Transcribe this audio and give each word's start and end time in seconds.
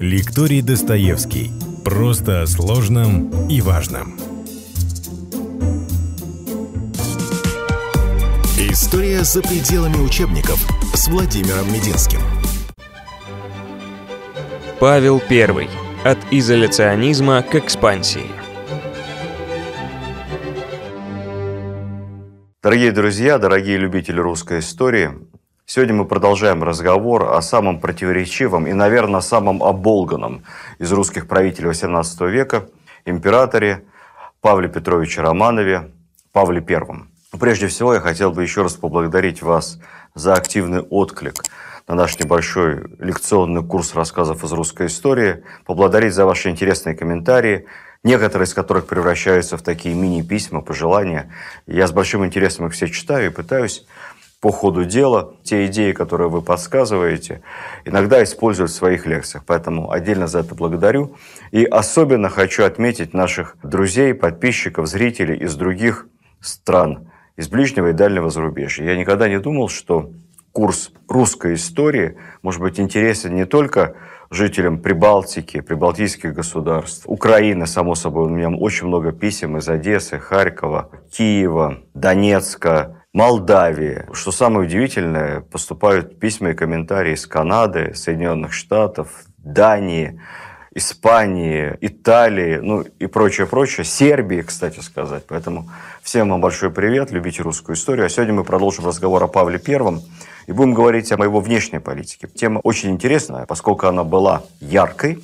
Лекторий 0.00 0.62
Достоевский. 0.62 1.50
Просто 1.84 2.42
о 2.42 2.46
сложном 2.46 3.48
и 3.48 3.60
важном. 3.60 4.16
История 8.56 9.24
за 9.24 9.42
пределами 9.42 9.96
учебников 9.96 10.64
с 10.94 11.08
Владимиром 11.08 11.66
Мединским. 11.72 12.20
Павел 14.78 15.20
I. 15.28 15.68
От 16.04 16.18
изоляционизма 16.30 17.42
к 17.42 17.56
экспансии. 17.56 18.30
Дорогие 22.62 22.92
друзья, 22.92 23.38
дорогие 23.38 23.78
любители 23.78 24.20
русской 24.20 24.60
истории, 24.60 25.10
сегодня 25.68 25.94
мы 25.94 26.06
продолжаем 26.06 26.64
разговор 26.64 27.34
о 27.34 27.42
самом 27.42 27.78
противоречивом 27.78 28.66
и, 28.66 28.72
наверное, 28.72 29.20
самом 29.20 29.62
оболганном 29.62 30.42
из 30.78 30.90
русских 30.92 31.28
правителей 31.28 31.72
XVIII 31.72 32.30
века 32.30 32.64
императоре 33.04 33.84
Павле 34.40 34.68
Петровиче 34.70 35.20
Романове, 35.20 35.90
Павле 36.32 36.64
I. 36.66 37.38
Прежде 37.38 37.66
всего, 37.66 37.92
я 37.92 38.00
хотел 38.00 38.32
бы 38.32 38.42
еще 38.42 38.62
раз 38.62 38.76
поблагодарить 38.76 39.42
вас 39.42 39.78
за 40.14 40.34
активный 40.34 40.80
отклик 40.80 41.44
на 41.86 41.94
наш 41.94 42.18
небольшой 42.18 42.84
лекционный 42.98 43.62
курс 43.62 43.94
рассказов 43.94 44.44
из 44.44 44.52
русской 44.52 44.86
истории, 44.86 45.44
поблагодарить 45.66 46.14
за 46.14 46.24
ваши 46.24 46.48
интересные 46.48 46.96
комментарии– 46.96 47.66
некоторые 48.04 48.46
из 48.46 48.54
которых 48.54 48.86
превращаются 48.86 49.56
в 49.56 49.62
такие 49.62 49.94
мини-письма, 49.94 50.60
пожелания. 50.60 51.32
Я 51.66 51.86
с 51.86 51.92
большим 51.92 52.24
интересом 52.24 52.66
их 52.66 52.72
все 52.72 52.88
читаю 52.88 53.26
и 53.26 53.34
пытаюсь 53.34 53.86
по 54.40 54.52
ходу 54.52 54.84
дела 54.84 55.34
те 55.42 55.66
идеи, 55.66 55.92
которые 55.92 56.28
вы 56.28 56.42
подсказываете, 56.42 57.42
иногда 57.84 58.22
использовать 58.22 58.70
в 58.70 58.74
своих 58.74 59.04
лекциях. 59.06 59.44
Поэтому 59.44 59.90
отдельно 59.90 60.28
за 60.28 60.40
это 60.40 60.54
благодарю. 60.54 61.16
И 61.50 61.64
особенно 61.64 62.28
хочу 62.28 62.64
отметить 62.64 63.14
наших 63.14 63.56
друзей, 63.62 64.14
подписчиков, 64.14 64.86
зрителей 64.86 65.36
из 65.36 65.56
других 65.56 66.06
стран, 66.40 67.10
из 67.36 67.48
ближнего 67.48 67.88
и 67.88 67.92
дальнего 67.92 68.30
зарубежья. 68.30 68.84
Я 68.84 68.96
никогда 68.96 69.28
не 69.28 69.40
думал, 69.40 69.68
что 69.68 70.12
курс 70.52 70.92
русской 71.08 71.54
истории 71.54 72.16
может 72.42 72.60
быть 72.60 72.78
интересен 72.78 73.34
не 73.34 73.44
только 73.44 73.96
жителям 74.30 74.78
Прибалтики, 74.78 75.60
прибалтийских 75.60 76.34
государств. 76.34 77.04
Украина, 77.06 77.66
само 77.66 77.94
собой, 77.94 78.26
у 78.26 78.28
меня 78.28 78.50
очень 78.50 78.86
много 78.86 79.12
писем 79.12 79.56
из 79.56 79.68
Одессы, 79.68 80.18
Харькова, 80.18 80.90
Киева, 81.10 81.78
Донецка, 81.94 82.97
Молдавии. 83.14 84.06
Что 84.12 84.32
самое 84.32 84.66
удивительное, 84.66 85.40
поступают 85.40 86.18
письма 86.20 86.50
и 86.50 86.54
комментарии 86.54 87.14
из 87.14 87.26
Канады, 87.26 87.94
Соединенных 87.94 88.52
Штатов, 88.52 89.24
Дании, 89.38 90.20
Испании, 90.74 91.76
Италии, 91.80 92.58
ну 92.58 92.82
и 92.82 93.06
прочее, 93.06 93.46
прочее. 93.46 93.84
Сербии, 93.84 94.42
кстати 94.42 94.80
сказать. 94.80 95.24
Поэтому 95.26 95.70
всем 96.02 96.28
вам 96.28 96.40
большой 96.40 96.70
привет, 96.70 97.10
любите 97.10 97.42
русскую 97.42 97.76
историю. 97.76 98.06
А 98.06 98.08
сегодня 98.08 98.34
мы 98.34 98.44
продолжим 98.44 98.86
разговор 98.86 99.24
о 99.24 99.28
Павле 99.28 99.58
Первом 99.58 100.02
и 100.46 100.52
будем 100.52 100.74
говорить 100.74 101.10
о 101.10 101.16
его 101.16 101.40
внешней 101.40 101.80
политике. 101.80 102.28
Тема 102.28 102.60
очень 102.62 102.90
интересная, 102.90 103.46
поскольку 103.46 103.86
она 103.86 104.04
была 104.04 104.42
яркой, 104.60 105.22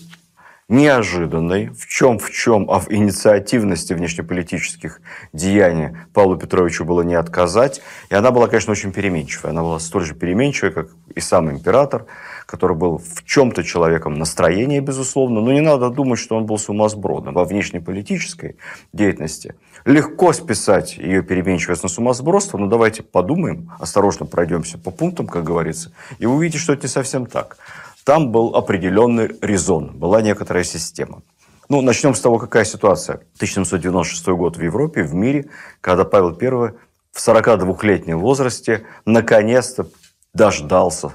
неожиданной, 0.69 1.69
в 1.69 1.87
чем 1.87 2.19
в 2.19 2.31
чем, 2.31 2.71
а 2.71 2.81
в 2.81 2.91
инициативности 2.91 3.93
внешнеполитических 3.93 5.01
деяний 5.33 5.97
Павлу 6.13 6.37
Петровичу 6.37 6.85
было 6.85 7.03
не 7.03 7.15
отказать. 7.15 7.83
И 8.09 8.15
она 8.15 8.31
была, 8.31 8.49
конечно, 8.49 8.73
очень 8.73 8.93
переменчивая. 8.93 9.51
Она 9.51 9.63
была 9.63 9.79
столь 9.79 10.05
же 10.05 10.15
переменчивой, 10.15 10.73
как 10.73 10.89
и 11.15 11.21
сам 11.21 11.51
император, 11.51 12.07
который 12.47 12.77
был 12.77 12.99
в 12.99 13.25
чем-то 13.25 13.63
человеком 13.63 14.15
настроения, 14.15 14.81
безусловно, 14.81 15.41
но 15.41 15.53
не 15.53 15.61
надо 15.61 15.91
думать, 15.91 16.19
что 16.19 16.37
он 16.37 16.47
был 16.47 16.59
сумасбродом 16.59 17.35
во 17.35 17.45
внешнеполитической 17.45 18.57
деятельности 18.93 19.55
легко 19.85 20.33
списать 20.33 20.97
ее 20.97 21.23
переменчивость 21.23 21.83
на 21.83 21.89
сумасбродство, 21.89 22.59
но 22.59 22.67
давайте 22.67 23.03
подумаем, 23.03 23.71
осторожно 23.79 24.27
пройдемся 24.27 24.79
по 24.79 24.91
пунктам, 24.91 25.27
как 25.27 25.45
говорится, 25.45 25.93
и 26.19 26.27
увидите, 26.27 26.59
что 26.59 26.73
это 26.73 26.85
не 26.85 26.89
совсем 26.89 27.27
так. 27.27 27.59
Там 28.05 28.31
был 28.31 28.55
определенный 28.55 29.31
резон, 29.41 29.99
была 29.99 30.21
некоторая 30.21 30.65
система. 30.65 31.23
Ну, 31.71 31.81
начнем 31.81 32.15
с 32.15 32.21
того, 32.21 32.39
какая 32.39 32.65
ситуация. 32.65 33.15
1796 33.37 34.29
год 34.29 34.59
в 34.59 34.63
Европе, 34.63 35.03
в 35.03 35.15
мире, 35.15 35.49
когда 35.81 36.05
Павел 36.05 36.37
I 36.39 36.75
в 37.13 37.19
42-летнем 37.19 38.19
возрасте 38.19 38.85
наконец-то 39.07 39.87
дождался 40.35 41.13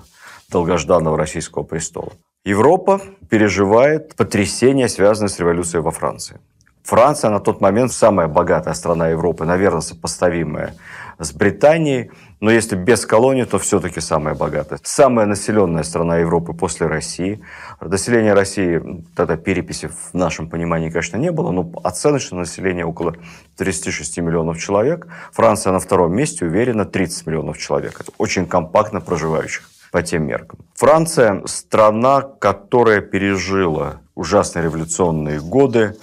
долгожданного 0.49 1.16
российского 1.16 1.63
престола. 1.63 2.13
Европа 2.44 3.01
переживает 3.29 4.16
потрясение, 4.16 4.89
связанное 4.89 5.29
с 5.29 5.38
революцией 5.39 5.83
во 5.83 5.91
Франции. 5.91 6.39
Франция 6.83 7.29
на 7.29 7.39
тот 7.39 7.61
момент 7.61 7.91
самая 7.91 8.28
богатая 8.28 8.73
страна 8.73 9.09
Европы, 9.09 9.45
наверное, 9.45 9.81
сопоставимая 9.81 10.73
с 11.19 11.31
Британией, 11.33 12.09
но 12.39 12.51
если 12.51 12.75
без 12.75 13.05
колонии, 13.05 13.44
то 13.44 13.59
все-таки 13.59 14.00
самая 14.00 14.33
богатая. 14.33 14.79
Самая 14.83 15.25
населенная 15.25 15.83
страна 15.83 16.17
Европы 16.17 16.53
после 16.53 16.88
России. 16.88 17.41
Население 17.81 18.33
России, 18.33 18.81
тогда 19.16 19.35
переписи 19.35 19.88
в 19.88 20.13
нашем 20.13 20.49
понимании, 20.49 20.89
конечно, 20.89 21.17
не 21.17 21.31
было, 21.31 21.51
но 21.51 21.69
оценочное 21.83 22.39
население 22.39 22.85
около 22.85 23.16
36 23.57 24.19
миллионов 24.19 24.57
человек. 24.57 25.07
Франция 25.33 25.73
на 25.73 25.79
втором 25.79 26.16
месте, 26.16 26.45
уверенно, 26.45 26.85
30 26.85 27.28
миллионов 27.28 27.57
человек. 27.57 27.99
Это 27.99 28.11
очень 28.17 28.45
компактно 28.45 29.01
проживающих 29.01 29.69
по 29.91 30.01
тем 30.01 30.25
меркам. 30.25 30.59
Франция– 30.75 31.41
страна, 31.45 32.22
которая 32.22 33.01
пережила 33.01 33.99
ужасные 34.16 34.63
революционные 34.63 35.41
годы, 35.41 35.95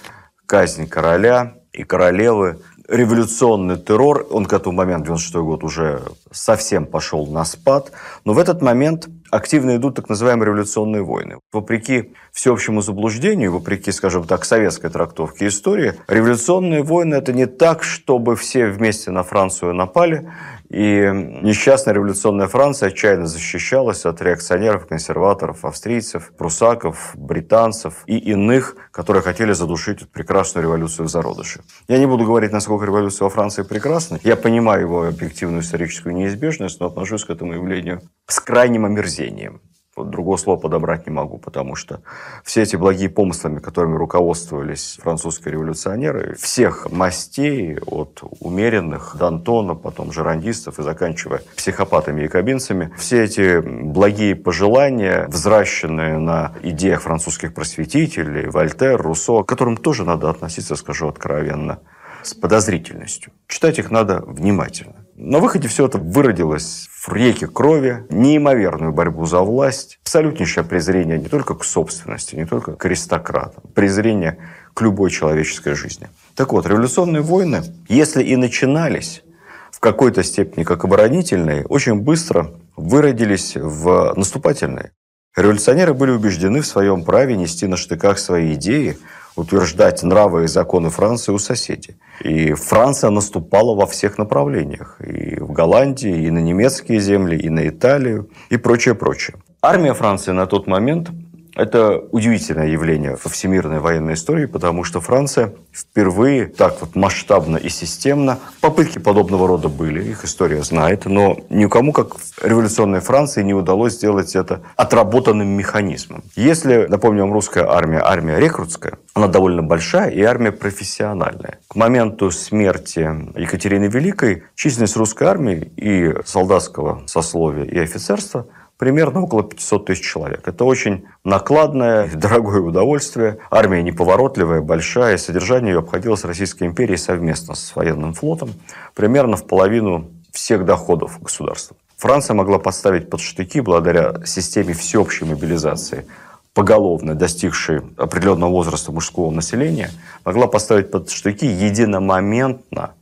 казнь 0.45 0.87
короля 0.87 1.55
и 1.71 1.83
королевы, 1.83 2.59
революционный 2.87 3.77
террор, 3.77 4.25
он 4.29 4.45
к 4.45 4.53
этому 4.53 4.75
моменту, 4.75 5.07
96 5.07 5.35
год, 5.35 5.63
уже 5.63 6.01
совсем 6.31 6.85
пошел 6.85 7.25
на 7.27 7.45
спад, 7.45 7.91
но 8.25 8.33
в 8.33 8.39
этот 8.39 8.61
момент 8.61 9.07
активно 9.29 9.75
идут 9.75 9.95
так 9.95 10.09
называемые 10.09 10.47
революционные 10.47 11.03
войны. 11.03 11.39
Вопреки 11.51 12.13
всеобщему 12.31 12.81
заблуждению, 12.81 13.51
вопреки, 13.51 13.91
скажем 13.91 14.25
так, 14.25 14.45
советской 14.45 14.89
трактовке 14.89 15.47
истории, 15.47 15.95
революционные 16.07 16.83
войны– 16.83 17.15
это 17.15 17.33
не 17.33 17.45
так, 17.45 17.83
чтобы 17.83 18.35
все 18.35 18.67
вместе 18.67 19.11
на 19.11 19.23
Францию 19.23 19.73
напали, 19.73 20.31
и 20.69 21.09
несчастная 21.43 21.93
революционная 21.93 22.47
Франция 22.47 22.87
отчаянно 22.87 23.27
защищалась 23.27 24.05
от 24.05 24.21
реакционеров, 24.21 24.85
консерваторов, 24.87 25.63
австрийцев, 25.63 26.33
прусаков, 26.37 27.11
британцев 27.15 28.03
и 28.05 28.17
иных, 28.17 28.75
которые 28.91 29.23
хотели 29.23 29.53
задушить 29.53 30.01
эту 30.01 30.07
прекрасную 30.07 30.63
революцию 30.63 31.07
в 31.07 31.09
зародыше. 31.09 31.61
Я 31.87 31.99
не 31.99 32.05
буду 32.05 32.25
говорить, 32.25 32.51
насколько 32.51 32.85
революция 32.85 33.25
во 33.25 33.29
Франции 33.29 33.63
прекрасна. 33.63 34.19
Я 34.23 34.35
понимаю 34.35 34.81
его 34.81 35.05
объективную 35.05 35.61
историческую 35.61 36.13
неизбежность, 36.15 36.79
но 36.79 36.87
отношусь 36.87 37.23
к 37.23 37.29
этому 37.29 37.53
явлению 37.53 38.01
с 38.27 38.39
крайним 38.39 38.85
омерзением. 38.85 39.61
Другого 40.03 40.37
слова 40.37 40.59
подобрать 40.59 41.07
не 41.07 41.13
могу, 41.13 41.37
потому 41.37 41.75
что 41.75 42.01
все 42.43 42.61
эти 42.61 42.75
благие 42.75 43.09
помыслами, 43.09 43.59
которыми 43.59 43.95
руководствовались 43.95 44.99
французские 45.01 45.53
революционеры, 45.53 46.35
всех 46.35 46.91
мастей, 46.91 47.77
от 47.85 48.21
умеренных 48.39 49.15
Д'Антона, 49.19 49.75
потом 49.75 50.11
жерандистов 50.11 50.79
и 50.79 50.83
заканчивая 50.83 51.41
психопатами 51.55 52.23
и 52.23 52.27
кабинцами, 52.27 52.93
все 52.97 53.23
эти 53.23 53.59
благие 53.59 54.35
пожелания, 54.35 55.27
взращенные 55.27 56.17
на 56.17 56.53
идеях 56.63 57.01
французских 57.01 57.53
просветителей, 57.53 58.49
Вольтер, 58.49 59.01
Руссо, 59.01 59.43
к 59.43 59.47
которым 59.47 59.77
тоже 59.77 60.03
надо 60.03 60.29
относиться, 60.29 60.75
скажу 60.75 61.07
откровенно, 61.07 61.79
с 62.23 62.33
подозрительностью. 62.33 63.31
Читать 63.47 63.79
их 63.79 63.91
надо 63.91 64.23
внимательно. 64.25 65.05
На 65.15 65.39
выходе 65.39 65.67
все 65.67 65.87
это 65.87 65.97
выродилось 65.97 66.87
в 67.07 67.13
реке 67.13 67.47
крови, 67.47 68.05
неимоверную 68.09 68.91
борьбу 68.91 69.25
за 69.25 69.39
власть, 69.39 69.99
абсолютнейшее 70.03 70.65
презрение 70.65 71.17
не 71.17 71.29
только 71.29 71.55
к 71.55 71.63
собственности, 71.63 72.35
не 72.35 72.45
только 72.45 72.73
к 72.73 72.85
аристократам, 72.85 73.63
презрение 73.73 74.37
к 74.73 74.81
любой 74.81 75.09
человеческой 75.09 75.73
жизни. 75.73 76.09
Так 76.35 76.51
вот, 76.51 76.67
революционные 76.67 77.21
войны, 77.21 77.63
если 77.87 78.21
и 78.23 78.35
начинались 78.35 79.23
в 79.71 79.79
какой-то 79.79 80.21
степени 80.21 80.65
как 80.65 80.83
оборонительные, 80.83 81.65
очень 81.65 81.95
быстро 81.95 82.51
выродились 82.75 83.55
в 83.55 84.13
наступательные. 84.15 84.91
Революционеры 85.35 85.93
были 85.93 86.11
убеждены 86.11 86.61
в 86.61 86.67
своем 86.67 87.03
праве 87.05 87.37
нести 87.37 87.67
на 87.67 87.77
штыках 87.77 88.19
свои 88.19 88.55
идеи, 88.55 88.97
утверждать 89.35 90.03
нравы 90.03 90.43
и 90.43 90.47
законы 90.47 90.89
Франции 90.89 91.31
у 91.31 91.37
соседей. 91.37 91.95
И 92.21 92.53
Франция 92.53 93.09
наступала 93.09 93.75
во 93.75 93.85
всех 93.85 94.17
направлениях. 94.17 94.99
И 95.01 95.39
в 95.39 95.51
Голландии, 95.51 96.25
и 96.25 96.31
на 96.31 96.39
немецкие 96.39 96.99
земли, 96.99 97.37
и 97.37 97.49
на 97.49 97.67
Италию, 97.67 98.29
и 98.49 98.57
прочее, 98.57 98.95
прочее. 98.95 99.37
Армия 99.61 99.93
Франции 99.93 100.31
на 100.31 100.45
тот 100.45 100.67
момент 100.67 101.09
Это 101.57 101.97
удивительное 102.11 102.67
явление 102.67 103.17
во 103.23 103.31
всемирной 103.31 103.79
военной 103.79 104.13
истории, 104.13 104.45
потому 104.45 104.83
что 104.83 105.01
Франция 105.01 105.55
впервые 105.73 106.45
так 106.45 106.79
вот 106.81 106.95
масштабно 106.95 107.57
и 107.57 107.67
системно, 107.69 108.37
попытки 108.61 108.99
подобного 108.99 109.47
рода 109.47 109.67
были, 109.67 110.03
их 110.07 110.23
история 110.23 110.61
знает, 110.61 111.05
но 111.05 111.35
никому, 111.49 111.93
как 111.93 112.19
в 112.19 112.43
революционной 112.43 112.99
Франции, 112.99 113.41
не 113.41 113.55
удалось 113.55 113.93
сделать 113.93 114.35
это 114.35 114.61
отработанным 114.75 115.47
механизмом. 115.47 116.23
Если, 116.35 116.85
напомню 116.85 117.23
вам, 117.23 117.33
русская 117.33 117.65
армия, 117.67 118.01
армия 118.05 118.37
рекрутская, 118.39 118.99
она 119.15 119.27
довольно 119.27 119.63
большая 119.63 120.11
и 120.11 120.21
армия 120.21 120.51
профессиональная. 120.51 121.57
К 121.67 121.75
моменту 121.75 122.29
смерти 122.29 123.09
Екатерины 123.35 123.85
Великой 123.85 124.43
численность 124.53 124.95
русской 124.95 125.27
армии 125.27 125.71
и 125.75 126.13
солдатского 126.23 127.01
сословия 127.07 127.63
и 127.63 127.79
офицерства 127.79 128.45
примерно 128.77 129.21
около 129.21 129.43
500 129.43 129.85
тысяч 129.85 130.05
человек. 130.05 130.47
Это 130.47 130.63
очень 130.63 131.05
накладное, 131.23 132.09
дорогое 132.13 132.61
удовольствие. 132.61 133.39
Армия 133.49 133.83
неповоротливая, 133.83 134.61
большая. 134.61 135.17
Содержание 135.17 135.73
ее 135.73 135.79
обходилось 135.79 136.23
Российской 136.23 136.65
империей 136.65 136.97
совместно 136.97 137.55
с 137.55 137.75
военным 137.75 138.13
флотом 138.13 138.53
примерно 138.95 139.35
в 139.35 139.45
половину 139.45 140.09
всех 140.31 140.65
доходов 140.65 141.19
государства. 141.21 141.75
Франция 141.97 142.35
могла 142.35 142.59
поставить 142.59 143.09
под 143.09 143.21
штыки 143.21 143.59
благодаря 143.59 144.23
системе 144.25 144.73
всеобщей 144.73 145.25
мобилизации 145.25 146.05
поголовно 146.53 147.13
достигшей 147.13 147.81
определенного 147.97 148.49
возраста 148.49 148.91
мужского 148.91 149.29
населения, 149.29 149.91
могла 150.25 150.47
поставить 150.47 150.89
под 150.89 151.11
штыки 151.11 151.45
единомоментно 151.45 152.93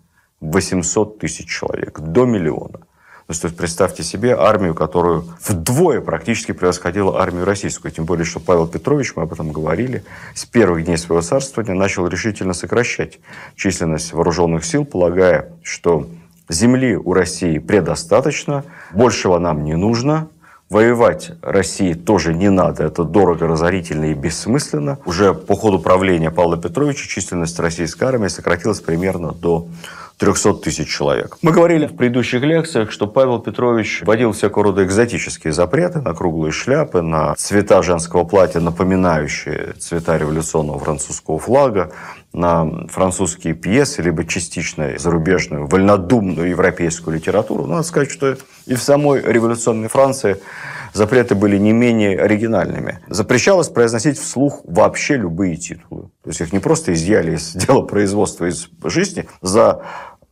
800 0.41 1.19
тысяч 1.19 1.47
человек, 1.47 1.99
до 1.99 2.25
миллиона. 2.25 2.79
Ну, 3.27 3.33
то 3.33 3.47
есть 3.47 3.57
представьте 3.57 4.03
себе 4.03 4.35
армию, 4.35 4.75
которую 4.75 5.25
вдвое 5.41 5.99
практически 5.99 6.51
превосходила 6.51 7.19
армию 7.19 7.43
российскую. 7.43 7.91
Тем 7.91 8.05
более, 8.05 8.23
что 8.23 8.39
Павел 8.39 8.67
Петрович, 8.67 9.13
мы 9.15 9.23
об 9.23 9.33
этом 9.33 9.51
говорили, 9.51 10.03
с 10.35 10.45
первых 10.45 10.85
дней 10.85 10.97
своего 10.97 11.23
царствования 11.23 11.73
начал 11.73 12.05
решительно 12.07 12.53
сокращать 12.53 13.19
численность 13.55 14.13
вооруженных 14.13 14.63
сил, 14.63 14.85
полагая, 14.85 15.49
что 15.63 16.07
земли 16.49 16.95
у 16.95 17.13
России 17.13 17.57
предостаточно, 17.57 18.63
большего 18.93 19.39
нам 19.39 19.63
не 19.63 19.75
нужно, 19.75 20.29
Воевать 20.67 21.31
России 21.43 21.93
тоже 21.93 22.33
не 22.33 22.49
надо, 22.49 22.85
это 22.85 23.03
дорого, 23.03 23.45
разорительно 23.45 24.05
и 24.05 24.15
бессмысленно. 24.15 24.97
Уже 25.05 25.35
по 25.35 25.55
ходу 25.55 25.77
правления 25.77 26.31
Павла 26.31 26.57
Петровича 26.57 27.07
численность 27.07 27.59
российской 27.59 28.05
армии 28.05 28.29
сократилась 28.29 28.79
примерно 28.79 29.31
до 29.31 29.67
300 30.17 30.53
тысяч 30.55 30.87
человек. 30.87 31.37
Мы 31.41 31.51
говорили 31.51 31.87
в 31.87 31.95
предыдущих 31.95 32.41
лекциях, 32.41 32.91
что 32.91 33.07
Павел 33.07 33.39
Петрович 33.39 34.01
вводил 34.05 34.31
всякого 34.31 34.65
рода 34.65 34.83
экзотические 34.85 35.51
запреты 35.51 35.99
на 35.99 36.13
круглые 36.13 36.51
шляпы, 36.51 37.01
на 37.01 37.35
цвета 37.35 37.83
женского 37.83 38.23
платья, 38.23 38.59
напоминающие 38.59 39.73
цвета 39.77 40.17
революционного 40.17 40.79
французского 40.79 41.37
флага, 41.39 41.91
на 42.31 42.87
французские 42.87 43.53
пьесы, 43.53 44.01
либо 44.01 44.25
частично 44.25 44.97
зарубежную, 44.97 45.67
вольнодумную 45.67 46.49
европейскую 46.49 47.15
литературу. 47.15 47.65
надо 47.65 47.83
сказать, 47.83 48.11
что 48.11 48.37
и 48.65 48.73
в 48.75 48.81
самой 48.81 49.21
революционной 49.21 49.89
Франции 49.89 50.37
запреты 50.95 51.35
были 51.35 51.57
не 51.57 51.73
менее 51.73 52.19
оригинальными. 52.19 52.99
Запрещалось 53.07 53.67
произносить 53.67 54.17
вслух 54.17 54.61
вообще 54.63 55.17
любые 55.17 55.57
титулы. 55.57 56.09
То 56.23 56.29
есть 56.29 56.41
их 56.41 56.53
не 56.53 56.59
просто 56.59 56.93
изъяли 56.93 57.35
из 57.35 57.53
дела 57.55 57.81
производства 57.81 58.45
из 58.45 58.69
жизни, 58.83 59.27
за 59.41 59.81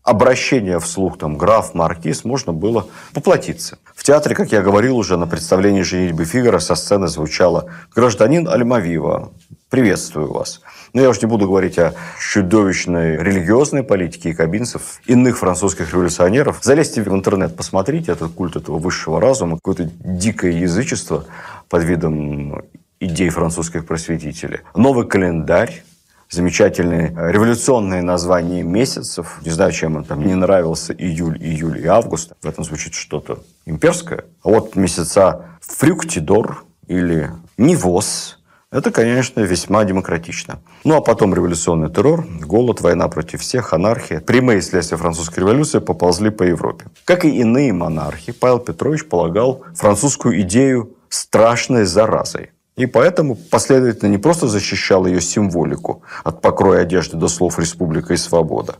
обращение 0.03 0.79
вслух, 0.79 1.17
там, 1.17 1.37
граф, 1.37 1.73
маркиз, 1.73 2.25
можно 2.25 2.53
было 2.53 2.87
поплатиться. 3.13 3.77
В 3.95 4.03
театре, 4.03 4.35
как 4.35 4.51
я 4.51 4.61
говорил 4.61 4.97
уже, 4.97 5.17
на 5.17 5.27
представлении 5.27 5.81
«Женитьбы 5.81 6.25
Фигара» 6.25 6.59
со 6.59 6.75
сцены 6.75 7.07
звучало 7.07 7.69
«Гражданин 7.95 8.47
Альмавива, 8.47 9.31
приветствую 9.69 10.31
вас». 10.31 10.61
Но 10.93 11.01
я 11.01 11.09
уж 11.09 11.19
не 11.21 11.27
буду 11.27 11.47
говорить 11.47 11.79
о 11.79 11.95
чудовищной 12.19 13.17
религиозной 13.17 13.81
политике 13.81 14.29
якобинцев, 14.29 15.01
иных 15.07 15.39
французских 15.39 15.91
революционеров. 15.91 16.59
Залезьте 16.61 17.01
в 17.01 17.07
интернет, 17.07 17.55
посмотрите 17.55 18.11
этот 18.11 18.33
культ 18.33 18.55
этого 18.55 18.77
высшего 18.77 19.19
разума, 19.19 19.55
какое-то 19.55 19.89
дикое 20.03 20.51
язычество 20.51 21.25
под 21.67 21.83
видом 21.83 22.61
идей 22.99 23.29
французских 23.29 23.87
просветителей. 23.87 24.59
Новый 24.75 25.07
календарь, 25.07 25.83
замечательные 26.29 27.09
революционные 27.09 28.03
названия 28.03 28.61
месяцев. 28.61 29.39
Не 29.43 29.49
знаю, 29.49 29.71
чем 29.71 29.95
он 29.95 30.03
там 30.03 30.23
не 30.23 30.35
нравился 30.35 30.93
июль, 30.93 31.39
июль 31.41 31.79
и 31.79 31.87
август. 31.87 32.33
В 32.39 32.47
этом 32.47 32.63
звучит 32.63 32.93
что-то 32.93 33.39
имперское. 33.65 34.25
А 34.43 34.49
вот 34.49 34.75
месяца 34.75 35.45
Фрюктидор 35.61 36.63
или 36.87 37.31
Нивос– 37.57 38.37
это, 38.73 38.89
конечно, 38.91 39.39
весьма 39.41 39.83
демократично. 39.83 40.59
Ну, 40.83 40.95
а 40.95 41.01
потом 41.01 41.35
революционный 41.35 41.89
террор, 41.89 42.25
голод, 42.41 42.81
война 42.81 43.07
против 43.07 43.41
всех, 43.41 43.71
анархия. 43.71 44.19
Прямые 44.19 44.63
следствия 44.63 44.97
французской 44.97 45.41
революции 45.41 45.77
поползли 45.77 46.31
по 46.31 46.41
Европе. 46.41 46.85
Как 47.05 47.23
и 47.23 47.29
иные 47.29 47.71
монархи, 47.71 48.31
Павел 48.31 48.57
Петрович 48.57 49.05
полагал 49.05 49.63
французскую 49.75 50.41
идею 50.41 50.95
страшной 51.09 51.85
заразой. 51.85 52.49
И 52.75 52.87
поэтому 52.87 53.35
последовательно 53.35 54.09
не 54.09 54.17
просто 54.17 54.47
защищал 54.47 55.05
ее 55.05 55.21
символику 55.21 56.01
от 56.23 56.41
покроя 56.41 56.81
одежды 56.81 57.17
до 57.17 57.27
слов 57.27 57.59
«республика» 57.59 58.15
и 58.15 58.17
«свобода», 58.17 58.77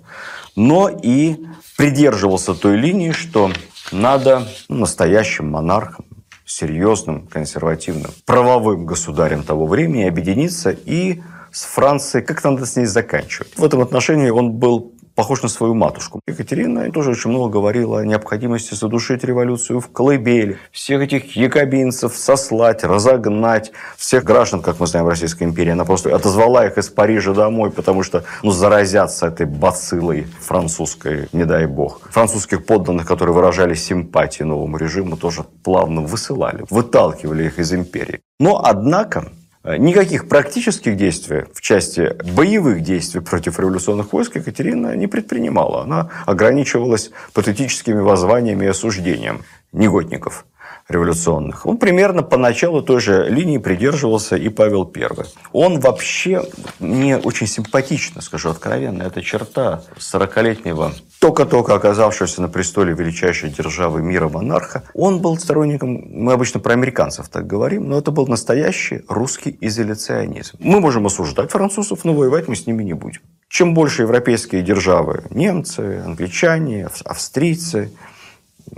но 0.56 0.89
и 0.89 1.46
придерживался 1.78 2.56
той 2.56 2.78
линии, 2.78 3.12
что 3.12 3.51
надо 3.92 4.48
ну, 4.69 4.78
настоящим 4.78 5.51
монархам, 5.51 6.06
серьезным, 6.45 7.28
консервативным, 7.28 8.12
правовым 8.25 8.86
государем 8.86 9.44
того 9.44 9.66
времени 9.66 10.04
объединиться 10.04 10.72
и 10.72 11.22
с 11.51 11.63
Францией 11.66 12.25
как-то 12.25 12.51
надо 12.51 12.66
с 12.66 12.75
ней 12.75 12.86
заканчивать. 12.86 13.57
В 13.57 13.63
этом 13.63 13.81
отношении 13.81 14.30
он 14.30 14.54
был 14.54 14.93
похож 15.15 15.44
на 15.44 15.50
свою 15.50 15.74
матушку. 15.74 16.19
Екатерина 16.27 16.92
тоже 16.92 17.12
очень 17.12 17.30
много 17.30 17.50
говорила 17.50 18.00
о 18.00 18.06
необходимости 18.06 18.74
задушить 18.74 19.24
революцию 19.24 19.80
в 19.80 19.92
колыбели, 19.92 20.57
всех 20.71 21.01
этих 21.01 21.36
якобинцев 21.36 22.15
сослать, 22.15 22.83
разогнать, 22.83 23.71
всех 23.98 24.24
граждан, 24.24 24.62
как 24.62 24.80
мы 24.80 24.88
знаем, 24.88 25.07
Российской 25.07 25.44
империи. 25.44 25.71
Она 25.71 25.86
просто 25.86 26.15
отозвала 26.15 26.65
их 26.65 26.77
из 26.77 26.89
Парижа 26.89 27.33
домой, 27.33 27.71
потому 27.71 28.04
что 28.04 28.24
ну, 28.44 28.51
заразятся 28.51 29.27
этой 29.27 29.45
бациллой 29.45 30.27
французской, 30.42 31.27
не 31.33 31.45
дай 31.45 31.65
бог. 31.65 32.01
Французских 32.10 32.65
подданных, 32.65 33.07
которые 33.07 33.36
выражали 33.36 33.74
симпатии 33.75 34.44
новому 34.44 34.77
режиму, 34.77 35.18
тоже 35.18 35.44
плавно 35.63 36.01
высылали, 36.01 36.65
выталкивали 36.69 37.45
их 37.45 37.60
из 37.60 37.74
империи. 37.74 38.21
Но, 38.39 38.62
однако, 38.63 39.31
никаких 39.63 40.27
практических 40.27 40.98
действий 40.98 41.45
в 41.54 41.62
части 41.62 42.15
боевых 42.33 42.81
действий 42.81 43.21
против 43.21 43.60
революционных 43.60 44.13
войск 44.13 44.36
Екатерина 44.36 44.95
не 44.95 45.07
предпринимала. 45.07 45.83
Она 45.83 46.10
ограничивалась 46.25 47.12
патетическими 47.33 48.00
воззваниями 48.00 48.65
и 48.65 48.69
осуждением 48.69 49.44
негодников 49.71 50.45
революционных. 50.89 51.65
Он 51.65 51.77
примерно 51.77 52.24
по 52.24 52.38
началу 52.38 52.81
той 52.81 53.00
же 53.00 53.30
линии 53.30 53.57
придерживался 53.57 54.36
и 54.36 54.50
Павел 54.50 54.92
I. 54.94 55.07
Он 55.53 55.79
вообще 55.79 56.43
мне 56.79 57.17
очень 57.17 57.48
симпатично, 57.48 58.22
скажу 58.22 58.50
откровенно, 58.50 59.03
эта 59.03 59.22
черта 59.22 59.84
40-летнего 59.98 60.91
только-только 61.24 61.75
оказавшегося 61.75 62.42
на 62.42 62.50
престоле 62.50 62.94
величайшей 62.94 63.50
державы 63.50 64.01
мира 64.01 64.27
монарха, 64.27 64.84
он 64.94 65.22
был 65.22 65.38
сторонником, 65.38 66.03
мы 66.10 66.34
обычно 66.34 66.60
про 66.60 66.74
американцев 66.74 67.30
так 67.30 67.48
говорим, 67.48 67.88
но 67.88 67.98
это 67.98 68.12
был 68.12 68.27
настоящий 68.27 69.03
русский 69.08 69.58
изоляционизм. 69.62 70.58
Мы 70.60 70.82
можем 70.82 71.06
осуждать 71.06 71.50
французов, 71.50 72.03
но 72.03 72.13
воевать 72.13 72.50
мы 72.50 72.58
с 72.58 72.68
ними 72.68 72.84
не 72.84 72.92
будем. 72.92 73.22
Чем 73.48 73.74
больше 73.74 74.01
европейские 74.01 74.63
державы, 74.63 75.24
немцы, 75.30 76.03
англичане, 76.06 76.89
австрийцы, 77.06 77.94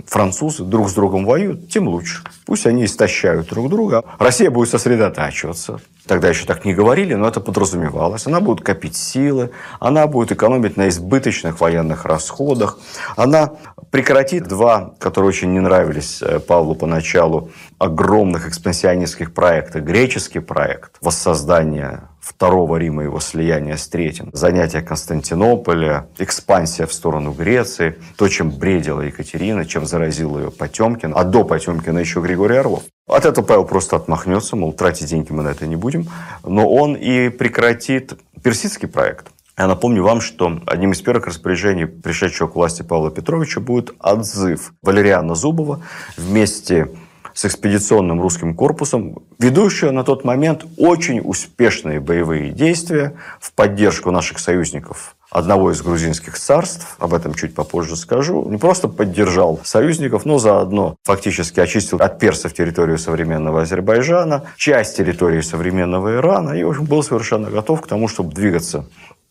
французы 0.06 0.64
друг 0.64 0.88
с 0.88 0.94
другом 0.94 1.24
воюют, 1.24 1.68
тем 1.68 1.88
лучше. 1.88 2.22
Пусть 2.44 2.66
они 2.66 2.84
истощают 2.84 3.48
друг 3.48 3.70
друга. 3.70 4.04
Россия 4.18 4.50
будет 4.50 4.68
сосредотачиваться. 4.68 5.80
Тогда 6.06 6.28
еще 6.28 6.46
так 6.46 6.64
не 6.64 6.72
говорили, 6.72 7.14
но 7.14 7.26
это 7.26 7.40
подразумевалось. 7.40 8.26
Она 8.26 8.40
будет 8.40 8.64
копить 8.64 8.96
силы, 8.96 9.50
она 9.80 10.06
будет 10.06 10.30
экономить 10.30 10.76
на 10.76 10.88
избыточных 10.88 11.60
военных 11.60 12.04
расходах, 12.04 12.78
она 13.16 13.54
прекратит 13.90 14.46
два, 14.46 14.94
которые 15.00 15.30
очень 15.30 15.52
не 15.52 15.60
нравились 15.60 16.22
э, 16.22 16.38
Павлу 16.38 16.76
поначалу, 16.76 17.50
огромных 17.78 18.48
экспансионистских 18.48 19.34
проекта. 19.34 19.80
Греческий 19.80 20.38
проект 20.38 20.92
воссоздания 21.00 22.08
Второго 22.26 22.76
Рима, 22.76 23.04
его 23.04 23.20
слияния 23.20 23.76
с 23.76 23.86
Третьим, 23.86 24.30
занятие 24.32 24.82
Константинополя, 24.82 26.08
экспансия 26.18 26.86
в 26.86 26.92
сторону 26.92 27.30
Греции, 27.30 28.00
то, 28.16 28.26
чем 28.26 28.50
бредила 28.50 29.00
Екатерина, 29.02 29.64
чем 29.64 29.86
заразил 29.86 30.36
ее 30.36 30.50
Потемкин, 30.50 31.12
а 31.14 31.22
до 31.22 31.44
Потемкина 31.44 32.00
еще 32.00 32.20
Григорий 32.20 32.56
Орлов. 32.56 32.82
От 33.06 33.26
этого 33.26 33.44
Павел 33.44 33.64
просто 33.64 33.94
отмахнется, 33.94 34.56
мол, 34.56 34.72
тратить 34.72 35.08
деньги 35.08 35.30
мы 35.30 35.44
на 35.44 35.50
это 35.50 35.68
не 35.68 35.76
будем. 35.76 36.08
Но 36.42 36.68
он 36.68 36.96
и 36.96 37.28
прекратит 37.28 38.18
персидский 38.42 38.88
проект. 38.88 39.28
Я 39.56 39.68
напомню 39.68 40.02
вам, 40.02 40.20
что 40.20 40.60
одним 40.66 40.92
из 40.92 41.00
первых 41.02 41.28
распоряжений 41.28 41.86
пришедшего 41.86 42.48
к 42.48 42.56
власти 42.56 42.82
Павла 42.82 43.12
Петровича 43.12 43.60
будет 43.60 43.94
отзыв 44.00 44.72
Валериана 44.82 45.36
Зубова 45.36 45.80
вместе 46.16 46.90
с 47.36 47.44
экспедиционным 47.44 48.22
русским 48.22 48.54
корпусом, 48.54 49.22
ведущего 49.38 49.90
на 49.90 50.04
тот 50.04 50.24
момент 50.24 50.64
очень 50.78 51.20
успешные 51.20 52.00
боевые 52.00 52.50
действия 52.50 53.12
в 53.40 53.52
поддержку 53.52 54.10
наших 54.10 54.38
союзников 54.38 55.16
одного 55.30 55.70
из 55.70 55.82
грузинских 55.82 56.38
царств, 56.38 56.96
об 56.98 57.12
этом 57.12 57.34
чуть 57.34 57.54
попозже 57.54 57.96
скажу, 57.96 58.48
не 58.48 58.56
просто 58.56 58.88
поддержал 58.88 59.60
союзников, 59.64 60.24
но 60.24 60.38
заодно 60.38 60.96
фактически 61.04 61.60
очистил 61.60 61.98
от 61.98 62.18
персов 62.18 62.54
территорию 62.54 62.96
современного 62.96 63.62
Азербайджана, 63.62 64.44
часть 64.56 64.96
территории 64.96 65.42
современного 65.42 66.16
Ирана, 66.16 66.52
и, 66.52 66.64
в 66.64 66.70
общем, 66.70 66.84
был 66.84 67.02
совершенно 67.02 67.50
готов 67.50 67.82
к 67.82 67.86
тому, 67.86 68.08
чтобы 68.08 68.32
двигаться 68.32 68.86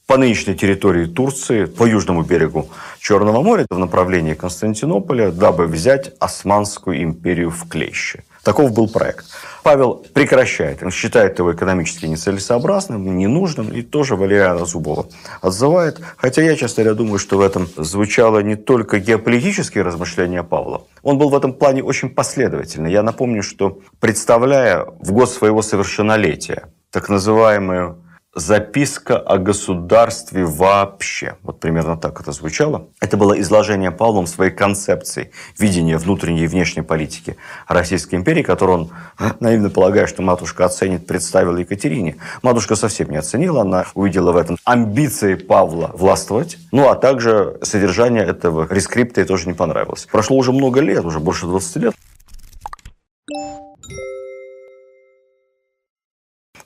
по 0.08 0.18
нынешней 0.18 0.56
территории 0.56 1.06
Турции, 1.06 1.66
по 1.66 1.86
южному 1.86 2.22
берегу 2.22 2.70
Черного 3.00 3.42
моря, 3.42 3.66
в 3.70 3.78
направлении 3.78 4.34
Константинополя, 4.34 5.32
дабы 5.32 5.68
взять 5.68 6.14
Османскую 6.20 7.04
империю 7.04 7.50
в 7.50 7.68
клещи. 7.68 8.24
Таков 8.44 8.74
был 8.74 8.88
проект. 8.88 9.26
Павел 9.64 10.06
прекращает. 10.14 10.84
Он 10.84 10.92
считает 10.92 11.40
его 11.40 11.52
экономически 11.52 12.06
нецелесообразным, 12.06 13.18
ненужным, 13.18 13.70
и 13.70 13.82
тоже 13.82 14.16
Валериана 14.16 14.66
Зубова 14.66 15.08
отзывает. 15.42 16.00
Хотя 16.18 16.44
я, 16.44 16.56
честно 16.56 16.84
говоря, 16.84 16.96
думаю, 16.96 17.18
что 17.18 17.40
в 17.40 17.42
этом 17.42 17.68
звучало 17.76 18.44
не 18.44 18.56
только 18.56 19.00
геополитические 19.00 19.84
размышления 19.84 20.44
Павла. 20.44 20.84
Он 21.02 21.18
был 21.18 21.30
в 21.30 21.36
этом 21.36 21.54
плане 21.54 21.82
очень 21.82 22.10
последовательный. 22.10 22.92
Я 22.92 23.02
напомню, 23.02 23.42
что 23.42 23.80
представляя 24.00 24.86
в 25.00 25.12
год 25.12 25.32
своего 25.32 25.64
совершеннолетия 25.64 26.70
так 26.92 27.10
называемую 27.10 28.05
записка 28.36 29.18
о 29.18 29.38
государстве 29.38 30.44
вообще. 30.44 31.38
Вот 31.42 31.62
примерно 31.62 31.98
так 31.98 32.20
это 32.20 32.34
звучало. 32.34 32.90
Это 33.00 33.16
было 33.16 33.40
изложение 33.40 33.92
Павлом 33.92 34.28
своей 34.28 34.52
концепции 34.52 35.32
видения 35.58 35.98
внутренней 35.98 36.44
и 36.44 36.48
внешней 36.48 36.82
политики 36.82 37.38
Российской 37.68 38.16
империи, 38.16 38.44
которую 38.44 38.80
он, 38.80 38.92
наивно 39.40 39.70
полагая, 39.70 40.06
что 40.06 40.22
матушка 40.22 40.66
оценит, 40.66 41.08
представил 41.08 41.56
Екатерине. 41.56 42.18
Матушка 42.44 42.76
совсем 42.76 43.10
не 43.10 43.18
оценила, 43.18 43.62
она 43.62 43.86
увидела 43.94 44.34
в 44.34 44.38
этом 44.38 44.58
амбиции 44.66 45.36
Павла 45.36 45.92
властвовать, 45.94 46.58
ну 46.72 46.90
а 46.90 46.96
также 46.96 47.58
содержание 47.62 48.26
этого 48.26 48.68
рескрипта 48.70 49.22
ей 49.22 49.28
тоже 49.28 49.48
не 49.48 49.54
понравилось. 49.54 50.08
Прошло 50.12 50.36
уже 50.36 50.52
много 50.52 50.82
лет, 50.82 51.06
уже 51.06 51.20
больше 51.20 51.46
20 51.46 51.76
лет. 51.78 51.96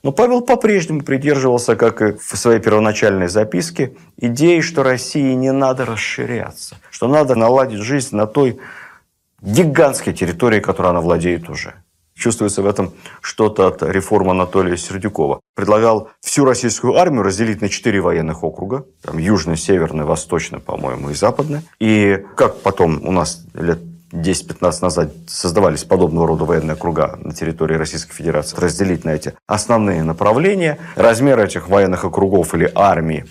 Но 0.02 0.12
Павел 0.12 0.40
по-прежнему 0.40 1.02
придерживался, 1.02 1.76
как 1.76 2.00
и 2.00 2.12
в 2.12 2.36
своей 2.36 2.60
первоначальной 2.60 3.28
записке, 3.28 3.94
идеи, 4.16 4.60
что 4.60 4.82
России 4.82 5.34
не 5.34 5.52
надо 5.52 5.84
расширяться, 5.84 6.76
что 6.90 7.06
надо 7.06 7.34
наладить 7.34 7.80
жизнь 7.80 8.16
на 8.16 8.26
той 8.26 8.58
гигантской 9.42 10.12
территории, 10.12 10.60
которой 10.60 10.88
она 10.88 11.00
владеет 11.00 11.48
уже. 11.50 11.74
Чувствуется 12.14 12.60
в 12.62 12.66
этом 12.66 12.92
что-то 13.22 13.66
от 13.66 13.82
реформы 13.82 14.32
Анатолия 14.32 14.76
Сердюкова. 14.76 15.40
Предлагал 15.54 16.10
всю 16.20 16.44
российскую 16.44 16.96
армию 16.96 17.22
разделить 17.22 17.62
на 17.62 17.70
четыре 17.70 18.02
военных 18.02 18.44
округа. 18.44 18.84
Там 19.02 19.16
южный, 19.16 19.56
северный, 19.56 20.04
восточный, 20.04 20.60
по-моему, 20.60 21.10
и 21.10 21.14
западный. 21.14 21.62
И 21.78 22.22
как 22.36 22.60
потом 22.60 23.06
у 23.06 23.12
нас 23.12 23.42
лет 23.54 23.78
10-15 24.12 24.82
назад 24.82 25.12
создавались 25.26 25.84
подобного 25.84 26.26
рода 26.26 26.44
военные 26.44 26.74
округа 26.74 27.18
на 27.22 27.32
территории 27.34 27.74
Российской 27.76 28.14
Федерации, 28.14 28.56
разделить 28.56 29.04
на 29.04 29.10
эти 29.10 29.34
основные 29.46 30.02
направления, 30.02 30.78
размер 30.96 31.38
этих 31.38 31.68
военных 31.68 32.04
округов 32.04 32.54
или 32.54 32.70
армии 32.74 33.26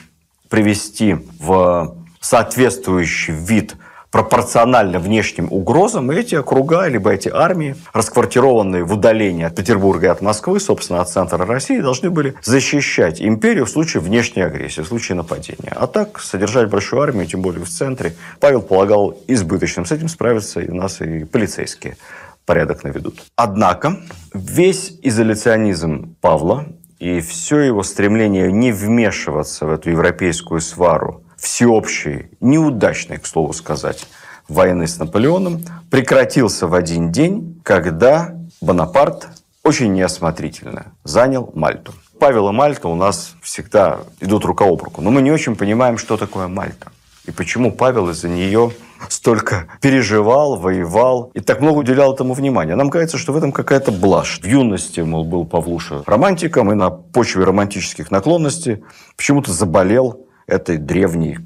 привести 0.50 1.18
в 1.40 1.96
соответствующий 2.22 3.34
вид– 3.34 3.76
пропорционально 4.12 5.00
внешним 5.00 5.52
угрозам, 5.52 6.10
эти 6.12 6.36
округа, 6.36 6.88
либо 6.88 7.12
эти 7.12 7.30
армии, 7.30 7.76
расквартированные 7.94 8.84
в 8.84 8.94
удалении 8.94 9.46
от 9.46 9.56
Петербурга 9.56 10.08
и 10.08 10.10
от 10.10 10.22
Москвы, 10.22 10.60
собственно, 10.60 11.02
от 11.02 11.10
центра 11.10 11.46
России, 11.46 11.80
должны 11.80 12.10
были 12.10 12.36
защищать 12.44 13.22
империю 13.22 13.66
в 13.66 13.70
случае 13.70 14.02
внешней 14.02 14.42
агрессии, 14.42 14.82
в 14.82 14.88
случае 14.88 15.16
нападения. 15.16 15.74
А 15.76 15.88
так, 15.88 16.20
содержать 16.20 16.70
большую 16.70 17.02
армию, 17.02 17.28
тем 17.28 17.42
более 17.42 17.64
в 17.64 17.70
центре, 17.70 18.16
Павел 18.40 18.62
полагал 18.62 19.18
избыточным. 19.28 19.86
С 19.86 19.92
этим 19.92 20.08
справятся 20.08 20.60
и 20.60 20.70
у 20.70 20.76
нас 20.76 21.02
и 21.02 21.24
полицейские 21.26 21.98
порядок 22.46 22.84
наведут. 22.84 23.22
Однако 23.36 23.98
весь 24.34 24.98
изоляционизм 25.04 26.16
Павла 26.20 26.66
и 26.98 27.22
все 27.22 27.60
его 27.60 27.84
стремление 27.84 28.52
не 28.52 28.72
вмешиваться 28.72 29.66
в 29.66 29.72
эту 29.72 29.92
европейскую 29.92 30.60
свару 30.60 31.24
всеобщей, 31.40 32.32
неудачной, 32.40 33.18
к 33.18 33.26
слову 33.26 33.54
сказать, 33.54 34.06
войны 34.48 34.88
с 34.88 34.98
Наполеоном 34.98 35.64
прекратился 35.90 36.68
в 36.68 36.74
один 36.74 37.12
день, 37.12 37.62
когда 37.64 38.36
Бонапарт 38.62 39.28
очень 39.64 39.94
неосмотрительно 39.94 40.94
занял 41.04 41.52
Мальту. 41.54 41.94
Павел 42.20 42.50
и 42.50 42.52
Мальта 42.52 42.88
у 42.90 42.96
нас 42.96 43.36
всегда 43.42 44.00
идут 44.20 44.44
рука 44.44 44.66
об 44.66 44.82
руку, 44.82 45.02
но 45.02 45.12
мы 45.12 45.22
не 45.22 45.32
очень 45.32 45.56
понимаем, 45.56 45.98
что 45.98 46.18
такое 46.18 46.48
Мальта. 46.48 46.92
И 47.26 47.32
почему 47.32 47.72
Павел 47.72 48.10
из-за 48.10 48.28
нее 48.28 48.72
столько 49.08 49.68
переживал, 49.82 50.58
воевал 50.58 51.32
и 51.34 51.40
так 51.40 51.62
много 51.62 51.78
уделял 51.78 52.14
этому 52.14 52.34
внимания. 52.34 52.76
Нам 52.76 52.90
кажется, 52.90 53.18
что 53.18 53.32
в 53.34 53.38
этом 53.38 53.52
какая-то 53.52 53.92
блажь. 53.92 54.40
В 54.42 54.46
юности, 54.46 55.02
мол, 55.02 55.24
был 55.24 55.46
Павлуша 55.46 56.04
романтиком 56.06 56.72
и 56.72 56.76
на 56.76 56.90
почве 56.90 57.44
романтических 57.44 58.12
наклонностей 58.12 58.84
почему-то 59.16 59.54
заболел 59.54 60.26
этой 60.50 60.78
древней 60.78 61.40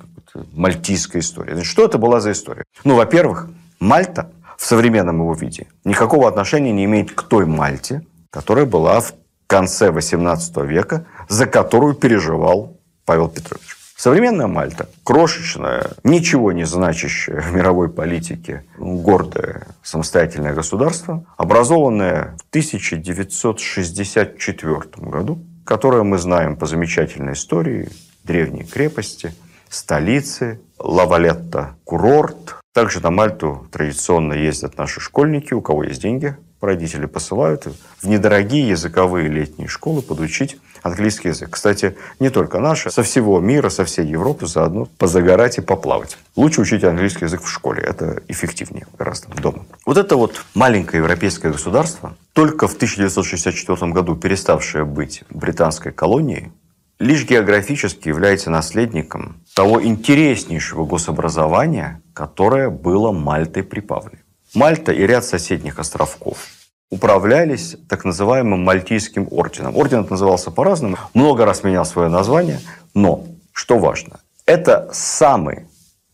мальтийской 0.53 1.21
истории. 1.21 1.63
Что 1.63 1.85
это 1.85 1.97
была 1.97 2.19
за 2.19 2.31
история? 2.31 2.63
Ну, 2.83 2.95
во-первых, 2.95 3.49
Мальта 3.79 4.31
в 4.57 4.65
современном 4.65 5.19
его 5.19 5.33
виде 5.33 5.67
никакого 5.83 6.27
отношения 6.27 6.71
не 6.71 6.85
имеет 6.85 7.11
к 7.11 7.23
той 7.23 7.45
Мальте, 7.45 8.01
которая 8.29 8.65
была 8.65 9.01
в 9.01 9.13
конце 9.47 9.89
XVIII 9.89 10.65
века, 10.65 11.05
за 11.29 11.45
которую 11.45 11.95
переживал 11.95 12.77
Павел 13.05 13.29
Петрович. 13.29 13.77
Современная 13.95 14.47
Мальта, 14.47 14.89
крошечная, 15.03 15.91
ничего 16.03 16.51
не 16.51 16.65
значащее 16.65 17.41
в 17.41 17.53
мировой 17.53 17.89
политике, 17.89 18.65
гордое 18.77 19.67
самостоятельное 19.83 20.53
государство, 20.53 21.23
образованное 21.37 22.35
в 22.37 22.45
1964 22.49 25.09
году, 25.09 25.39
которое 25.63 26.03
мы 26.03 26.17
знаем 26.17 26.57
по 26.57 26.65
замечательной 26.65 27.33
истории 27.33 27.89
древние 28.23 28.65
крепости, 28.65 29.33
столицы, 29.69 30.59
Лавалетта– 30.79 31.75
курорт. 31.83 32.57
Также 32.73 32.99
на 32.99 33.11
Мальту 33.11 33.67
традиционно 33.71 34.33
ездят 34.33 34.77
наши 34.77 34.99
школьники, 34.99 35.53
у 35.53 35.61
кого 35.61 35.83
есть 35.83 36.01
деньги. 36.01 36.35
Родители 36.61 37.05
посылают 37.05 37.67
в 38.01 38.07
недорогие 38.07 38.69
языковые 38.69 39.27
летние 39.27 39.67
школы 39.67 40.01
подучить 40.01 40.57
английский 40.81 41.29
язык. 41.29 41.49
Кстати, 41.51 41.97
не 42.19 42.29
только 42.29 42.59
наши, 42.59 42.91
со 42.91 43.03
всего 43.03 43.39
мира, 43.39 43.69
со 43.69 43.85
всей 43.85 44.05
Европы 44.05 44.45
заодно 44.45 44.87
позагорать 44.97 45.57
и 45.57 45.61
поплавать. 45.61 46.17
Лучше 46.35 46.61
учить 46.61 46.83
английский 46.83 47.25
язык 47.25 47.41
в 47.41 47.49
школе. 47.49 47.81
Это 47.83 48.21
эффективнее 48.27 48.85
гораздо 48.97 49.29
дома. 49.29 49.65
Вот 49.85 49.97
это 49.97 50.15
вот 50.15 50.43
маленькое 50.53 51.01
европейское 51.01 51.51
государство, 51.51 52.15
только 52.33 52.67
в 52.67 52.75
1964 52.75 53.91
году 53.91 54.15
переставшее 54.15 54.85
быть 54.85 55.23
британской 55.29 55.91
колонией, 55.91 56.51
лишь 56.99 57.25
географически 57.25 58.07
является 58.07 58.49
наследником 58.49 59.43
того 59.55 59.83
интереснейшего 59.83 60.85
гособразования, 60.85 62.01
которое 62.13 62.69
было 62.69 63.11
Мальтой 63.11 63.63
при 63.63 63.79
Павле. 63.79 64.19
Мальта 64.53 64.91
и 64.91 65.05
ряд 65.05 65.25
соседних 65.25 65.79
островков 65.79 66.47
управлялись 66.89 67.75
так 67.89 68.05
называемым 68.05 68.63
Мальтийским 68.63 69.27
орденом. 69.31 69.75
Орден 69.75 70.05
назывался 70.09 70.51
по-разному, 70.51 70.97
много 71.13 71.45
раз 71.45 71.63
менял 71.63 71.85
свое 71.85 72.09
название, 72.09 72.59
но, 72.93 73.25
что 73.51 73.79
важно, 73.79 74.19
это 74.45 74.89
самый 74.93 75.65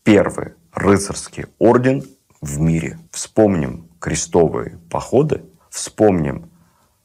первый 0.02 0.54
рыцарский 0.72 1.46
орден 1.58 2.04
в 2.40 2.58
мире. 2.58 2.98
Вспомним 3.10 3.88
крестовые 3.98 4.78
походы, 4.90 5.42
вспомним 5.68 6.50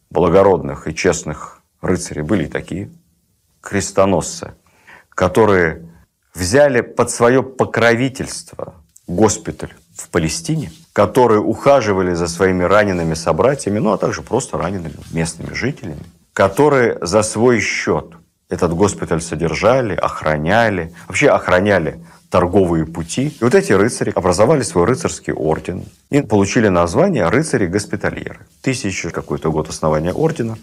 благородных 0.09 0.87
и 0.87 0.95
честных 0.95 1.61
рыцарей, 1.81 2.23
были 2.23 2.45
и 2.45 2.49
такие– 2.49 2.89
крестоносцы, 3.65 4.53
которые 5.09 5.81
взяли 6.33 6.81
под 6.81 7.09
свое 7.09 7.41
покровительство 7.41 8.75
госпиталь 9.07 9.73
в 9.97 10.09
Палестине, 10.09 10.71
которые 10.93 11.39
ухаживали 11.39 12.13
за 12.13 12.27
своими 12.27 12.63
ранеными 12.63 13.15
собратьями, 13.15 13.79
ну 13.79 13.91
а 13.91 13.97
также 13.97 14.21
просто 14.21 14.57
ранеными 14.57 14.95
местными 15.11 15.53
жителями, 15.53 16.03
которые 16.33 16.97
за 17.01 17.23
свой 17.23 17.59
счет 17.59 18.13
этот 18.49 18.73
госпиталь 18.73 19.21
содержали, 19.21 19.95
охраняли, 19.95 20.93
вообще 21.07 21.29
охраняли 21.29 21.99
торговые 22.35 22.85
пути. 22.85 23.33
И 23.39 23.43
вот 23.45 23.55
эти 23.55 23.71
рыцари 23.71 24.11
образовали 24.13 24.61
свой 24.61 24.83
рыцарский 24.83 25.31
орден 25.31 25.85
и 26.09 26.21
получили 26.21 26.67
название 26.67 27.29
рыцари-госпитальеры. 27.29 28.39
Тысяча 28.61 29.09
какой-то 29.09 29.53
год 29.53 29.69
основания 29.69 30.11
ордена. 30.11 30.57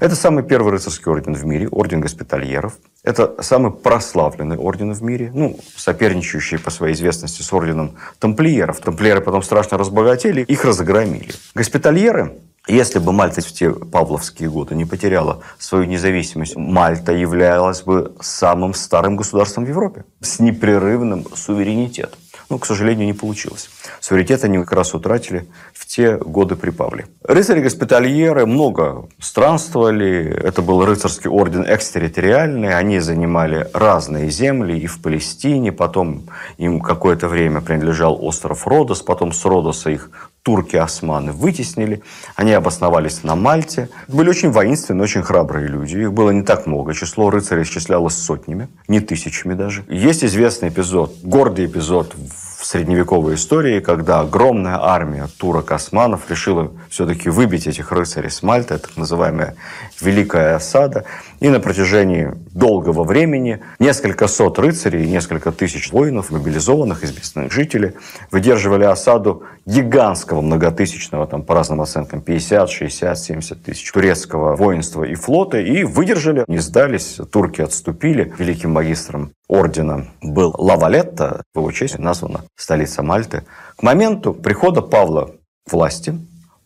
Это 0.00 0.16
самый 0.16 0.42
первый 0.42 0.72
рыцарский 0.72 1.12
орден 1.12 1.34
в 1.34 1.44
мире, 1.44 1.68
орден 1.68 2.00
госпитальеров. 2.00 2.72
Это 3.04 3.40
самый 3.40 3.70
прославленный 3.70 4.56
орден 4.56 4.92
в 4.94 5.02
мире, 5.04 5.30
ну, 5.32 5.60
соперничающий 5.76 6.58
по 6.58 6.70
своей 6.72 6.94
известности 6.94 7.42
с 7.42 7.52
орденом 7.52 7.94
тамплиеров. 8.18 8.80
Тамплиеры 8.80 9.20
потом 9.20 9.44
страшно 9.44 9.78
разбогатели, 9.78 10.40
их 10.40 10.64
разгромили. 10.64 11.34
Госпитальеры 11.54 12.32
если 12.68 13.00
бы 13.00 13.12
Мальта 13.12 13.40
в 13.40 13.52
те 13.52 13.70
павловские 13.70 14.48
годы 14.48 14.76
не 14.76 14.84
потеряла 14.84 15.40
свою 15.58 15.84
независимость, 15.84 16.56
Мальта 16.56 17.12
являлась 17.12 17.82
бы 17.82 18.14
самым 18.20 18.74
старым 18.74 19.16
государством 19.16 19.64
в 19.64 19.68
Европе 19.68 20.04
с 20.20 20.38
непрерывным 20.38 21.26
суверенитетом. 21.34 22.18
Ну, 22.52 22.58
к 22.58 22.66
сожалению, 22.66 23.06
не 23.06 23.14
получилось. 23.14 23.70
Суверенитет 24.00 24.44
они 24.44 24.58
как 24.58 24.72
раз 24.72 24.94
утратили 24.94 25.48
в 25.72 25.86
те 25.86 26.18
годы 26.18 26.54
при 26.54 26.68
Павле. 26.68 27.06
Рыцари-госпитальеры 27.24 28.44
много 28.44 29.08
странствовали. 29.18 30.38
Это 30.44 30.60
был 30.60 30.84
рыцарский 30.84 31.30
орден 31.30 31.64
экстерриториальный. 31.66 32.76
Они 32.76 33.00
занимали 33.00 33.70
разные 33.72 34.30
земли 34.30 34.78
и 34.78 34.86
в 34.86 35.00
Палестине. 35.00 35.72
Потом 35.72 36.24
им 36.58 36.80
какое-то 36.80 37.26
время 37.26 37.62
принадлежал 37.62 38.22
остров 38.22 38.66
Родос. 38.66 39.00
Потом 39.00 39.32
с 39.32 39.44
Родоса 39.46 39.88
их 39.88 40.10
турки-османы 40.42 41.32
вытеснили. 41.32 42.02
Они 42.34 42.52
обосновались 42.52 43.22
на 43.22 43.36
Мальте. 43.36 43.88
Были 44.08 44.28
очень 44.28 44.50
воинственные, 44.50 45.04
очень 45.04 45.22
храбрые 45.22 45.68
люди. 45.68 45.96
Их 45.96 46.12
было 46.12 46.30
не 46.30 46.42
так 46.42 46.66
много. 46.66 46.94
Число 46.94 47.30
рыцарей 47.30 47.62
исчислялось 47.62 48.16
сотнями, 48.16 48.68
не 48.88 49.00
тысячами 49.00 49.54
даже. 49.54 49.84
Есть 49.88 50.24
известный 50.24 50.68
эпизод, 50.68 51.14
гордый 51.22 51.66
эпизод 51.66 52.14
в 52.58 52.64
средневековой 52.64 53.34
истории, 53.34 53.80
когда 53.80 54.20
огромная 54.20 54.78
армия 54.80 55.28
турок-османов 55.38 56.30
решила 56.30 56.72
все-таки 56.88 57.28
выбить 57.28 57.66
этих 57.66 57.92
рыцарей 57.92 58.30
с 58.30 58.42
Мальты, 58.42 58.78
так 58.78 58.96
называемая 58.96 59.56
Великая 60.00 60.56
осада. 60.56 61.04
И 61.42 61.48
на 61.48 61.58
протяжении 61.58 62.30
долгого 62.52 63.02
времени 63.02 63.64
несколько 63.80 64.28
сот 64.28 64.60
рыцарей 64.60 65.08
несколько 65.08 65.50
тысяч 65.50 65.90
воинов, 65.90 66.30
мобилизованных 66.30 67.02
из 67.02 67.16
местных 67.16 67.50
жителей, 67.50 67.94
выдерживали 68.30 68.84
осаду 68.84 69.42
гигантского 69.66 70.40
многотысячного, 70.40 71.26
там 71.26 71.42
по 71.42 71.56
разным 71.56 71.80
оценкам, 71.80 72.20
50, 72.20 72.70
60, 72.70 73.18
70 73.18 73.60
тысяч 73.64 73.90
турецкого 73.90 74.54
воинства 74.54 75.02
и 75.02 75.16
флота, 75.16 75.58
и 75.58 75.82
выдержали, 75.82 76.44
не 76.46 76.58
сдались, 76.58 77.18
турки 77.32 77.60
отступили. 77.60 78.32
Великим 78.38 78.70
магистром 78.70 79.32
ордена 79.48 80.06
был 80.22 80.54
Лавалетта, 80.56 81.42
в 81.54 81.58
его 81.58 81.72
честь 81.72 81.98
названа 81.98 82.44
столица 82.54 83.02
Мальты. 83.02 83.42
К 83.76 83.82
моменту 83.82 84.32
прихода 84.32 84.80
Павла 84.80 85.32
власти 85.68 86.16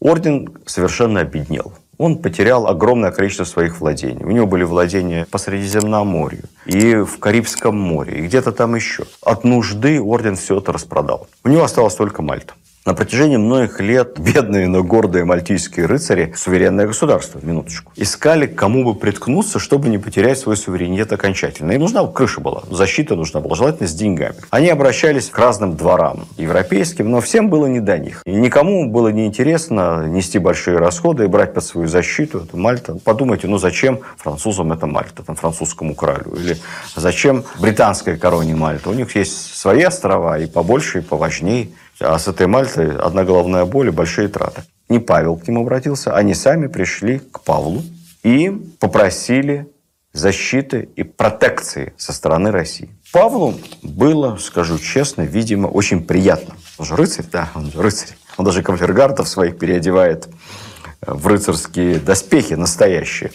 орден 0.01 0.55
совершенно 0.67 1.21
обеднел 1.21 1.73
он 1.99 2.19
потерял 2.19 2.67
огромное 2.67 3.11
количество 3.11 3.45
своих 3.45 3.81
владений. 3.81 4.25
У 4.25 4.31
него 4.31 4.47
были 4.47 4.65
владения 4.65 5.27
по 5.31 5.39
Средиземноморью 5.39 6.45
и 6.67 6.97
в 6.97 7.19
Карибском 7.19 7.79
море, 7.79 8.19
и 8.19 8.23
где-то 8.23 8.53
там 8.53 8.75
еще. 8.75 9.05
От 9.23 9.45
нужды 9.45 10.01
орден 10.01 10.37
все 10.37 10.59
это 10.59 10.73
распродал. 10.73 11.29
У 11.45 11.49
него 11.49 11.65
осталась 11.65 11.95
только 11.95 12.23
Мальта. 12.23 12.55
На 12.87 12.95
протяжении 12.95 13.37
многих 13.37 13.81
лет 13.81 14.17
бедные, 14.17 14.69
но 14.69 14.85
гордые 14.85 15.25
мальтийские 15.25 15.87
рыцари, 15.87 16.33
суверенное 16.37 16.87
государство, 16.87 17.41
минуточку, 17.43 17.91
искали, 17.97 18.47
кому 18.47 18.85
бы 18.85 18.95
приткнуться, 18.95 19.59
чтобы 19.59 19.89
не 19.89 19.99
потерять 19.99 20.39
свой 20.39 20.57
суверенитет 20.57 21.13
окончательно. 21.13 21.73
Им 21.73 21.81
нужна 21.81 22.07
крыша 22.07 22.41
была, 22.41 22.63
защита 22.71 23.17
нужна 23.17 23.41
была, 23.41 23.57
желательно 23.57 23.89
с 23.89 23.93
деньгами. 23.93 24.37
Они 24.51 24.69
обращались 24.69 25.31
к 25.31 25.37
разным 25.37 25.77
дворам 25.77 26.27
европейским, 26.37 27.11
но 27.11 27.21
всем 27.21 27.51
было 27.51 27.67
не 27.67 27.81
до 27.81 27.99
них. 27.99 28.23
И 28.25 28.31
никому 28.31 28.89
было 28.89 29.09
не 29.09 29.27
интересно 29.27 30.07
нести 30.07 30.39
большие 30.39 30.79
расходы 30.79 31.25
и 31.25 31.27
брать 31.27 31.55
под 31.55 31.65
свою 31.65 31.89
защиту 31.89 32.45
эту 32.45 32.57
Мальта. 32.57 32.97
Подумайте, 33.03 33.49
ну 33.49 33.59
зачем 33.59 33.99
французам 34.17 34.73
это 34.73 34.87
Мальта, 34.87 35.25
там, 35.25 35.35
французскому 35.35 35.97
королю? 35.97 36.37
Или 36.37 36.57
зачем 36.95 37.43
британской 37.59 38.17
короне 38.17 38.55
Мальта? 38.55 38.91
У 38.91 38.95
них 38.95 39.17
есть 39.17 39.57
свои 39.57 39.83
острова 39.83 40.39
и 40.39 40.47
побольше, 40.47 41.01
и 41.01 41.03
поважнее. 41.03 41.71
А 42.01 42.19
с 42.19 42.29
этой 42.29 42.47
Мальтой 42.47 42.97
одна 42.97 43.25
головная 43.25 43.65
боль 43.65 43.89
и 43.89 43.91
большие 43.91 44.29
траты. 44.29 44.63
Не 44.89 44.99
Павел 44.99 45.37
к 45.37 45.49
ним 45.49 45.59
обратился, 45.59 46.15
они 46.15 46.35
сами 46.35 46.67
пришли 46.67 47.19
к 47.19 47.41
Павлу 47.41 47.83
и 48.23 48.51
попросили 48.79 49.69
защиты 50.13 50.89
и 50.97 51.03
протекции 51.03 51.93
со 51.97 52.13
стороны 52.13 52.51
России. 52.51 52.91
Павлу 53.13 53.55
было, 53.83 54.37
скажу 54.37 54.79
честно, 54.79 55.23
видимо, 55.23 55.67
очень 55.67 56.05
приятно. 56.05 56.55
Он 56.79 56.87
же 56.87 56.97
рыцарь, 56.97 57.27
да, 57.31 57.51
он 57.55 57.71
же 57.71 57.81
рыцарь. 57.81 58.17
Он 58.37 58.45
даже 58.45 58.63
кавалергардов 58.63 59.29
своих 59.29 59.59
переодевает 59.59 60.29
в 61.01 61.27
рыцарские 61.27 61.99
доспехи 61.99 62.55
настоящие. 62.55 63.31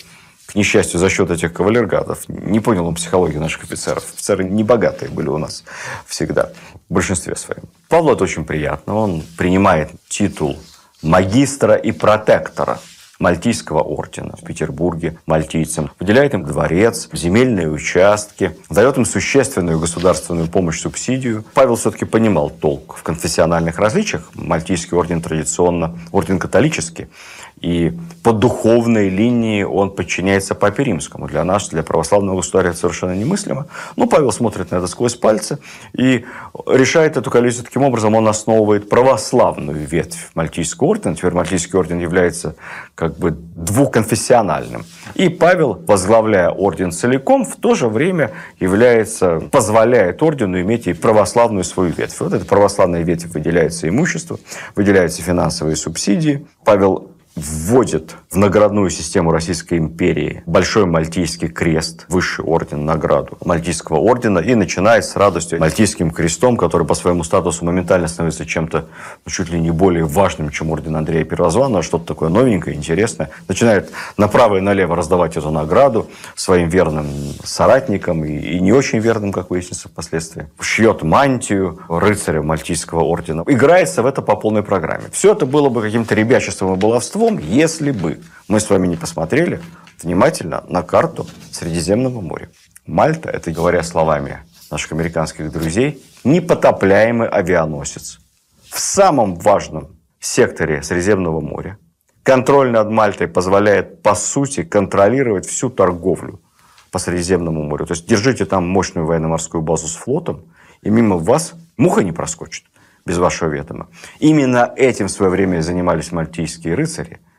К 0.52 0.56
несчастью, 0.56 1.00
за 1.00 1.10
счет 1.10 1.32
этих 1.32 1.54
кавалергардов. 1.54 2.28
Не 2.28 2.60
понял 2.60 2.86
он 2.86 2.96
психологии 2.96 3.38
наших 3.38 3.64
офицеров. 3.64 4.04
Офицеры 4.04 4.44
не 4.44 4.64
богатые 4.64 5.10
были 5.10 5.30
у 5.30 5.38
нас 5.38 5.64
всегда, 6.06 6.52
в 6.90 6.94
большинстве 6.94 7.38
своем. 7.38 7.64
Павлу 7.88 8.14
это 8.14 8.26
очень 8.26 8.44
приятно. 8.44 8.96
Он 8.96 9.24
принимает 9.38 9.92
титул 10.10 10.60
магистра 11.02 11.76
и 11.76 11.94
протектора 11.94 12.80
Мальтийского 13.22 13.82
ордена 13.82 14.36
в 14.36 14.44
Петербурге 14.44 15.20
мальтийцам, 15.28 15.92
выделяет 16.00 16.34
им 16.34 16.44
дворец, 16.44 17.08
земельные 17.14 17.70
участки, 17.70 18.58
дает 18.70 18.98
им 18.98 19.06
существенную 19.06 19.80
государственную 19.80 20.48
помощь, 20.48 20.82
субсидию. 20.82 21.46
Павел 21.54 21.76
все-таки 21.76 22.06
понимал 22.06 22.50
толк 22.50 22.96
в 22.98 23.04
конфессиональных 23.04 23.78
различиях. 23.78 24.32
Мальтийский 24.34 24.98
орден 24.98 25.22
традиционно 25.22 26.00
орден 26.12 26.40
католический. 26.40 27.10
И 27.62 27.94
по 28.24 28.34
духовной 28.34 29.10
линии 29.10 29.64
он 29.64 29.92
подчиняется 29.92 30.56
Папе 30.56 30.84
Римскому. 30.84 31.28
Для 31.28 31.44
нас, 31.44 31.70
для 31.70 31.84
православного 31.84 32.38
государя 32.38 32.70
это 32.70 32.80
совершенно 32.80 33.16
немыслимо. 33.16 33.68
Но 33.96 34.08
Павел 34.08 34.32
смотрит 34.32 34.72
на 34.72 34.78
это 34.78 34.88
сквозь 34.88 35.16
пальцы 35.16 35.60
и 35.94 36.26
решает 36.66 37.18
эту 37.18 37.30
коллизию 37.30 37.64
таким 37.64 37.84
образом. 37.84 38.16
Он 38.16 38.28
основывает 38.28 38.90
православную 38.90 39.86
ветвь 39.86 40.32
Мальтийского 40.34 40.88
ордена. 40.88 41.16
Теперь 41.16 41.34
Мальтийский 41.34 41.78
орден 41.78 42.00
является 42.00 42.56
как 42.96 43.18
бы 43.18 43.32
двухконфессиональным. 43.32 44.84
И 45.14 45.30
Павел, 45.30 45.74
возглавляя 45.86 46.50
орден 46.50 46.92
целиком, 46.92 47.46
в 47.46 47.58
то 47.58 47.76
же 47.76 47.90
время 47.90 48.32
является, 48.60 49.40
позволяет 49.52 50.24
ордену 50.24 50.60
иметь 50.62 50.88
и 50.88 50.94
православную 50.94 51.64
свою 51.64 51.92
ветвь. 51.92 52.20
Вот 52.20 52.34
эта 52.34 52.46
православная 52.46 53.04
ветвь 53.04 53.28
выделяется 53.28 53.88
имущество, 53.88 54.40
выделяются 54.76 55.22
финансовые 55.22 55.76
субсидии. 55.76 56.48
Павел 56.66 57.12
вводит 57.36 58.16
в 58.30 58.38
наградную 58.38 58.90
систему 58.90 59.32
Российской 59.32 59.78
империи 59.78 60.44
Большой 60.46 60.86
Мальтийский 60.86 61.48
крест, 61.48 62.06
высший 62.10 62.44
орден, 62.46 62.86
награду 62.86 63.38
Мальтийского 63.44 63.98
ордена, 63.98 64.40
и 64.40 64.54
начинает 64.56 65.06
с 65.06 65.16
радостью 65.16 65.60
Мальтийским 65.60 66.12
крестом, 66.12 66.58
который 66.58 66.86
по 66.86 66.94
своему 66.94 67.24
статусу 67.24 67.66
моментально 67.66 68.08
становится 68.08 68.46
чем-то 68.46 68.86
ну, 69.26 69.32
чуть 69.32 69.50
ли 69.50 69.60
не 69.60 69.72
более 69.72 70.06
важным, 70.06 70.50
чем 70.50 70.72
орден 70.72 70.96
Андрея 70.96 71.24
Первозванного, 71.24 71.84
что-то 71.84 72.06
такое 72.06 72.30
новенькое, 72.30 72.76
интересное. 72.76 73.30
Начинает 73.48 73.92
направо 74.18 74.58
и 74.58 74.62
налево 74.62 74.96
раздавать 74.96 75.38
эту 75.38 75.52
награду 75.52 76.10
своим 76.36 76.70
верным 76.70 77.08
соратникам 77.44 78.24
и, 78.26 78.32
и 78.32 78.60
не 78.60 78.74
очень 78.74 79.00
верным, 79.00 79.32
как 79.32 79.50
выяснится 79.50 79.90
впоследствии. 79.90 80.48
Шьет 80.60 81.02
мантию 81.02 81.80
рыцаря 81.88 82.42
Мальтийского 82.42 83.02
ордена. 83.02 83.44
Играется 83.48 84.04
в 84.04 84.06
это 84.06 84.22
по 84.22 84.36
полной 84.36 84.64
программе. 84.64 85.06
Все 85.12 85.32
это 85.32 85.46
было 85.46 85.70
бы 85.70 85.82
каким-то 85.82 86.16
ребячеством 86.16 86.74
и 86.74 86.78
баловством, 86.78 87.31
если 87.38 87.92
бы 87.92 88.22
мы 88.48 88.60
с 88.60 88.70
вами 88.70 88.88
не 88.88 88.98
посмотрели 88.98 89.62
внимательно 90.02 90.64
на 90.68 90.84
карту 90.84 91.28
Средиземного 91.52 92.22
моря. 92.22 92.50
Мальта, 92.86 93.30
это 93.30 93.52
говоря 93.52 93.84
словами 93.84 94.40
наших 94.70 94.92
американских 94.92 95.52
друзей, 95.52 96.04
непотопляемый 96.24 97.28
авианосец. 97.28 98.20
В 98.70 98.80
самом 98.80 99.36
важном 99.36 99.98
секторе 100.20 100.82
Средиземного 100.84 101.42
моря 101.42 101.78
контроль 102.24 102.72
над 102.72 102.90
Мальтой 102.90 103.28
позволяет, 103.28 104.02
по 104.02 104.16
сути, 104.16 104.64
контролировать 104.64 105.46
всю 105.46 105.70
торговлю 105.70 106.42
по 106.92 107.00
Средиземному 107.00 107.64
морю. 107.64 107.86
То 107.86 107.94
есть 107.94 108.08
держите 108.08 108.46
там 108.46 108.68
мощную 108.68 109.06
военно-морскую 109.06 109.62
базу 109.62 109.88
с 109.88 109.96
флотом, 109.96 110.46
и 110.82 110.90
мимо 110.90 111.18
вас 111.18 111.54
муха 111.78 112.04
не 112.04 112.12
проскочит 112.12 112.66
без 113.06 113.18
вашего 113.18 113.50
ведома. 113.50 113.88
Именно 114.20 114.74
этим 114.76 115.08
в 115.08 115.12
свое 115.12 115.32
время 115.32 115.62
занимались 115.62 116.12
мальтийские 116.12 116.76
рыцари– 116.76 117.20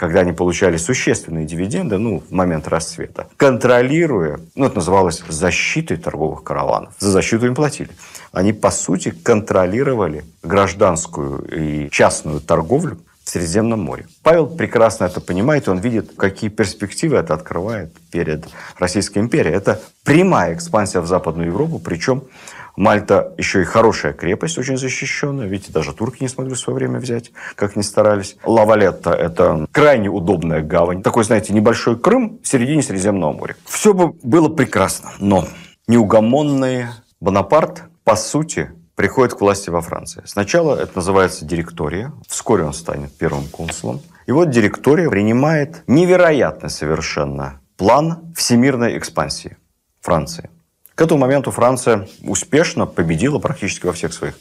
когда 0.00 0.20
они 0.20 0.32
получали 0.32 0.78
существенные 0.78 1.44
дивиденды, 1.44 1.98
ну, 1.98 2.22
в 2.26 2.32
момент 2.32 2.66
расцвета, 2.68 3.26
контролируя, 3.36 4.40
ну, 4.54 4.64
это 4.64 4.76
называлось 4.76 5.22
защитой 5.28 5.98
торговых 5.98 6.42
караванов. 6.42 6.94
За 6.98 7.10
защиту 7.10 7.44
им 7.44 7.54
платили. 7.54 7.90
Они, 8.32 8.54
по 8.54 8.70
сути, 8.70 9.10
контролировали 9.10 10.24
гражданскую 10.42 11.44
и 11.54 11.90
частную 11.90 12.40
торговлю 12.40 12.96
в 13.24 13.28
Средиземном 13.28 13.80
море. 13.80 14.06
Павел 14.22 14.46
прекрасно 14.46 15.04
это 15.04 15.20
понимает, 15.20 15.68
он 15.68 15.80
видит, 15.80 16.12
какие 16.16 16.48
перспективы 16.48 17.18
это 17.18 17.34
открывает 17.34 17.92
перед 18.10 18.46
Российской 18.78 19.18
империей. 19.18 19.54
Это 19.54 19.82
прямая 20.02 20.54
экспансия 20.54 21.00
в 21.00 21.06
Западную 21.06 21.48
Европу, 21.48 21.78
причем 21.78 22.22
Мальта 22.76 23.34
еще 23.38 23.62
и 23.62 23.64
хорошая 23.64 24.12
крепость, 24.12 24.58
очень 24.58 24.76
защищенная. 24.76 25.46
Видите, 25.46 25.72
даже 25.72 25.92
турки 25.92 26.22
не 26.22 26.28
смогли 26.28 26.54
в 26.54 26.58
свое 26.58 26.76
время 26.76 26.98
взять, 26.98 27.32
как 27.54 27.76
ни 27.76 27.82
старались. 27.82 28.36
Лавалетта– 28.44 29.10
это 29.12 29.66
крайне 29.72 30.08
удобная 30.08 30.62
гавань. 30.62 31.02
Такой, 31.02 31.24
знаете, 31.24 31.52
небольшой 31.52 31.98
Крым 31.98 32.40
в 32.42 32.48
середине 32.48 32.82
Средиземного 32.82 33.32
моря. 33.32 33.56
Все 33.66 33.92
бы 33.92 34.12
было 34.22 34.48
прекрасно, 34.48 35.12
но 35.18 35.46
неугомонный 35.86 36.86
Бонапарт, 37.20 37.82
по 38.04 38.16
сути, 38.16 38.70
приходит 38.94 39.34
к 39.34 39.40
власти 39.40 39.70
во 39.70 39.80
Франции. 39.80 40.22
Сначала 40.26 40.76
это 40.76 40.92
называется 40.96 41.44
директория. 41.44 42.12
Вскоре 42.26 42.64
он 42.64 42.72
станет 42.72 43.16
первым 43.16 43.46
консулом. 43.48 44.00
И 44.26 44.32
вот 44.32 44.50
директория 44.50 45.08
принимает 45.08 45.82
невероятный 45.86 46.70
совершенно 46.70 47.60
план 47.76 48.32
всемирной 48.36 48.98
экспансии 48.98 49.56
Франции. 50.00 50.50
К 51.00 51.02
этому 51.04 51.20
моменту 51.20 51.50
Франция 51.50 52.06
успешно 52.22 52.84
победила 52.84 53.38
практически 53.38 53.86
во 53.86 53.94
всех 53.94 54.12
своих 54.12 54.34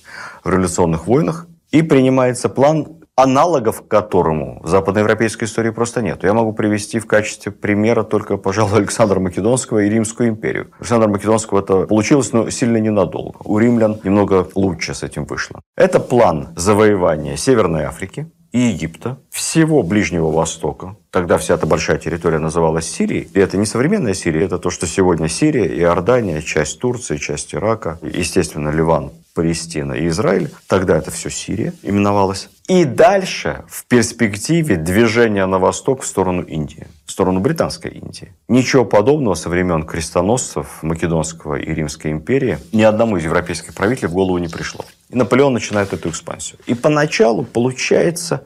революционных 0.44 1.08
войнах. 1.08 1.48
И 1.72 1.82
принимается 1.82 2.50
план, 2.50 3.00
аналогов 3.16 3.88
которому 3.88 4.60
в 4.62 4.68
западноевропейской 4.68 5.48
истории 5.48 5.70
просто 5.70 6.02
нет. 6.02 6.22
Я 6.26 6.34
могу 6.34 6.52
привести 6.52 7.00
в 7.00 7.08
качестве 7.08 7.54
примера 7.54 8.04
только, 8.04 8.36
пожалуй, 8.36 8.80
Александра 8.80 9.22
Македонского 9.22 9.80
и 9.80 9.90
Римскую 9.90 10.28
империю. 10.28 10.72
Александра 10.80 11.08
Македонского 11.08 11.62
это 11.62 11.88
получилось, 11.88 12.34
но 12.34 12.50
сильно 12.50 12.76
ненадолго. 12.76 13.38
У 13.46 13.58
римлян 13.58 13.98
немного 14.04 14.46
лучше 14.54 14.94
с 14.94 15.02
этим 15.02 15.24
вышло. 15.24 15.62
Это 15.78 16.02
план 16.02 16.50
завоевания 16.58 17.38
Северной 17.38 17.84
Африки, 17.84 18.30
и 18.52 18.60
Египта, 18.60 19.18
всего 19.30 19.84
Ближнего 19.84 20.32
Востока. 20.32 20.96
Тогда 21.12 21.38
вся 21.38 21.56
эта 21.56 21.66
большая 21.66 21.98
территория 21.98 22.40
называлась 22.40 22.90
Сирией. 22.90 23.28
И 23.34 23.40
это 23.40 23.58
не 23.58 23.66
современная 23.66 24.14
Сирия, 24.14 24.46
это 24.46 24.58
то, 24.58 24.70
что 24.70 24.88
сегодня 24.88 25.28
Сирия, 25.28 25.68
Иордания, 25.80 26.42
часть 26.42 26.80
Турции, 26.80 27.18
часть 27.18 27.54
Ирака, 27.56 28.00
естественно, 28.02 28.70
Ливан, 28.70 29.12
Палестина 29.34 29.94
и 29.94 30.08
Израиль. 30.08 30.52
Тогда 30.68 30.98
это 30.98 31.12
все 31.12 31.30
Сирия 31.30 31.74
именовалась. 31.84 32.50
И 32.68 32.86
дальше 32.86 33.64
в 33.68 33.86
перспективе 33.86 34.76
движение 34.76 35.46
на 35.46 35.60
восток 35.60 36.02
в 36.02 36.06
сторону 36.06 36.44
Индии, 36.44 36.88
в 37.06 37.12
сторону 37.12 37.40
Британской 37.40 37.92
Индии. 37.92 38.34
Ничего 38.48 38.86
подобного 38.86 39.36
со 39.36 39.50
времен 39.50 39.84
крестоносцев 39.84 40.84
Македонского 40.84 41.56
и 41.56 41.74
Римской 41.74 42.12
империи 42.12 42.60
ни 42.72 42.84
одному 42.84 43.18
из 43.18 43.24
европейских 43.24 43.74
правителей 43.74 44.10
в 44.10 44.14
голову 44.14 44.38
не 44.38 44.48
пришло. 44.48 44.86
И 45.10 45.16
Наполеон 45.16 45.54
начинает 45.54 45.94
эту 45.94 46.10
экспансию. 46.10 46.60
И 46.68 46.76
поначалу 46.76 47.44
получается 47.44 48.44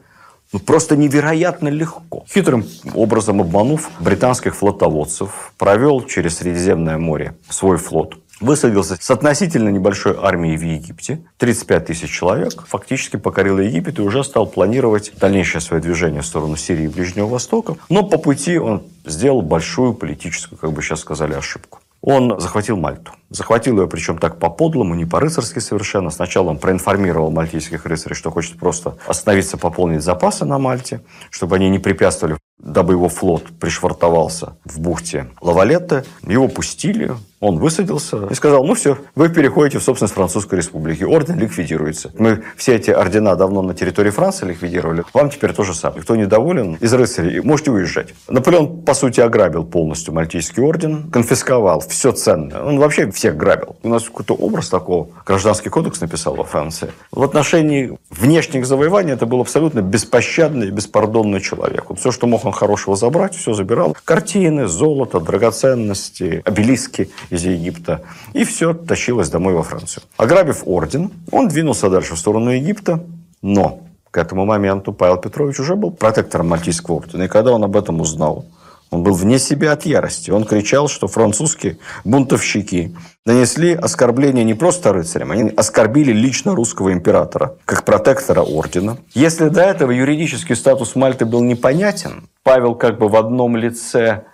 ну, 0.53 0.59
просто 0.59 0.95
невероятно 0.95 1.67
легко. 1.67 2.25
Хитрым 2.31 2.65
образом 2.93 3.41
обманув 3.41 3.89
британских 3.99 4.55
флотоводцев, 4.55 5.51
провел 5.57 6.05
через 6.05 6.37
Средиземное 6.37 6.97
море 6.97 7.35
свой 7.49 7.77
флот. 7.77 8.17
Высадился 8.39 8.97
с 8.99 9.11
относительно 9.11 9.69
небольшой 9.69 10.15
армией 10.19 10.57
в 10.57 10.63
Египте. 10.63 11.23
35 11.37 11.85
тысяч 11.85 12.11
человек. 12.11 12.65
Фактически 12.67 13.17
покорил 13.17 13.57
Египет 13.59 13.99
и 13.99 14.01
уже 14.01 14.23
стал 14.23 14.47
планировать 14.47 15.13
дальнейшее 15.17 15.61
свое 15.61 15.81
движение 15.81 16.21
в 16.21 16.25
сторону 16.25 16.55
Сирии 16.55 16.85
и 16.85 16.87
Ближнего 16.87 17.27
Востока. 17.27 17.77
Но 17.89 18.03
по 18.03 18.17
пути 18.17 18.57
он 18.57 18.83
сделал 19.05 19.41
большую 19.41 19.93
политическую, 19.93 20.59
как 20.59 20.71
бы 20.71 20.81
сейчас 20.81 20.99
сказали, 20.99 21.33
ошибку. 21.33 21.79
Он 22.05 22.37
захватил 22.37 22.75
Мальту. 22.75 23.13
Захватил 23.29 23.79
ее, 23.79 23.87
причем 23.87 24.17
так 24.17 24.37
по-подлому, 24.37 24.93
не 24.93 25.05
по-рыцарски 25.05 25.59
совершенно. 25.59 26.09
Сначала 26.09 26.49
он 26.49 26.57
проинформировал 26.57 27.31
мальтийских 27.31 27.85
рыцарей, 27.85 28.13
что 28.13 28.29
хочет 28.29 28.59
просто 28.59 28.97
остановиться, 29.07 29.57
пополнить 29.57 30.03
запасы 30.03 30.43
на 30.43 30.59
Мальте, 30.59 31.01
чтобы 31.29 31.55
они 31.55 31.69
не 31.69 31.79
препятствовали, 31.79 32.37
дабы 32.59 32.93
его 32.93 33.07
флот 33.07 33.45
пришвартовался 33.57 34.57
в 34.65 34.81
бухте 34.81 35.27
Лавалетте. 35.39 36.03
Его 36.27 36.49
пустили, 36.49 37.13
он 37.43 37.57
высадился 37.57 38.27
и 38.29 38.33
сказал, 38.35 38.63
ну 38.63 38.75
все, 38.75 38.97
вы 39.15 39.29
переходите 39.29 39.79
в 39.79 39.83
собственность 39.83 40.13
Французской 40.13 40.55
Республики. 40.55 41.03
Орден 41.03 41.39
ликвидируется. 41.39 42.11
Мы 42.17 42.43
все 42.55 42.75
эти 42.75 42.91
ордена 42.91 43.35
давно 43.35 43.61
на 43.61 43.73
территории 43.73 44.11
Франции 44.11 44.45
ликвидировали. 44.45 45.03
Вам 45.13 45.29
теперь 45.29 45.53
то 45.53 45.63
же 45.63 45.73
самое. 45.73 46.01
Кто 46.01 46.15
недоволен 46.15 46.75
из 46.75 46.93
рыцарей, 46.93 47.41
можете 47.41 47.71
уезжать. 47.71 48.13
Наполеон, 48.29 48.83
по 48.83 48.93
сути, 48.93 49.21
ограбил 49.21 49.63
полностью 49.63 50.13
Мальтийский 50.13 50.61
орден, 50.61 51.09
конфисковал 51.11 51.81
все 51.81 52.11
ценное. 52.11 52.61
Он 52.61 52.77
вообще 52.79 53.09
все 53.11 53.23
всех 53.23 53.37
грабил. 53.37 53.77
У 53.83 53.87
нас 53.87 54.03
какой-то 54.03 54.33
образ 54.33 54.67
такого 54.67 55.07
гражданский 55.25 55.69
кодекс 55.69 56.01
написал 56.01 56.35
во 56.35 56.43
Франции. 56.43 56.91
В 57.09 57.23
отношении 57.23 57.97
внешних 58.09 58.65
завоеваний 58.65 59.13
это 59.13 59.25
был 59.25 59.39
абсолютно 59.39 59.79
беспощадный 59.81 60.71
беспардонный 60.71 61.39
человек. 61.39 61.85
Вот 61.87 61.99
все, 61.99 62.11
что 62.11 62.27
мог 62.27 62.43
он 62.43 62.51
хорошего 62.51 62.97
забрать, 62.97 63.33
все 63.33 63.53
забирал. 63.53 63.95
Картины, 64.03 64.67
золото, 64.67 65.21
драгоценности, 65.21 66.41
обелиски 66.43 67.11
из 67.33 67.43
Египта. 67.43 68.01
И 68.33 68.43
все 68.43 68.73
тащилось 68.73 69.29
домой 69.29 69.53
во 69.53 69.63
Францию. 69.63 70.03
Ограбив 70.17 70.63
орден, 70.65 71.11
он 71.31 71.47
двинулся 71.47 71.89
дальше 71.89 72.15
в 72.15 72.19
сторону 72.19 72.51
Египта. 72.51 73.03
Но 73.41 73.81
к 74.11 74.17
этому 74.17 74.45
моменту 74.45 74.93
Павел 74.93 75.17
Петрович 75.17 75.59
уже 75.59 75.75
был 75.75 75.91
протектором 75.91 76.49
Мальтийского 76.49 76.95
ордена. 76.95 77.23
И 77.23 77.27
когда 77.27 77.51
он 77.51 77.63
об 77.63 77.75
этом 77.75 77.99
узнал, 77.99 78.45
он 78.91 79.01
был 79.01 79.15
вне 79.15 79.39
себя 79.39 79.71
от 79.71 79.87
ярости. 79.87 80.29
Он 80.29 80.45
кричал, 80.45 80.87
что 80.87 81.07
французские 81.07 81.79
бунтовщики 82.05 82.95
нанесли 83.25 83.73
оскорбление 83.73 84.43
не 84.43 84.53
просто 84.53 84.93
рыцарям, 84.93 85.31
они 85.31 85.49
оскорбили 85.49 86.11
лично 86.11 86.53
русского 86.53 86.93
императора, 86.93 87.55
как 87.65 87.85
протектора 87.85 88.41
ордена. 88.41 88.97
Если 89.15 89.49
до 89.49 89.61
этого 89.61 89.89
юридический 89.89 90.55
статус 90.55 90.95
Мальты 90.95 91.25
был 91.25 91.41
непонятен, 91.41 92.29
Павел 92.43 92.75
как 92.75 92.99
бы 92.99 93.07
в 93.07 93.15
одном 93.15 93.57
лице 93.57 94.25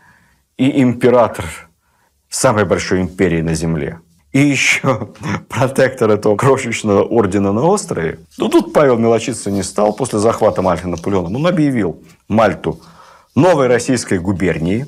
и 0.57 0.81
император 0.81 1.68
самой 2.29 2.65
большой 2.65 3.01
империи 3.01 3.41
на 3.41 3.55
земле, 3.55 3.99
и 4.31 4.39
еще 4.39 5.09
протектор 5.49 6.11
этого 6.11 6.35
крошечного 6.35 7.03
ордена 7.03 7.51
на 7.51 7.63
острове. 7.65 8.19
Ну, 8.37 8.49
тут 8.49 8.73
Павел 8.73 8.97
мелочиться 8.97 9.51
не 9.51 9.63
стал. 9.63 9.93
После 9.93 10.19
захвата 10.19 10.61
Мальты 10.61 10.87
Наполеоном 10.87 11.35
он 11.35 11.47
объявил 11.47 12.01
Мальту 12.27 12.79
новой 13.35 13.67
российской 13.67 14.19
губернии, 14.19 14.85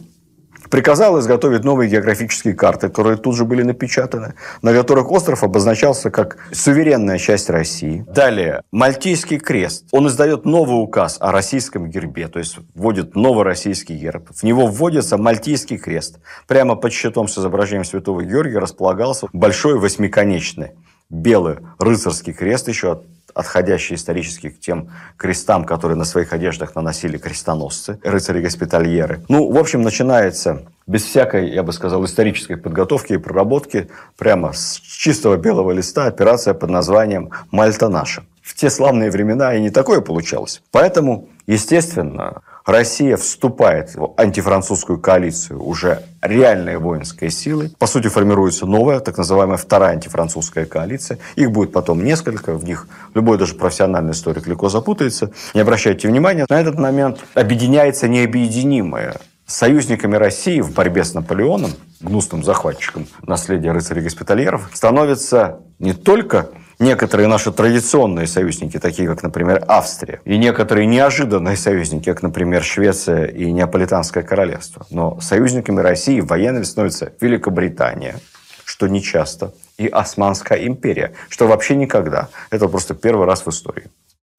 приказал 0.72 1.20
изготовить 1.20 1.64
новые 1.64 1.90
географические 1.90 2.56
карты, 2.56 2.88
которые 2.88 3.18
тут 3.18 3.36
же 3.36 3.46
были 3.46 3.62
напечатаны, 3.62 4.34
на 4.62 4.74
которых 4.74 5.12
остров 5.12 5.44
обозначался 5.44 6.10
как 6.10 6.38
суверенная 6.52 7.20
часть 7.20 7.50
России. 7.50 8.06
Далее, 8.08 8.64
Мальтийский 8.72 9.38
крест. 9.38 9.86
Он 9.92 10.08
издает 10.08 10.46
новый 10.46 10.82
указ 10.82 11.18
о 11.20 11.32
российском 11.32 11.90
гербе, 11.90 12.30
то 12.30 12.40
есть 12.40 12.58
вводит 12.74 13.16
новый 13.16 13.44
российский 13.44 13.96
герб. 13.96 14.30
В 14.34 14.44
него 14.44 14.66
вводится 14.68 15.18
Мальтийский 15.18 15.78
крест. 15.78 16.20
Прямо 16.48 16.76
под 16.76 16.94
щитом 16.94 17.28
с 17.28 17.38
изображением 17.38 17.86
святого 17.86 18.24
Георгия 18.24 18.60
располагался 18.60 19.28
большой 19.34 19.78
восьмиконечный 19.78 20.72
белый 21.12 21.58
рыцарский 21.78 22.34
крест 22.34 22.70
еще 22.70 23.02
отходящий 23.34 23.96
исторически 23.96 24.50
к 24.50 24.60
тем 24.60 24.90
крестам, 25.18 25.66
которые 25.66 25.98
на 25.98 26.06
своих 26.06 26.34
одеждах 26.34 26.76
наносили 26.76 27.18
крестоносцы, 27.18 28.00
рыцари-госпитальеры. 28.04 29.24
Ну, 29.30 29.52
в 29.52 29.58
общем, 29.58 29.82
начинается 29.82 30.64
без 30.88 31.04
всякой, 31.04 31.50
я 31.50 31.64
бы 31.64 31.74
сказал, 31.74 32.04
исторической 32.06 32.56
подготовки 32.56 33.14
и 33.14 33.18
проработки, 33.18 33.90
прямо 34.18 34.52
с 34.54 34.80
чистого 34.82 35.38
белого 35.38 35.72
листа 35.72 36.06
операция 36.06 36.54
под 36.54 36.70
названием 36.70 37.32
«Мальта 37.52 37.88
наша». 37.88 38.24
В 38.42 38.56
те 38.56 38.70
славные 38.70 39.12
времена 39.12 39.54
и 39.56 39.62
не 39.62 39.70
такое 39.70 40.02
получалось. 40.02 40.62
Поэтому, 40.72 41.30
естественно, 41.46 42.42
Россия 42.66 43.18
вступает 43.18 43.96
в 43.96 44.14
антифранцузскую 44.18 45.00
коалицию 45.00 45.64
уже 45.64 46.04
реальной 46.22 46.78
воинской 46.78 47.32
силы. 47.32 47.72
По 47.80 47.88
сути, 47.88 48.08
формируется 48.08 48.66
новая, 48.66 49.00
так 49.00 49.18
называемая 49.18 49.58
вторая 49.58 49.94
антифранцузская 49.94 50.66
коалиция. 50.66 51.18
Их 51.36 51.52
будет 51.52 51.72
потом 51.72 52.04
несколько, 52.04 52.54
в 52.54 52.64
них 52.64 52.88
любой 53.16 53.38
даже 53.38 53.56
профессиональный 53.56 54.12
историк 54.12 54.46
легко 54.48 54.70
запутается. 54.70 55.32
Не 55.54 55.62
обращайте 55.62 56.08
внимания, 56.08 56.46
на 56.48 56.62
этот 56.62 56.78
момент 56.78 57.20
объединяется 57.34 58.08
необъединимое. 58.08 59.16
Союзниками 59.48 60.16
России 60.16 60.62
в 60.62 60.74
борьбе 60.74 61.04
с 61.04 61.14
Наполеоном, 61.14 61.72
гнусным 62.00 62.44
захватчиком 62.44 63.08
наследия 63.24 63.72
рыцарей-госпитальеров, 63.72 64.70
становится 64.74 65.60
не 65.80 65.94
только 65.94 66.50
некоторые 66.82 67.28
наши 67.28 67.52
традиционные 67.52 68.28
союзники, 68.28 68.78
такие 68.80 69.08
как, 69.08 69.24
например, 69.24 69.64
Австрия, 69.68 70.20
и 70.26 70.38
некоторые 70.38 70.88
неожиданные 70.88 71.56
союзники, 71.56 72.06
как, 72.06 72.24
например, 72.24 72.64
Швеция 72.64 73.28
и 73.28 73.52
Неаполитанское 73.52 74.24
королевство. 74.24 74.86
Но 74.90 75.22
союзниками 75.22 75.80
России 75.80 76.20
военными 76.20 76.64
становится 76.64 77.14
Великобритания, 77.22 78.20
что 78.66 78.88
нечасто, 78.88 79.54
и 79.78 79.88
Османская 79.88 80.66
империя, 80.68 81.14
что 81.30 81.48
вообще 81.48 81.76
никогда. 81.76 82.28
Это 82.50 82.68
просто 82.68 82.94
первый 82.94 83.26
раз 83.26 83.46
в 83.46 83.50
истории. 83.50 83.86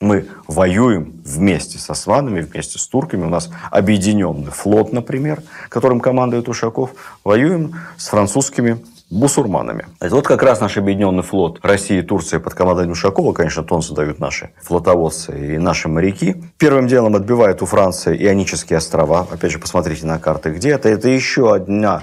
Мы 0.01 0.27
воюем 0.49 1.23
вместе 1.25 1.79
с 1.79 1.89
османами, 1.89 2.41
вместе 2.41 2.77
с 2.77 2.89
турками. 2.89 3.25
У 3.25 3.29
нас 3.29 3.51
объединенный 3.71 4.51
флот, 4.51 4.93
например, 4.93 5.43
которым 5.69 6.01
командует 6.01 6.49
Ушаков. 6.49 6.91
Воюем 7.23 7.77
с 7.97 8.09
французскими 8.09 8.85
бусурманами. 9.12 9.87
Вот 10.01 10.27
как 10.27 10.42
раз 10.42 10.61
наш 10.61 10.77
объединенный 10.79 11.22
флот 11.22 11.59
России 11.62 11.98
и 11.98 12.03
Турции 12.03 12.38
под 12.38 12.55
командой 12.55 12.90
Ушакова, 12.90 13.33
конечно, 13.33 13.62
тон 13.62 13.83
задают 13.83 14.18
наши 14.18 14.51
флотоводцы 14.62 15.55
и 15.55 15.59
наши 15.59 15.88
моряки. 15.88 16.42
Первым 16.59 16.88
делом 16.88 17.14
отбивают 17.14 17.62
у 17.62 17.66
Франции 17.66 18.16
Ионические 18.16 18.79
острова. 18.79 19.27
Опять 19.31 19.53
же, 19.53 19.59
посмотрите 19.59 20.07
на 20.07 20.18
карты, 20.18 20.51
где 20.51 20.70
это. 20.70 20.88
Это 20.88 21.09
еще 21.09 21.55
одна 21.55 22.03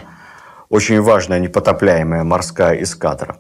очень 0.70 1.02
важная 1.02 1.40
непотопляемая 1.40 2.24
морская 2.24 2.82
эскадра. 2.82 3.40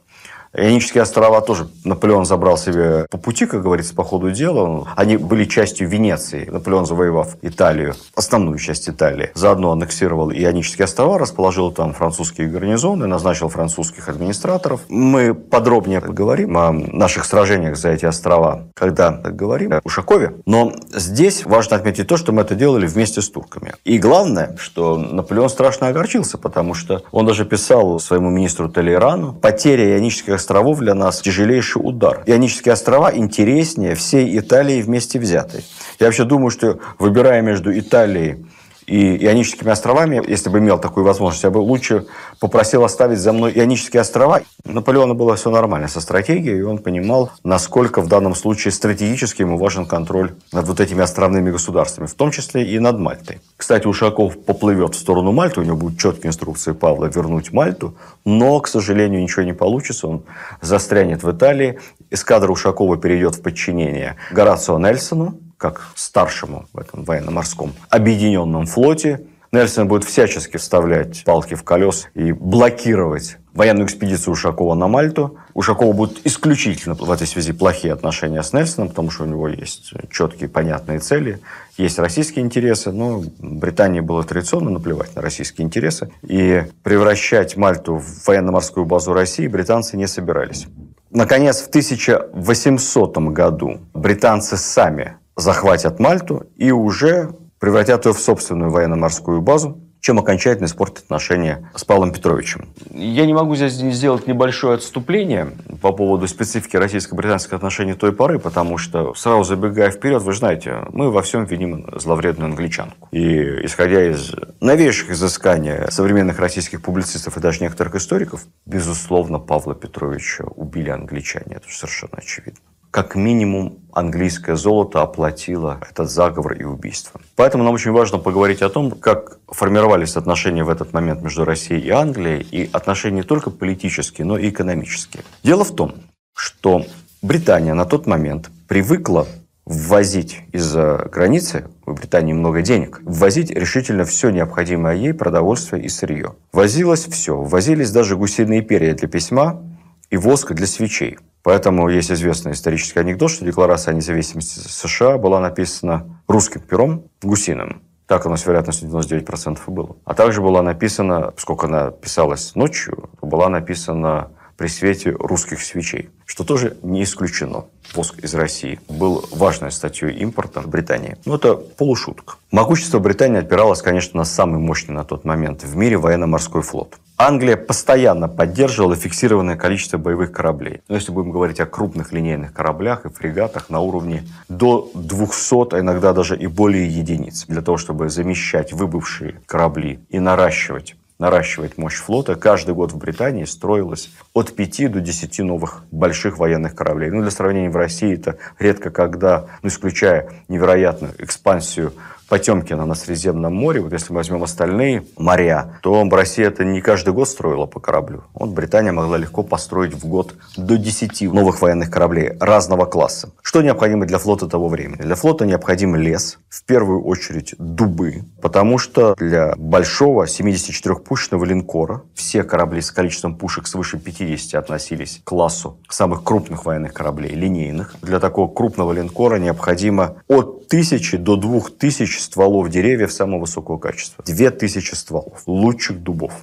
Ионические 0.54 1.04
острова 1.04 1.42
тоже 1.42 1.68
Наполеон 1.84 2.26
забрал 2.26 2.58
себе 2.58 3.06
по 3.10 3.18
пути, 3.18 3.46
как 3.46 3.62
говорится, 3.62 3.94
по 3.94 4.04
ходу 4.04 4.32
дела. 4.32 4.88
Они 4.96 5.18
были 5.18 5.46
частью 5.46 5.88
Венеции. 5.88 6.50
Наполеон, 6.50 6.86
завоевав 6.86 7.38
Италию, 7.44 7.94
основную 8.16 8.58
часть 8.58 8.90
Италии, 8.90 9.30
заодно 9.36 9.72
аннексировал 9.72 10.32
Ионические 10.32 10.86
острова, 10.86 11.20
расположил 11.20 11.72
там 11.72 11.94
французские 11.94 12.48
гарнизоны, 12.48 13.06
назначил 13.06 13.50
французских 13.50 14.10
администраторов. 14.10 14.82
Мы 14.90 15.36
подробнее 15.36 16.02
поговорим 16.02 16.58
о 16.58 16.72
наших 16.72 17.26
сражениях 17.26 17.78
за 17.78 17.90
эти 17.90 18.06
острова, 18.06 18.64
когда 18.74 19.12
говорим 19.12 19.74
о 19.74 19.82
Ушакове. 19.84 20.34
Но 20.46 20.74
здесь 20.92 21.46
важно 21.46 21.76
отметить 21.76 22.08
то, 22.08 22.18
что 22.18 22.32
мы 22.32 22.42
это 22.42 22.56
делали 22.56 22.88
вместе 22.88 23.22
с 23.22 23.30
турками. 23.30 23.74
И 23.86 24.00
главное, 24.00 24.56
что 24.58 24.98
Наполеон 24.98 25.50
страшно 25.50 25.88
огорчился, 25.88 26.40
потому 26.40 26.74
что 26.74 27.04
он 27.12 27.28
даже 27.28 27.46
писал 27.46 28.00
своему 28.00 28.30
министру 28.32 28.68
Толейрану, 28.68 29.34
потеря 29.34 29.96
Ионических 29.96 30.39
островов 30.40 30.80
для 30.80 30.96
нас 30.96 31.22
тяжелейший 31.22 31.82
удар. 31.84 32.24
Ионические 32.26 32.74
острова 32.74 33.16
интереснее 33.16 33.96
всей 33.96 34.38
Италии 34.40 34.82
вместе 34.82 35.20
взятой. 35.20 35.64
Я 36.00 36.08
вообще 36.08 36.24
думаю, 36.24 36.50
что 36.50 36.80
выбирая 36.98 37.42
между 37.42 37.78
Италией 37.78 38.46
и 38.90 39.24
Ионическими 39.24 39.72
островами, 39.72 40.22
если 40.28 40.50
бы 40.50 40.58
имел 40.58 40.80
такую 40.80 41.06
возможность, 41.06 41.44
я 41.44 41.52
бы 41.52 41.60
лучше 41.60 42.08
попросил 42.40 42.84
оставить 42.84 43.20
за 43.20 43.34
мной 43.34 43.52
Ионические 43.54 44.02
острова. 44.02 44.42
Наполеона 44.66 45.14
было 45.14 45.36
все 45.36 45.52
нормально 45.52 45.88
со 45.88 46.02
стратегией, 46.02 46.58
и 46.58 46.62
он 46.64 46.80
понимал, 46.80 47.32
насколько 47.44 48.02
в 48.02 48.08
данном 48.08 48.34
случае 48.34 48.72
стратегически 48.72 49.44
ему 49.44 49.58
важен 49.58 49.86
контроль 49.86 50.34
над 50.52 50.68
вот 50.68 50.80
этими 50.80 51.02
островными 51.02 51.52
государствами, 51.52 52.08
в 52.08 52.16
том 52.16 52.32
числе 52.32 52.64
и 52.64 52.80
над 52.80 52.98
Мальтой. 52.98 53.42
Кстати, 53.58 53.86
Ушаков 53.86 54.44
поплывет 54.44 54.96
в 54.96 55.00
сторону 55.00 55.32
Мальты, 55.32 55.62
у 55.62 55.64
него 55.64 55.78
будут 55.78 56.00
четкие 56.00 56.30
инструкции 56.30 56.72
Павла 56.72 57.06
вернуть 57.06 57.54
Мальту, 57.54 57.96
но, 58.26 58.60
к 58.60 58.68
сожалению, 58.68 59.22
ничего 59.22 59.44
не 59.44 59.54
получится, 59.54 60.08
он 60.08 60.24
застрянет 60.62 61.22
в 61.22 61.32
Италии, 61.32 61.80
эскадра 62.10 62.52
Ушакова 62.52 62.98
перейдет 62.98 63.36
в 63.36 63.42
подчинение 63.44 64.16
Горацио 64.32 64.80
Нельсону, 64.80 65.38
как 65.60 65.88
старшему 65.94 66.66
в 66.74 66.80
этом 66.80 67.04
военно-морском 67.04 67.74
объединенном 67.90 68.66
флоте. 68.66 69.28
Нельсон 69.52 69.88
будет 69.88 70.04
всячески 70.04 70.58
вставлять 70.58 71.24
палки 71.26 71.56
в 71.56 71.64
колес 71.64 72.08
и 72.14 72.32
блокировать 72.32 73.38
военную 73.54 73.88
экспедицию 73.88 74.34
Ушакова 74.34 74.76
на 74.76 74.88
Мальту. 74.88 75.38
Ушакова 75.56 75.92
будут 75.92 76.20
исключительно 76.24 76.94
в 76.94 77.12
этой 77.12 77.26
связи 77.26 77.52
плохие 77.52 77.94
отношения 77.94 78.44
с 78.44 78.54
Нельсоном, 78.54 78.90
потому 78.90 79.10
что 79.10 79.24
у 79.24 79.26
него 79.26 79.48
есть 79.48 79.92
четкие, 80.12 80.50
понятные 80.50 81.00
цели, 81.00 81.40
есть 81.78 81.98
российские 81.98 82.46
интересы, 82.46 82.92
но 82.92 83.24
Британии 83.40 84.02
было 84.02 84.24
традиционно 84.24 84.70
наплевать 84.70 85.16
на 85.16 85.22
российские 85.22 85.66
интересы. 85.66 86.12
И 86.22 86.64
превращать 86.84 87.58
Мальту 87.58 87.98
в 87.98 88.28
военно-морскую 88.28 88.86
базу 88.86 89.14
России 89.14 89.48
британцы 89.48 89.98
не 89.98 90.08
собирались. 90.08 90.68
Наконец, 91.10 91.62
в 91.62 91.70
1800 91.70 93.18
году 93.18 93.80
британцы 93.96 94.58
сами 94.58 95.16
захватят 95.40 96.00
Мальту 96.00 96.48
и 96.56 96.72
уже 96.72 97.36
превратят 97.60 98.06
ее 98.06 98.14
в 98.14 98.20
собственную 98.20 98.72
военно-морскую 98.72 99.42
базу, 99.42 99.82
чем 100.02 100.18
окончательно 100.18 100.66
испортит 100.66 101.00
отношения 101.00 101.70
с 101.76 101.84
Павлом 101.84 102.14
Петровичем. 102.14 102.70
Я 102.92 103.26
не 103.26 103.34
могу 103.34 103.56
здесь 103.56 103.74
сделать 103.74 104.28
небольшое 104.28 104.76
отступление 104.76 105.52
по 105.82 105.92
поводу 105.92 106.28
специфики 106.28 106.78
российско-британских 106.78 107.54
отношений 107.54 107.94
той 107.94 108.14
поры, 108.14 108.40
потому 108.40 108.78
что, 108.78 109.14
сразу 109.14 109.44
забегая 109.44 109.92
вперед, 109.92 110.22
вы 110.24 110.34
знаете, 110.34 110.86
мы 110.94 111.12
во 111.12 111.22
всем 111.22 111.44
виним 111.46 111.86
зловредную 112.00 112.50
англичанку. 112.50 113.10
И 113.12 113.66
исходя 113.66 114.10
из 114.10 114.34
новейших 114.62 115.12
изысканий 115.12 115.92
современных 115.92 116.40
российских 116.40 116.82
публицистов 116.82 117.38
и 117.38 117.42
даже 117.42 117.62
некоторых 117.62 117.96
историков, 117.96 118.46
безусловно, 118.66 119.40
Павла 119.40 119.76
Петровича 119.76 120.46
убили 120.46 120.90
англичане. 120.90 121.58
Это 121.58 121.70
совершенно 121.70 122.14
очевидно 122.18 122.62
как 122.92 123.16
минимум 123.16 123.80
английское 123.94 124.56
золото 124.56 125.02
оплатило 125.02 125.80
этот 125.90 126.10
заговор 126.10 126.54
и 126.54 126.64
убийство. 126.64 127.20
Поэтому 127.36 127.64
нам 127.64 127.74
очень 127.74 127.92
важно 127.92 128.18
поговорить 128.18 128.62
о 128.62 128.70
том, 128.70 128.92
как 128.92 129.40
формировались 129.48 130.16
отношения 130.16 130.64
в 130.64 130.70
этот 130.70 130.94
момент 130.94 131.22
между 131.22 131.46
Россией 131.46 131.82
и 131.82 131.90
Англией, 131.90 132.42
и 132.42 132.70
отношения 132.72 133.18
не 133.18 133.24
только 133.24 133.50
политические, 133.50 134.26
но 134.26 134.38
и 134.38 134.50
экономические. 134.50 135.24
Дело 135.44 135.64
в 135.64 135.76
том, 135.76 135.96
что 136.36 136.86
Британия 137.22 137.74
на 137.74 137.86
тот 137.86 138.08
момент 138.08 138.50
привыкла 138.68 139.28
ввозить 139.66 140.42
из-за 140.52 141.10
границы, 141.12 141.68
в 141.86 141.94
Британии 141.94 142.34
много 142.34 142.62
денег, 142.62 143.02
ввозить 143.04 143.52
решительно 143.52 144.06
все 144.06 144.30
необходимое 144.30 144.96
ей 144.96 145.14
продовольствие 145.14 145.84
и 145.84 145.90
сырье. 145.90 146.36
Возилось 146.54 147.06
все. 147.06 147.36
Ввозились 147.36 147.92
даже 147.92 148.16
гусиные 148.16 148.62
перья 148.62 148.96
для 148.96 149.08
письма 149.08 149.62
и 150.10 150.18
воск 150.18 150.54
для 150.54 150.66
свечей. 150.66 151.18
Поэтому 151.44 151.90
есть 151.90 152.12
известный 152.12 152.52
исторический 152.52 153.00
анекдот, 153.00 153.32
что 153.32 153.46
Декларация 153.46 153.94
о 153.94 153.96
независимости 153.96 154.60
США 154.60 155.18
была 155.18 155.40
написана 155.40 156.22
русским 156.28 156.62
пером, 156.62 157.06
гусиным. 157.22 157.84
Так 158.08 158.26
оно 158.26 158.38
с 158.38 158.46
вероятностью 158.46 158.90
99% 158.90 159.60
и 159.68 159.72
было. 159.72 159.98
А 160.04 160.16
также 160.16 160.42
была 160.42 160.62
написана, 160.62 161.32
поскольку 161.32 161.68
она 161.68 161.92
писалась 161.92 162.56
ночью, 162.56 163.10
была 163.22 163.50
написана 163.50 164.32
при 164.60 164.68
свете 164.68 165.12
русских 165.12 165.62
свечей, 165.62 166.10
что 166.26 166.44
тоже 166.44 166.76
не 166.84 167.04
исключено. 167.04 167.68
Воск 167.96 168.20
из 168.20 168.36
России 168.36 168.82
был 168.90 169.26
важной 169.32 169.72
статьей 169.72 170.12
импорта 170.18 170.60
в 170.60 170.68
Британии. 170.68 171.16
Но 171.26 171.36
это 171.36 171.56
полушутка. 171.56 172.36
Могущество 172.52 173.00
Британии 173.00 173.40
опиралось, 173.40 173.82
конечно, 173.82 174.18
на 174.18 174.26
самый 174.26 174.60
мощный 174.60 174.92
на 174.92 175.06
тот 175.06 175.24
момент 175.24 175.64
в 175.64 175.78
мире 175.78 175.98
военно-морской 175.98 176.62
флот. 176.62 177.00
Англия 177.16 177.56
постоянно 177.56 178.28
поддерживала 178.28 178.98
фиксированное 178.98 179.56
количество 179.56 179.98
боевых 179.98 180.34
кораблей. 180.34 180.82
Но 180.90 180.96
если 180.96 181.14
будем 181.14 181.32
говорить 181.32 181.62
о 181.62 181.66
крупных 181.66 182.12
линейных 182.12 182.52
кораблях 182.54 183.06
и 183.06 183.10
фрегатах 183.10 183.70
на 183.70 183.80
уровне 183.80 184.24
до 184.50 184.92
200, 184.94 185.74
а 185.74 185.80
иногда 185.80 186.12
даже 186.12 186.38
и 186.38 186.48
более 186.48 186.86
единиц, 186.86 187.46
для 187.48 187.62
того, 187.62 187.78
чтобы 187.78 188.10
замещать 188.10 188.74
выбывшие 188.74 189.40
корабли 189.46 190.02
и 190.10 190.20
наращивать 190.20 190.96
наращивать 191.20 191.78
мощь 191.78 191.98
флота. 191.98 192.36
Каждый 192.36 192.74
год 192.74 192.94
в 192.94 192.98
Британии 192.98 193.44
строилось 193.44 194.10
от 194.34 194.56
5 194.56 194.92
до 194.92 195.02
10 195.02 195.40
новых 195.40 195.84
больших 195.92 196.38
военных 196.38 196.76
кораблей. 196.76 197.12
Ну, 197.12 197.22
для 197.22 197.32
сравнения, 197.32 197.70
в 197.70 197.76
России 197.76 198.14
это 198.14 198.38
редко 198.58 198.90
когда, 198.90 199.48
ну, 199.62 199.70
исключая 199.70 200.32
невероятную 200.48 201.14
экспансию 201.20 201.94
Потемкина 202.30 202.86
на 202.86 202.94
Средиземном 202.94 203.56
море, 203.56 203.82
вот 203.82 203.92
если 203.92 204.14
мы 204.14 204.18
возьмем 204.18 204.44
остальные 204.44 205.04
моря, 205.18 205.80
то 205.82 206.08
Россия 206.12 206.48
это 206.48 206.64
не 206.64 206.80
каждый 206.80 207.12
год 207.12 207.28
строила 207.28 207.66
по 207.66 207.80
кораблю. 207.80 208.24
Вот 208.34 208.50
Британия 208.50 208.92
могла 208.92 209.18
легко 209.18 209.42
построить 209.42 209.96
в 209.96 210.08
год 210.08 210.36
до 210.56 210.78
10 210.78 211.34
новых 211.34 211.62
военных 211.62 211.90
кораблей 211.90 212.34
разного 212.40 212.86
класса. 212.86 213.32
Что 213.42 213.64
необходимо 213.64 214.06
для 214.06 214.20
флота 214.20 214.48
того 214.48 214.68
времени? 214.68 215.02
Для 215.02 215.16
флота 215.16 215.48
необходим 215.48 215.96
лес, 215.96 216.38
в 216.50 216.64
первую 216.66 217.04
очередь 217.04 217.56
дубы, 217.58 218.24
потому 218.42 218.78
что 218.78 219.16
для 219.18 219.56
большого 219.58 220.26
74-пушечного 220.26 221.46
линкора 221.46 222.04
все 222.14 222.44
корабли 222.44 222.82
с 222.82 222.92
количеством 222.92 223.36
пушек 223.36 223.66
свыше 223.66 223.98
50 223.98 224.54
относились 224.54 225.22
к 225.24 225.28
классу 225.28 225.80
самых 225.90 226.24
крупных 226.24 226.66
военных 226.66 226.94
кораблей, 226.94 227.34
линейных. 227.34 227.96
Для 228.04 228.20
такого 228.20 228.54
крупного 228.54 228.94
линкора 228.94 229.38
необходимо 229.38 230.18
от 230.28 230.66
1000 230.68 231.18
до 231.18 231.36
2000 231.36 232.19
тысяч 232.20 232.26
стволов 232.26 232.70
деревьев 232.70 233.12
самого 233.12 233.42
высокого 233.42 233.78
качества. 233.78 234.24
Две 234.26 234.52
тысячи 234.52 234.94
стволов 234.94 235.44
лучших 235.48 236.02
дубов. 236.02 236.34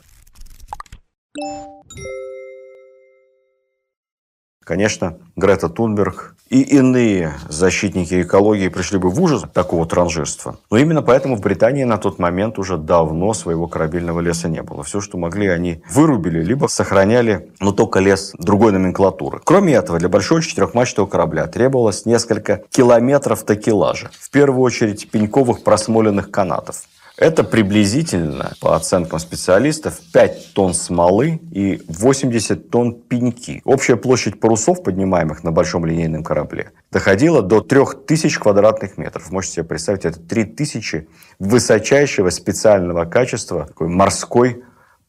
Конечно, 4.67 5.17
Грета 5.37 5.69
Тунберг 5.69 6.35
и 6.51 6.61
иные 6.61 7.35
защитники 7.49 8.23
экологии 8.23 8.67
пришли 8.67 8.99
бы 8.99 9.11
в 9.11 9.23
ужас 9.23 9.45
такого 9.55 9.87
транжирства. 9.87 10.57
Но 10.73 10.77
именно 10.77 11.03
поэтому 11.03 11.37
в 11.37 11.41
Британии 11.41 11.85
на 11.85 11.99
тот 11.99 12.19
момент 12.19 12.59
уже 12.59 12.77
давно 12.77 13.33
своего 13.33 13.69
корабельного 13.69 14.19
леса 14.19 14.49
не 14.49 14.63
было. 14.63 14.83
Все, 14.83 15.01
что 15.01 15.19
могли, 15.19 15.47
они 15.47 15.83
вырубили, 15.89 16.43
либо 16.43 16.67
сохраняли, 16.67 17.49
но 17.61 17.71
только 17.71 18.01
лес 18.01 18.33
другой 18.41 18.73
номенклатуры. 18.73 19.41
Кроме 19.45 19.75
этого, 19.75 20.01
для 20.01 20.09
большого 20.09 20.43
четырехмачтового 20.43 21.09
корабля 21.09 21.47
требовалось 21.47 22.05
несколько 22.05 22.63
километров 22.71 23.45
такелажа. 23.45 24.11
В 24.19 24.31
первую 24.31 24.63
очередь 24.63 25.09
пеньковых 25.13 25.63
просмоленных 25.63 26.33
канатов. 26.33 26.83
Это 27.17 27.45
приблизительно, 27.45 28.53
по 28.61 28.77
оценкам 28.77 29.19
специалистов, 29.19 30.01
5 30.13 30.53
тонн 30.53 30.75
смолы 30.75 31.41
и 31.51 31.83
80 31.89 32.69
тонн 32.71 32.93
пеньки. 32.93 33.63
Общая 33.65 33.97
площадь 33.97 34.39
парусов, 34.39 34.83
поднимаемых 34.83 35.43
на 35.43 35.51
большом 35.51 35.87
линейном 35.87 36.23
корабле, 36.23 36.73
доходила 36.93 37.41
до 37.41 37.63
3000 37.63 38.39
квадратных 38.39 38.99
метров. 38.99 39.31
Можете 39.31 39.55
себе 39.55 39.65
представить, 39.65 40.05
это 40.05 40.21
3000 40.21 41.09
высочайшего 41.39 42.29
специального 42.29 43.07
качества 43.07 43.65
такой 43.65 43.89
морской 43.89 44.63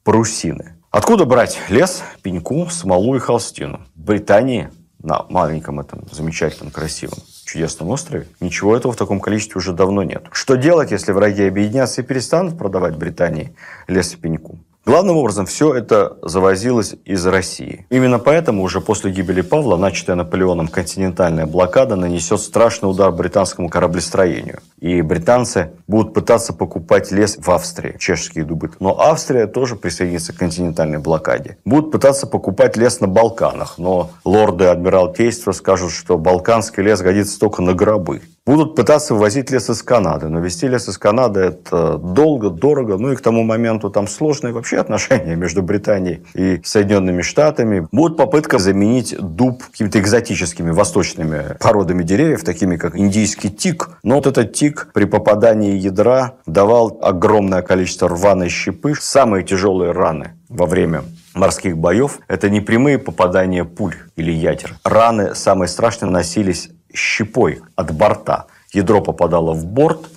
парусины. 0.05 0.77
Откуда 0.91 1.25
брать 1.25 1.59
лес, 1.67 2.03
пеньку, 2.21 2.69
смолу 2.69 3.17
и 3.17 3.19
холстину? 3.19 3.81
В 3.95 3.99
Британии 3.99 4.69
на 5.03 5.25
маленьком 5.29 5.81
этом 5.81 6.07
замечательном, 6.09 6.71
красивом 6.71 7.17
чудесном 7.47 7.89
острове. 7.89 8.27
Ничего 8.39 8.75
этого 8.75 8.91
в 8.93 8.97
таком 8.97 9.19
количестве 9.19 9.59
уже 9.59 9.73
давно 9.73 10.03
нет. 10.03 10.25
Что 10.31 10.55
делать, 10.55 10.91
если 10.91 11.11
враги 11.11 11.43
объединятся 11.43 12.01
и 12.01 12.05
перестанут 12.05 12.57
продавать 12.57 12.95
Британии 12.95 13.55
лес 13.87 14.13
и 14.13 14.17
пеньку? 14.17 14.59
Главным 14.87 15.17
образом, 15.17 15.45
все 15.45 15.73
это 15.73 16.17
завозилось 16.21 16.95
из 17.03 17.25
России. 17.25 17.85
Именно 17.89 18.19
поэтому 18.19 18.63
уже 18.63 18.79
после 18.79 19.11
гибели 19.11 19.41
Павла, 19.41 19.75
начатая 19.75 20.15
Наполеоном 20.15 20.69
континентальная 20.69 21.45
блокада, 21.45 21.97
нанесет 21.97 22.39
страшный 22.39 22.89
удар 22.89 23.11
британскому 23.11 23.67
кораблестроению. 23.67 24.61
И 24.79 25.01
британцы 25.01 25.71
будут 25.87 26.13
пытаться 26.13 26.53
покупать 26.53 27.11
лес 27.11 27.35
в 27.37 27.51
Австрии, 27.51 27.97
чешские 27.99 28.45
дубы. 28.45 28.71
Но 28.79 28.97
Австрия 28.97 29.45
тоже 29.47 29.75
присоединится 29.75 30.31
к 30.31 30.37
континентальной 30.37 30.99
блокаде. 30.99 31.57
Будут 31.65 31.91
пытаться 31.91 32.25
покупать 32.25 32.77
лес 32.77 33.01
на 33.01 33.09
Балканах, 33.09 33.77
но 33.77 34.11
лорды 34.23 34.67
Адмиралтейства 34.67 35.51
скажут, 35.51 35.91
что 35.91 36.17
балканский 36.17 36.81
лес 36.81 37.01
годится 37.01 37.37
только 37.37 37.61
на 37.61 37.73
гробы. 37.73 38.21
Будут 38.47 38.75
пытаться 38.75 39.13
вывозить 39.13 39.51
лес 39.51 39.69
из 39.69 39.83
Канады, 39.83 40.29
но 40.29 40.39
везти 40.39 40.69
лес 40.69 40.87
из 40.87 40.97
Канады 40.97 41.41
это 41.41 41.97
долго, 41.97 42.49
дорого, 42.49 42.97
ну 42.97 43.11
и 43.11 43.17
к 43.17 43.19
тому 43.19 43.43
моменту 43.43 43.89
там 43.89 44.07
сложные 44.07 44.53
вообще 44.53 44.77
отношения 44.77 45.35
между 45.35 45.61
Британией 45.61 46.23
и 46.33 46.61
Соединенными 46.63 47.23
Штатами. 47.23 47.89
Будет 47.91 48.15
попытка 48.15 48.57
заменить 48.57 49.13
дуб 49.19 49.61
какими-то 49.65 49.99
экзотическими 49.99 50.71
восточными 50.71 51.57
породами 51.59 52.03
деревьев, 52.03 52.45
такими 52.45 52.77
как 52.77 52.97
индийский 52.97 53.49
тик. 53.49 53.89
Но 54.01 54.15
вот 54.15 54.27
этот 54.27 54.53
тик 54.53 54.91
при 54.93 55.03
попадании 55.03 55.75
ядра 55.75 56.35
давал 56.45 56.99
огромное 57.01 57.61
количество 57.61 58.07
рваной 58.07 58.47
щепы, 58.47 58.93
самые 58.97 59.43
тяжелые 59.43 59.91
раны 59.91 60.35
во 60.47 60.67
время 60.67 61.03
морских 61.33 61.77
боев– 61.77 62.19
это 62.27 62.49
не 62.49 62.61
прямые 62.61 62.97
попадания 62.97 63.65
пуль 63.65 63.95
или 64.15 64.31
ядер. 64.31 64.75
Раны 64.85 65.35
самые 65.35 65.67
страшные 65.67 66.09
наносились 66.09 66.69
щепой 66.93 67.61
от 67.75 67.91
борта. 67.91 68.45
Ядро 68.73 69.01
попадало 69.01 69.53
в 69.53 69.65
борт, 69.65 70.09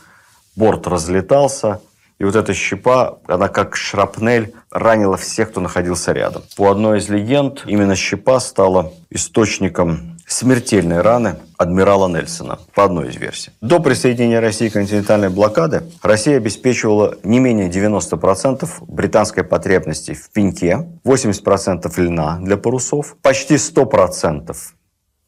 борт 0.57 0.87
разлетался, 0.87 1.81
и 2.19 2.25
вот 2.25 2.37
эта 2.37 2.53
щепа, 2.53 3.19
она 3.27 3.49
как 3.49 3.77
шрапнель 3.77 4.53
ранила 4.71 5.17
всех, 5.17 5.51
кто 5.51 5.61
находился 5.61 6.13
рядом. 6.13 6.43
По 6.57 6.71
одной 6.71 6.99
из 6.99 7.09
легенд, 7.09 7.65
именно 7.67 7.97
щепа 7.97 8.41
стала 8.41 8.93
источником 9.09 10.19
смертельной 10.27 11.01
раны 11.01 11.37
адмирала 11.57 12.09
Нельсона, 12.09 12.59
по 12.75 12.85
одной 12.85 13.09
из 13.09 13.17
версий. 13.17 13.53
До 13.61 13.81
присоединения 13.81 14.41
России 14.41 14.69
к 14.69 14.75
континентальной 14.75 15.29
блокаде 15.29 15.83
Россия 16.03 16.37
обеспечивала 16.37 17.17
не 17.25 17.41
менее 17.41 17.69
90% 17.69 18.69
британской 18.87 19.43
потребности 19.43 20.13
в 20.15 20.31
пеньке, 20.31 20.87
80% 21.05 21.93
льна 22.01 22.39
для 22.41 22.57
парусов, 22.57 23.17
почти 23.23 23.55
100% 23.55 24.55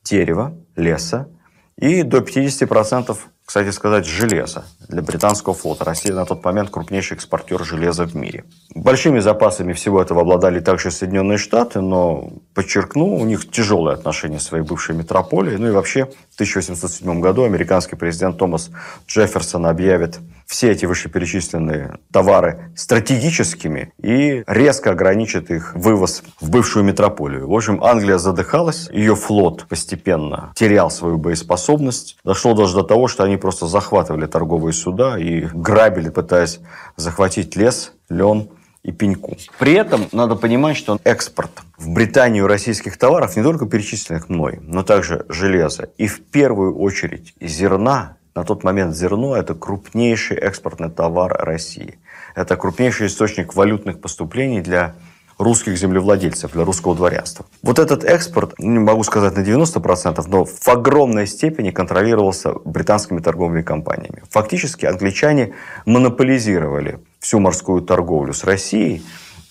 дерева, 0.04 0.54
леса 0.76 1.28
и 1.76 2.02
до 2.02 2.18
50% 2.18 3.16
кстати 3.44 3.70
сказать, 3.70 4.06
железа 4.06 4.64
для 4.88 5.02
британского 5.02 5.54
флота. 5.54 5.84
Россия 5.84 6.14
на 6.14 6.24
тот 6.24 6.42
момент 6.44 6.70
крупнейший 6.70 7.16
экспортер 7.16 7.62
железа 7.64 8.06
в 8.06 8.14
мире. 8.14 8.44
Большими 8.74 9.18
запасами 9.18 9.72
всего 9.74 10.00
этого 10.00 10.22
обладали 10.22 10.60
также 10.60 10.90
Соединенные 10.90 11.38
Штаты, 11.38 11.80
но, 11.80 12.32
подчеркну, 12.54 13.16
у 13.16 13.24
них 13.26 13.50
тяжелые 13.50 13.94
отношения 13.94 14.38
с 14.38 14.44
своей 14.44 14.64
бывшей 14.64 14.94
метрополией. 14.94 15.58
Ну 15.58 15.68
и 15.68 15.70
вообще, 15.70 16.06
в 16.30 16.34
1807 16.36 17.20
году 17.20 17.42
американский 17.42 17.96
президент 17.96 18.38
Томас 18.38 18.70
Джефферсон 19.08 19.66
объявит 19.66 20.18
все 20.52 20.70
эти 20.70 20.84
вышеперечисленные 20.84 21.98
товары 22.12 22.70
стратегическими 22.76 23.94
и 24.02 24.44
резко 24.46 24.90
ограничит 24.90 25.50
их 25.50 25.72
вывоз 25.74 26.22
в 26.42 26.50
бывшую 26.50 26.84
метрополию. 26.84 27.48
В 27.48 27.54
общем, 27.54 27.82
Англия 27.82 28.18
задыхалась, 28.18 28.90
ее 28.92 29.16
флот 29.16 29.66
постепенно 29.66 30.52
терял 30.54 30.90
свою 30.90 31.16
боеспособность. 31.16 32.18
Дошло 32.22 32.52
даже 32.52 32.74
до 32.74 32.82
того, 32.82 33.08
что 33.08 33.24
они 33.24 33.38
просто 33.38 33.66
захватывали 33.66 34.26
торговые 34.26 34.74
суда 34.74 35.18
и 35.18 35.46
грабили, 35.54 36.10
пытаясь 36.10 36.60
захватить 36.96 37.56
лес, 37.56 37.94
лен 38.10 38.50
и 38.82 38.92
пеньку. 38.92 39.38
При 39.58 39.72
этом 39.72 40.06
надо 40.12 40.34
понимать, 40.34 40.76
что 40.76 40.98
экспорт 41.04 41.62
в 41.78 41.88
Британию 41.88 42.46
российских 42.46 42.98
товаров, 42.98 43.36
не 43.36 43.42
только 43.42 43.64
перечисленных 43.64 44.28
мной, 44.28 44.58
но 44.60 44.82
также 44.82 45.24
железа 45.30 45.88
и 45.96 46.06
в 46.06 46.20
первую 46.26 46.76
очередь 46.78 47.32
зерна 47.40 48.16
на 48.34 48.44
тот 48.44 48.64
момент 48.64 48.94
зерно– 48.96 49.36
это 49.36 49.54
крупнейший 49.54 50.36
экспортный 50.38 50.90
товар 50.90 51.36
России. 51.38 51.98
Это 52.34 52.56
крупнейший 52.56 53.08
источник 53.08 53.54
валютных 53.54 54.00
поступлений 54.00 54.62
для 54.62 54.94
русских 55.38 55.76
землевладельцев, 55.76 56.52
для 56.52 56.64
русского 56.64 56.94
дворянства. 56.94 57.46
Вот 57.62 57.78
этот 57.78 58.04
экспорт, 58.04 58.58
не 58.58 58.78
могу 58.78 59.02
сказать 59.02 59.36
на 59.36 59.40
90%, 59.40 60.24
но 60.28 60.44
в 60.44 60.68
огромной 60.68 61.26
степени 61.26 61.70
контролировался 61.70 62.54
британскими 62.64 63.20
торговыми 63.20 63.62
компаниями. 63.62 64.22
Фактически 64.30 64.86
англичане 64.86 65.54
монополизировали 65.84 67.00
всю 67.18 67.40
морскую 67.40 67.82
торговлю 67.82 68.32
с 68.32 68.44
Россией 68.44 69.02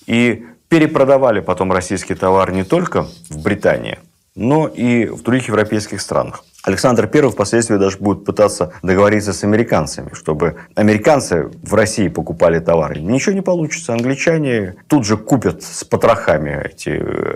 и 0.08 0.46
перепродавали 0.70 1.42
потом 1.42 1.72
российский 1.72 2.16
товар 2.16 2.52
не 2.52 2.64
только 2.64 3.04
в 3.30 3.44
Британии, 3.44 4.00
но 4.36 4.68
и 4.68 5.06
в 5.06 5.24
других 5.24 5.48
европейских 5.48 6.02
странах. 6.02 6.44
Александр 6.64 7.10
I 7.12 7.30
впоследствии 7.30 7.78
даже 7.78 7.98
будет 7.98 8.24
пытаться 8.24 8.72
договориться 8.84 9.34
с 9.34 9.44
американцами, 9.44 10.12
чтобы 10.14 10.58
американцы 10.76 11.50
в 11.64 11.74
России 11.74 12.08
покупали 12.08 12.60
товары. 12.60 13.00
Ничего 13.00 13.34
не 13.34 13.42
получится. 13.42 13.94
Англичане 13.94 14.76
тут 14.88 15.06
же 15.06 15.18
купят 15.18 15.64
с 15.64 15.84
потрохами 15.84 16.70
эти 16.72 16.90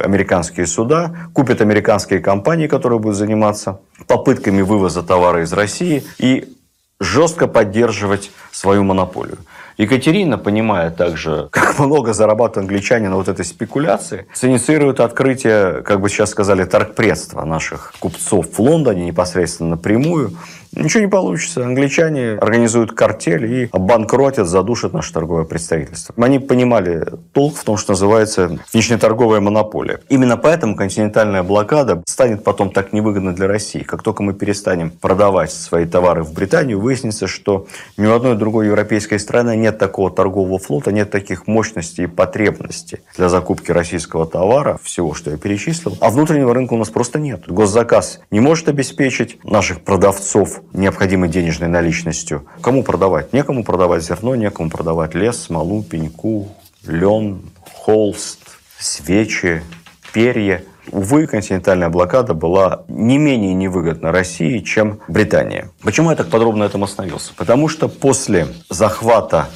американские 0.03 0.67
суда, 0.67 1.29
купят 1.33 1.61
американские 1.61 2.19
компании, 2.19 2.67
которые 2.67 2.99
будут 2.99 3.17
заниматься 3.17 3.79
попытками 4.07 4.61
вывоза 4.61 5.01
товара 5.01 5.41
из 5.41 5.51
России 5.53 6.03
и 6.19 6.47
жестко 6.99 7.47
поддерживать 7.47 8.31
свою 8.51 8.83
монополию. 8.83 9.39
Екатерина, 9.77 10.37
понимая 10.37 10.89
также, 10.89 11.49
как 11.51 11.79
много 11.79 12.13
зарабатывают 12.13 12.69
англичане 12.69 13.09
на 13.09 13.15
вот 13.15 13.27
этой 13.27 13.45
спекуляции, 13.45 14.25
синициирует 14.33 14.99
открытие, 14.99 15.81
как 15.83 16.01
бы 16.01 16.09
сейчас 16.09 16.31
сказали, 16.31 16.63
торгпредства 16.63 17.43
наших 17.43 17.93
купцов 17.99 18.47
в 18.53 18.59
Лондоне 18.59 19.05
непосредственно 19.05 19.71
напрямую. 19.71 20.31
Ничего 20.75 21.01
не 21.01 21.09
получится. 21.09 21.65
Англичане 21.65 22.33
организуют 22.33 22.91
картель 22.91 23.45
и 23.45 23.69
обанкротят, 23.71 24.47
задушат 24.47 24.93
наше 24.93 25.13
торговое 25.13 25.45
представительство. 25.45 26.13
Они 26.17 26.39
понимали 26.39 27.05
толк 27.33 27.55
в 27.55 27.63
том, 27.63 27.77
что 27.77 27.93
называется 27.93 28.59
внешнеторговая 28.73 29.39
монополия. 29.39 30.01
Именно 30.09 30.37
поэтому 30.37 30.75
континентальная 30.75 31.43
блокада 31.43 32.03
станет 32.05 32.43
потом 32.43 32.71
так 32.71 32.93
невыгодна 32.93 33.33
для 33.33 33.47
России. 33.47 33.83
Как 33.83 34.03
только 34.03 34.23
мы 34.23 34.33
перестанем 34.33 34.91
продавать 34.91 35.51
свои 35.51 35.85
товары 35.85 36.23
в 36.23 36.33
Британию, 36.33 36.79
выяснится, 36.79 37.27
что 37.27 37.67
ни 37.97 38.05
у 38.05 38.13
одной 38.13 38.35
другой 38.35 38.67
европейской 38.67 39.17
страны 39.17 39.55
нет 39.55 39.77
такого 39.77 40.11
торгового 40.11 40.59
флота, 40.59 40.91
нет 40.91 41.09
таких 41.09 41.47
мощностей 41.47 42.05
и 42.05 42.07
потребностей 42.07 42.99
для 43.15 43.29
закупки 43.29 43.71
российского 43.71 44.25
товара, 44.25 44.79
всего, 44.83 45.13
что 45.13 45.31
я 45.31 45.37
перечислил. 45.37 45.97
А 46.01 46.09
внутреннего 46.09 46.53
рынка 46.53 46.73
у 46.73 46.77
нас 46.77 46.89
просто 46.89 47.19
нет. 47.19 47.43
Госзаказ 47.47 48.19
не 48.31 48.39
может 48.39 48.67
обеспечить 48.67 49.43
наших 49.43 49.81
продавцов 49.81 50.61
необходимой 50.73 51.29
денежной 51.29 51.67
наличностью. 51.69 52.45
Кому 52.61 52.83
продавать? 52.83 53.33
Некому 53.33 53.63
продавать 53.63 54.03
зерно, 54.03 54.35
некому 54.35 54.69
продавать 54.69 55.15
лес, 55.15 55.43
смолу, 55.43 55.83
пеньку, 55.83 56.49
лен, 56.85 57.41
холст, 57.73 58.39
свечи, 58.79 59.61
перья. 60.13 60.63
Увы, 60.91 61.27
континентальная 61.27 61.89
блокада 61.89 62.33
была 62.33 62.83
не 62.87 63.17
менее 63.17 63.53
невыгодна 63.53 64.11
России, 64.11 64.59
чем 64.59 64.99
Британия. 65.07 65.69
Почему 65.81 66.11
я 66.11 66.15
так 66.15 66.29
подробно 66.29 66.63
на 66.63 66.67
этом 66.67 66.83
остановился? 66.83 67.33
Потому 67.35 67.67
что 67.67 67.89
после 67.89 68.47
захвата 68.69 69.47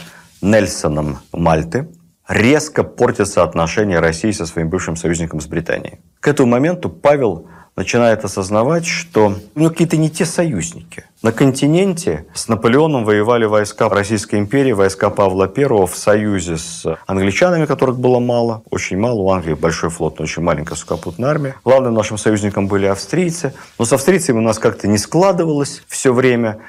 Нельсоном 0.41 1.19
Мальты 1.31 1.87
резко 2.27 2.83
портятся 2.83 3.43
отношения 3.43 3.99
России 3.99 4.31
со 4.31 4.45
своим 4.45 4.69
бывшим 4.69 4.95
союзником 4.95 5.41
с 5.41 5.47
Британией. 5.47 5.99
К 6.19 6.27
этому 6.27 6.51
моменту 6.51 6.89
Павел 6.89 7.47
начинает 7.79 8.25
осознавать, 8.25 8.85
что 8.85 9.35
у 9.55 9.59
него 9.59 9.69
какие-то 9.69 9.95
не 9.95 10.09
те 10.09 10.25
союзники. 10.25 11.05
На 11.21 11.31
континенте 11.31 12.25
с 12.33 12.49
Наполеоном 12.49 13.05
воевали 13.05 13.45
войска 13.45 13.87
Российской 13.87 14.35
империи, 14.35 14.73
войска 14.73 15.09
Павла 15.09 15.49
I 15.55 15.65
в 15.85 15.95
союзе 15.95 16.57
с 16.57 16.97
англичанами, 17.07 17.65
которых 17.65 17.97
было 17.97 18.19
мало, 18.19 18.63
очень 18.69 18.97
мало. 18.97 19.21
У 19.21 19.31
Англии 19.31 19.53
большой 19.53 19.89
флот, 19.89 20.19
но 20.19 20.23
очень 20.23 20.43
маленькая 20.43 20.75
сухопутная 20.75 21.29
армия. 21.29 21.55
Главным 21.63 21.93
нашим 21.93 22.17
союзником 22.17 22.67
были 22.67 22.85
австрийцы. 22.85 23.53
Но 23.77 23.85
с 23.85 23.93
австрийцами 23.93 24.39
у 24.39 24.41
нас 24.41 24.59
как-то 24.59 24.89
не 24.89 24.97
складывалось 24.97 25.81
все 25.87 26.13
время. 26.13 26.59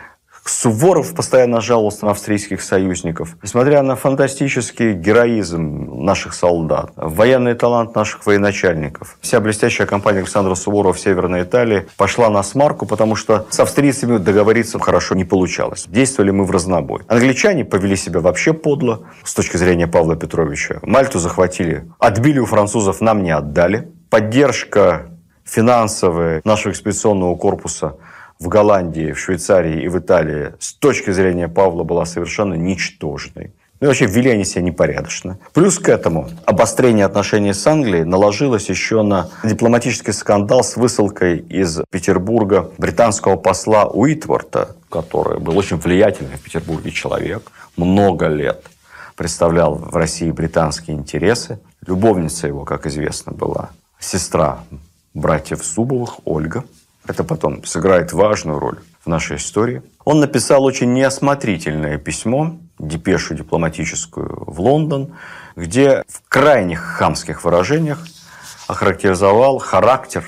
Суворов 0.51 1.15
постоянно 1.15 1.61
жаловался 1.61 2.05
на 2.05 2.11
австрийских 2.11 2.61
союзников. 2.61 3.37
Несмотря 3.41 3.83
на 3.83 3.95
фантастический 3.95 4.93
героизм 4.93 6.05
наших 6.05 6.35
солдат, 6.35 6.91
военный 6.97 7.55
талант 7.55 7.95
наших 7.95 8.27
военачальников, 8.27 9.17
вся 9.21 9.41
блестящая 9.41 9.87
кампания 9.87 10.19
Александра 10.19 10.57
Суворова 10.57 10.93
в 10.93 10.99
Северной 10.99 11.45
Италии 11.45 11.87
пошла 11.97 12.31
на 12.31 12.43
смарку, 12.43 12.85
потому 12.85 13.15
что 13.15 13.47
с 13.49 13.61
австрийцами 13.61 14.19
договориться 14.19 14.81
хорошо 14.81 15.15
не 15.15 15.25
получалось. 15.25 15.87
Действовали 15.89 16.33
мы 16.33 16.45
в 16.45 16.51
разнобой. 16.51 17.03
Англичане 17.07 17.65
повели 17.65 17.95
себя 17.95 18.19
вообще 18.21 18.53
подло 18.53 19.05
с 19.23 19.33
точки 19.33 19.57
зрения 19.57 19.87
Павла 19.87 20.17
Петровича. 20.17 20.81
Мальту 20.83 21.21
захватили, 21.21 21.89
отбили 22.01 22.41
у 22.41 22.47
французов, 22.47 23.01
нам 23.01 23.23
не 23.23 23.31
отдали. 23.31 23.89
Поддержка 24.11 25.07
финансовая 25.45 26.41
нашего 26.45 26.73
экспедиционного 26.73 27.37
корпуса– 27.37 27.95
в 28.41 28.49
Голландии, 28.49 29.13
в 29.13 29.19
Швейцарии 29.19 29.83
и 29.83 29.89
в 29.89 29.99
Италии 29.99 30.55
с 30.59 30.73
точки 30.73 31.11
зрения 31.11 31.47
Павла 31.47 31.85
была 31.85 32.07
совершенно 32.07 32.55
ничтожной. 32.55 33.53
Ну 33.81 33.87
и 33.87 33.89
вообще 33.89 34.07
вели 34.07 34.31
они 34.31 34.45
себя 34.45 34.63
непорядочно. 34.63 35.39
Плюс 35.55 35.79
к 35.79 35.89
этому 35.89 36.29
обострение 36.45 37.07
отношений 37.07 37.55
с 37.55 37.67
Англией 37.67 38.05
наложилось 38.05 38.69
еще 38.69 39.03
на 39.03 39.31
дипломатический 39.45 40.13
скандал 40.13 40.65
с 40.65 40.77
высылкой 40.77 41.39
из 41.39 41.81
Петербурга 41.91 42.71
британского 42.77 43.37
посла 43.37 43.87
Уитворта, 43.87 44.77
который 44.91 45.39
был 45.39 45.57
очень 45.57 45.77
влиятельный 45.77 46.37
в 46.37 46.43
Петербурге 46.43 46.91
человек, 46.91 47.51
много 47.77 48.27
лет 48.27 48.65
представлял 49.17 49.75
в 49.75 49.97
России 49.97 50.31
британские 50.31 50.97
интересы. 50.97 51.59
Любовница 51.87 52.47
его, 52.47 52.65
как 52.65 52.87
известно, 52.87 53.33
была 53.33 53.71
сестра 53.99 54.61
братьев 55.15 55.65
Зубовых, 55.65 56.27
Ольга. 56.27 56.65
Это 57.11 57.25
потом 57.25 57.65
сыграет 57.65 58.13
важную 58.13 58.61
роль 58.61 58.79
в 59.05 59.09
нашей 59.09 59.39
истории. 59.39 59.83
Он 60.05 60.21
написал 60.21 60.63
очень 60.63 60.93
неосмотрительное 60.93 61.99
письмо, 61.99 62.57
депешу 62.79 63.35
дипломатическую 63.35 64.45
в 64.47 64.61
Лондон, 64.61 65.17
где 65.57 66.05
в 66.07 66.23
крайних 66.29 66.79
хамских 66.79 67.43
выражениях 67.43 68.07
охарактеризовал 68.69 69.59
характер 69.59 70.25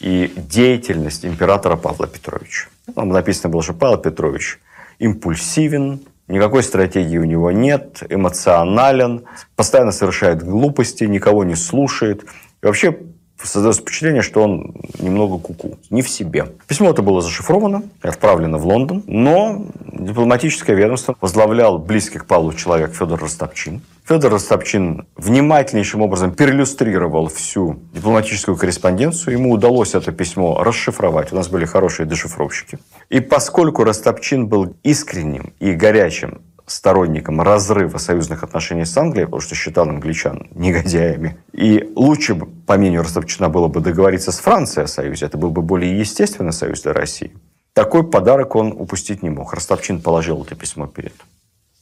и 0.00 0.30
деятельность 0.36 1.24
императора 1.24 1.76
Павла 1.76 2.06
Петровича. 2.06 2.68
Там 2.94 3.08
написано 3.08 3.48
было, 3.48 3.62
что 3.62 3.72
Павел 3.72 3.96
Петрович 3.96 4.60
импульсивен, 4.98 6.02
никакой 6.26 6.62
стратегии 6.62 7.16
у 7.16 7.24
него 7.24 7.52
нет, 7.52 8.02
эмоционален, 8.06 9.24
постоянно 9.56 9.92
совершает 9.92 10.42
глупости, 10.42 11.04
никого 11.04 11.42
не 11.44 11.54
слушает. 11.54 12.26
И 12.62 12.66
вообще 12.66 12.98
создается 13.46 13.82
впечатление, 13.82 14.22
что 14.22 14.42
он 14.42 14.74
немного 14.98 15.38
куку, 15.38 15.68
-ку, 15.68 15.78
не 15.90 16.02
в 16.02 16.08
себе. 16.08 16.46
Письмо 16.66 16.90
это 16.90 17.02
было 17.02 17.20
зашифровано 17.20 17.82
и 18.02 18.08
отправлено 18.08 18.58
в 18.58 18.66
Лондон, 18.66 19.02
но 19.06 19.66
дипломатическое 19.92 20.76
ведомство 20.76 21.16
возглавлял 21.20 21.78
близкий 21.78 22.18
к 22.18 22.26
Павлу 22.26 22.52
человек 22.52 22.94
Федор 22.94 23.20
Ростопчин. 23.20 23.80
Федор 24.08 24.32
Ростопчин 24.32 25.06
внимательнейшим 25.16 26.00
образом 26.00 26.32
перелюстрировал 26.32 27.28
всю 27.28 27.78
дипломатическую 27.92 28.56
корреспонденцию. 28.56 29.34
Ему 29.34 29.52
удалось 29.52 29.94
это 29.94 30.12
письмо 30.12 30.62
расшифровать. 30.62 31.32
У 31.32 31.36
нас 31.36 31.48
были 31.48 31.66
хорошие 31.66 32.06
дешифровщики. 32.06 32.78
И 33.10 33.20
поскольку 33.20 33.84
Ростопчин 33.84 34.46
был 34.46 34.74
искренним 34.82 35.52
и 35.60 35.72
горячим 35.72 36.40
сторонником 36.68 37.40
разрыва 37.40 37.98
союзных 37.98 38.42
отношений 38.42 38.84
с 38.84 38.96
Англией, 38.96 39.26
потому 39.26 39.40
что 39.40 39.54
считал 39.54 39.88
англичан 39.88 40.48
негодяями. 40.54 41.38
И 41.52 41.92
лучше, 41.96 42.34
по 42.34 42.76
мнению 42.76 43.02
Ростовчина, 43.02 43.48
было 43.48 43.68
бы 43.68 43.80
договориться 43.80 44.32
с 44.32 44.38
Францией 44.38 44.84
о 44.84 44.88
союзе. 44.88 45.26
Это 45.26 45.38
был 45.38 45.50
бы 45.50 45.62
более 45.62 45.98
естественный 45.98 46.52
союз 46.52 46.82
для 46.82 46.92
России. 46.92 47.32
Такой 47.72 48.02
подарок 48.02 48.56
он 48.56 48.72
упустить 48.72 49.22
не 49.22 49.30
мог. 49.30 49.54
Ростовчин 49.54 50.00
положил 50.00 50.42
это 50.42 50.54
письмо 50.54 50.86
перед 50.86 51.14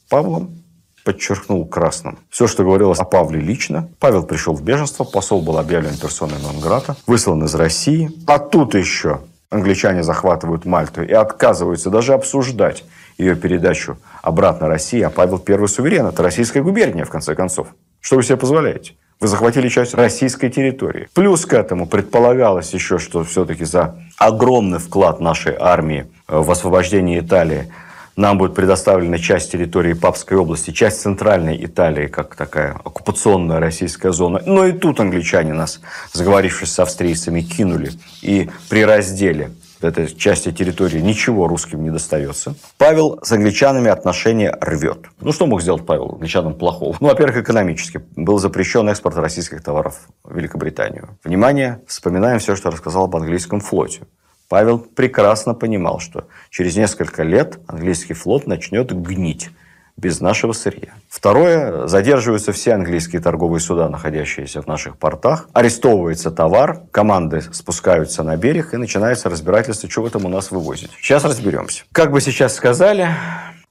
Павлом, 0.09 0.63
подчеркнул 1.03 1.65
красным 1.65 2.19
все, 2.29 2.47
что 2.47 2.63
говорилось 2.63 2.99
о 2.99 3.05
Павле 3.05 3.39
лично. 3.39 3.89
Павел 3.99 4.23
пришел 4.23 4.53
в 4.53 4.61
беженство, 4.61 5.05
посол 5.05 5.41
был 5.41 5.57
объявлен 5.57 5.97
персоной 5.97 6.37
Нонграта, 6.41 6.97
выслан 7.07 7.45
из 7.45 7.55
России. 7.55 8.11
А 8.27 8.39
тут 8.39 8.75
еще 8.75 9.21
англичане 9.49 10.03
захватывают 10.03 10.65
Мальту 10.65 11.03
и 11.03 11.11
отказываются 11.11 11.89
даже 11.89 12.13
обсуждать 12.13 12.83
ее 13.17 13.35
передачу 13.35 13.97
обратно 14.21 14.67
России, 14.67 15.01
а 15.01 15.09
Павел 15.09 15.39
первый 15.39 15.67
суверен. 15.67 16.05
Это 16.07 16.23
российская 16.23 16.61
губерния, 16.61 17.05
в 17.05 17.09
конце 17.09 17.35
концов. 17.35 17.67
Что 17.99 18.17
вы 18.17 18.23
себе 18.23 18.37
позволяете? 18.37 18.93
Вы 19.19 19.27
захватили 19.27 19.67
часть 19.67 19.95
российской 19.95 20.49
территории. 20.49 21.09
Плюс 21.13 21.45
к 21.45 21.53
этому 21.53 21.87
предполагалось 21.87 22.71
еще, 22.73 22.99
что 22.99 23.23
все-таки 23.23 23.65
за 23.65 23.95
огромный 24.17 24.77
вклад 24.77 25.19
нашей 25.19 25.55
армии 25.59 26.05
в 26.27 26.51
освобождение 26.51 27.19
Италии 27.19 27.71
нам 28.15 28.37
будет 28.37 28.55
предоставлена 28.55 29.17
часть 29.17 29.51
территории 29.51 29.93
Папской 29.93 30.37
области, 30.37 30.71
часть 30.71 31.01
центральной 31.01 31.63
Италии, 31.65 32.07
как 32.07 32.35
такая 32.35 32.73
оккупационная 32.73 33.59
российская 33.59 34.11
зона. 34.11 34.41
Но 34.45 34.65
и 34.65 34.71
тут 34.71 34.99
англичане 34.99 35.53
нас, 35.53 35.81
заговорившись 36.13 36.71
с 36.71 36.79
австрийцами, 36.79 37.41
кинули. 37.41 37.91
И 38.21 38.49
при 38.69 38.85
разделе 38.85 39.51
этой 39.83 40.07
части 40.07 40.51
территории 40.51 40.99
ничего 40.99 41.47
русским 41.47 41.83
не 41.83 41.89
достается. 41.89 42.55
Павел 42.77 43.19
с 43.21 43.31
англичанами 43.31 43.89
отношения 43.89 44.55
рвет. 44.61 45.05
Ну, 45.19 45.31
что 45.31 45.45
мог 45.45 45.61
сделать 45.61 45.85
Павел 45.85 46.13
англичанам 46.13 46.55
плохого? 46.55 46.95
Ну, 46.99 47.07
во-первых, 47.07 47.37
экономически. 47.37 48.01
Был 48.15 48.39
запрещен 48.39 48.89
экспорт 48.89 49.17
российских 49.17 49.63
товаров 49.63 50.07
в 50.23 50.35
Великобританию. 50.35 51.17
Внимание, 51.23 51.81
вспоминаем 51.87 52.39
все, 52.39 52.55
что 52.55 52.71
рассказал 52.71 53.05
об 53.05 53.15
английском 53.15 53.59
флоте. 53.59 54.01
Павел 54.49 54.79
прекрасно 54.79 55.53
понимал, 55.53 55.99
что 55.99 56.27
через 56.49 56.77
несколько 56.77 57.23
лет 57.23 57.59
английский 57.67 58.13
флот 58.13 58.47
начнет 58.47 58.91
гнить 58.93 59.49
без 59.97 60.21
нашего 60.21 60.53
сырья. 60.53 60.93
Второе, 61.09 61.87
задерживаются 61.87 62.51
все 62.51 62.73
английские 62.73 63.21
торговые 63.21 63.59
суда, 63.59 63.89
находящиеся 63.89 64.61
в 64.61 64.67
наших 64.67 64.97
портах, 64.97 65.49
арестовывается 65.53 66.31
товар, 66.31 66.81
команды 66.91 67.41
спускаются 67.51 68.23
на 68.23 68.37
берег 68.37 68.73
и 68.73 68.77
начинается 68.77 69.29
разбирательство, 69.29 69.89
что 69.89 70.03
вы 70.03 70.09
там 70.11 70.25
у 70.25 70.29
нас 70.29 70.51
вывозите. 70.51 70.91
Сейчас 71.01 71.23
разберемся. 71.25 71.83
Как 71.91 72.11
бы 72.11 72.21
сейчас 72.21 72.55
сказали, 72.55 73.09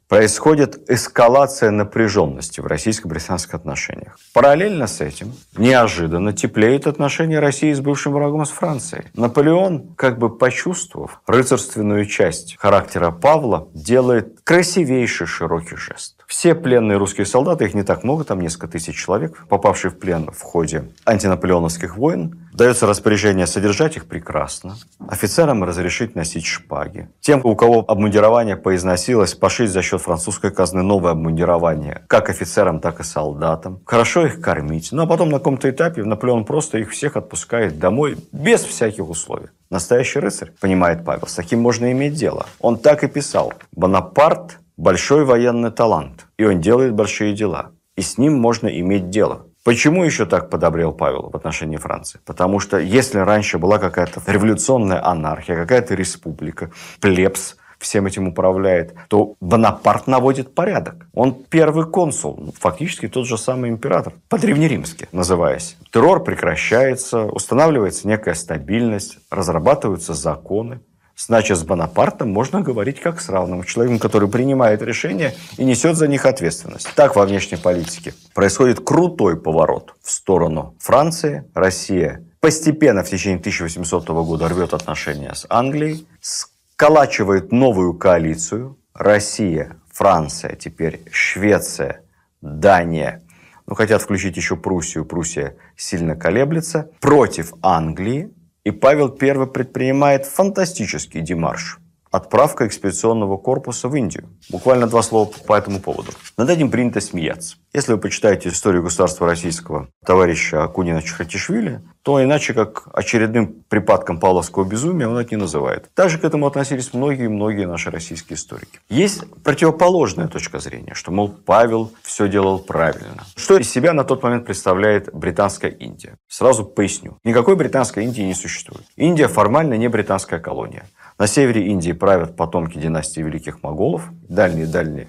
происходит 0.08 0.90
эскалация 0.90 1.70
напряженности 1.70 2.60
в 2.60 2.66
российско-британских 2.66 3.54
отношениях. 3.54 4.18
Параллельно 4.32 4.86
с 4.86 5.00
этим 5.00 5.34
неожиданно 5.56 6.32
теплеют 6.32 6.86
отношения 6.86 7.40
России 7.40 7.72
с 7.72 7.80
бывшим 7.80 8.12
врагом 8.12 8.44
с 8.44 8.50
Францией. 8.50 9.04
Наполеон, 9.14 9.94
как 9.96 10.18
бы 10.18 10.36
почувствовав 10.36 11.20
рыцарственную 11.26 12.06
часть 12.06 12.56
характера 12.58 13.10
Павла, 13.10 13.68
делает 13.74 14.40
красивейший 14.44 15.26
широкий 15.26 15.76
жест. 15.76 16.15
Все 16.26 16.56
пленные 16.56 16.98
русские 16.98 17.24
солдаты, 17.24 17.66
их 17.66 17.74
не 17.74 17.84
так 17.84 18.02
много, 18.02 18.24
там 18.24 18.40
несколько 18.40 18.66
тысяч 18.66 18.96
человек, 18.96 19.46
попавшие 19.48 19.92
в 19.92 19.98
плен 19.98 20.30
в 20.32 20.42
ходе 20.42 20.84
антинаполеоновских 21.04 21.96
войн, 21.96 22.48
дается 22.52 22.86
распоряжение 22.86 23.46
содержать 23.46 23.96
их 23.96 24.06
прекрасно, 24.06 24.76
офицерам 25.08 25.62
разрешить 25.62 26.16
носить 26.16 26.44
шпаги. 26.44 27.08
Тем, 27.20 27.42
у 27.44 27.54
кого 27.54 27.84
обмундирование 27.86 28.56
поизносилось, 28.56 29.34
пошить 29.34 29.70
за 29.70 29.82
счет 29.82 30.00
французской 30.00 30.50
казны 30.50 30.82
новое 30.82 31.12
обмундирование, 31.12 32.02
как 32.08 32.28
офицерам, 32.28 32.80
так 32.80 32.98
и 33.00 33.04
солдатам. 33.04 33.80
Хорошо 33.84 34.26
их 34.26 34.40
кормить. 34.40 34.88
Ну 34.90 35.02
а 35.02 35.06
потом 35.06 35.30
на 35.30 35.38
каком-то 35.38 35.70
этапе 35.70 36.02
Наполеон 36.02 36.44
просто 36.44 36.78
их 36.78 36.90
всех 36.90 37.16
отпускает 37.16 37.78
домой 37.78 38.16
без 38.32 38.64
всяких 38.64 39.08
условий. 39.08 39.48
Настоящий 39.70 40.18
рыцарь, 40.18 40.52
понимает 40.60 41.04
Павел, 41.04 41.26
с 41.26 41.34
таким 41.34 41.60
можно 41.60 41.92
иметь 41.92 42.14
дело. 42.14 42.46
Он 42.60 42.78
так 42.78 43.04
и 43.04 43.08
писал. 43.08 43.52
Бонапарт 43.72 44.58
большой 44.76 45.24
военный 45.24 45.70
талант, 45.70 46.26
и 46.38 46.44
он 46.44 46.60
делает 46.60 46.94
большие 46.94 47.34
дела. 47.34 47.72
И 47.96 48.02
с 48.02 48.18
ним 48.18 48.34
можно 48.38 48.68
иметь 48.68 49.10
дело. 49.10 49.46
Почему 49.64 50.04
еще 50.04 50.26
так 50.26 50.48
подобрел 50.48 50.92
Павел 50.92 51.30
в 51.30 51.36
отношении 51.36 51.76
Франции? 51.76 52.20
Потому 52.24 52.60
что 52.60 52.78
если 52.78 53.18
раньше 53.18 53.58
была 53.58 53.78
какая-то 53.78 54.20
революционная 54.26 55.04
анархия, 55.04 55.56
какая-то 55.56 55.94
республика, 55.94 56.70
плебс 57.00 57.56
всем 57.78 58.06
этим 58.06 58.28
управляет, 58.28 58.94
то 59.08 59.34
Бонапарт 59.40 60.06
наводит 60.06 60.54
порядок. 60.54 61.08
Он 61.14 61.34
первый 61.34 61.86
консул, 61.86 62.36
ну, 62.38 62.52
фактически 62.52 63.08
тот 63.08 63.26
же 63.26 63.36
самый 63.36 63.70
император, 63.70 64.14
по-древнеримски 64.28 65.08
называясь. 65.12 65.76
Террор 65.92 66.22
прекращается, 66.22 67.24
устанавливается 67.24 68.08
некая 68.08 68.34
стабильность, 68.34 69.18
разрабатываются 69.30 70.14
законы. 70.14 70.80
Значит, 71.16 71.56
с 71.56 71.62
Бонапартом 71.64 72.30
можно 72.30 72.60
говорить 72.60 73.00
как 73.00 73.20
с 73.20 73.30
равным 73.30 73.64
человеком, 73.64 73.98
который 73.98 74.28
принимает 74.28 74.82
решения 74.82 75.34
и 75.56 75.64
несет 75.64 75.96
за 75.96 76.08
них 76.08 76.26
ответственность. 76.26 76.88
Так 76.94 77.16
во 77.16 77.24
внешней 77.24 77.56
политике 77.56 78.12
происходит 78.34 78.80
крутой 78.80 79.40
поворот 79.40 79.94
в 80.02 80.10
сторону 80.10 80.76
Франции. 80.78 81.44
Россия 81.54 82.22
постепенно 82.40 83.02
в 83.02 83.08
течение 83.08 83.38
1800 83.38 84.08
года 84.08 84.48
рвет 84.48 84.74
отношения 84.74 85.34
с 85.34 85.46
Англией, 85.48 86.06
сколачивает 86.20 87.50
новую 87.50 87.94
коалицию. 87.94 88.78
Россия, 88.92 89.76
Франция, 89.92 90.54
теперь 90.54 91.02
Швеция, 91.10 92.02
Дания, 92.42 93.22
ну, 93.66 93.74
хотят 93.74 94.02
включить 94.02 94.36
еще 94.36 94.56
Пруссию. 94.56 95.04
Пруссия 95.04 95.56
сильно 95.76 96.14
колеблется. 96.14 96.90
Против 97.00 97.52
Англии 97.62 98.30
и 98.66 98.72
Павел 98.72 99.16
I 99.20 99.46
предпринимает 99.46 100.26
фантастический 100.26 101.20
демарш. 101.20 101.78
Отправка 102.10 102.66
экспедиционного 102.66 103.36
корпуса 103.36 103.88
в 103.88 103.96
Индию. 103.96 104.28
Буквально 104.48 104.86
два 104.86 105.02
слова 105.02 105.30
по 105.46 105.54
этому 105.54 105.80
поводу. 105.80 106.12
Над 106.36 106.50
этим 106.50 106.70
принято 106.70 107.00
смеяться. 107.00 107.56
Если 107.72 107.92
вы 107.92 107.98
почитаете 107.98 108.48
историю 108.48 108.82
государства 108.82 109.26
российского 109.26 109.88
товарища 110.04 110.64
Акунина 110.64 111.02
Чхатишвили, 111.02 111.82
то 112.02 112.22
иначе 112.22 112.54
как 112.54 112.88
очередным 112.92 113.64
припадком 113.68 114.20
павловского 114.20 114.64
безумия 114.64 115.08
он 115.08 115.18
это 115.18 115.34
не 115.34 115.40
называет. 115.40 115.90
Также 115.92 116.18
к 116.18 116.24
этому 116.24 116.46
относились 116.46 116.94
многие-многие 116.94 117.66
наши 117.66 117.90
российские 117.90 118.36
историки. 118.36 118.78
Есть 118.88 119.24
противоположная 119.42 120.28
точка 120.28 120.60
зрения, 120.60 120.94
что, 120.94 121.10
мол, 121.10 121.28
Павел 121.28 121.92
все 122.02 122.28
делал 122.28 122.60
правильно. 122.60 123.24
Что 123.34 123.58
из 123.58 123.68
себя 123.68 123.92
на 123.92 124.04
тот 124.04 124.22
момент 124.22 124.46
представляет 124.46 125.12
британская 125.12 125.70
Индия? 125.70 126.16
Сразу 126.28 126.64
поясню. 126.64 127.18
Никакой 127.24 127.56
британской 127.56 128.04
Индии 128.04 128.22
не 128.22 128.34
существует. 128.34 128.86
Индия 128.94 129.26
формально 129.26 129.74
не 129.74 129.88
британская 129.88 130.38
колония. 130.38 130.86
На 131.18 131.26
севере 131.26 131.66
Индии 131.66 131.92
правят 131.92 132.36
потомки 132.36 132.78
династии 132.78 133.20
великих 133.20 133.62
моголов, 133.62 134.02
дальние-дальние 134.28 135.08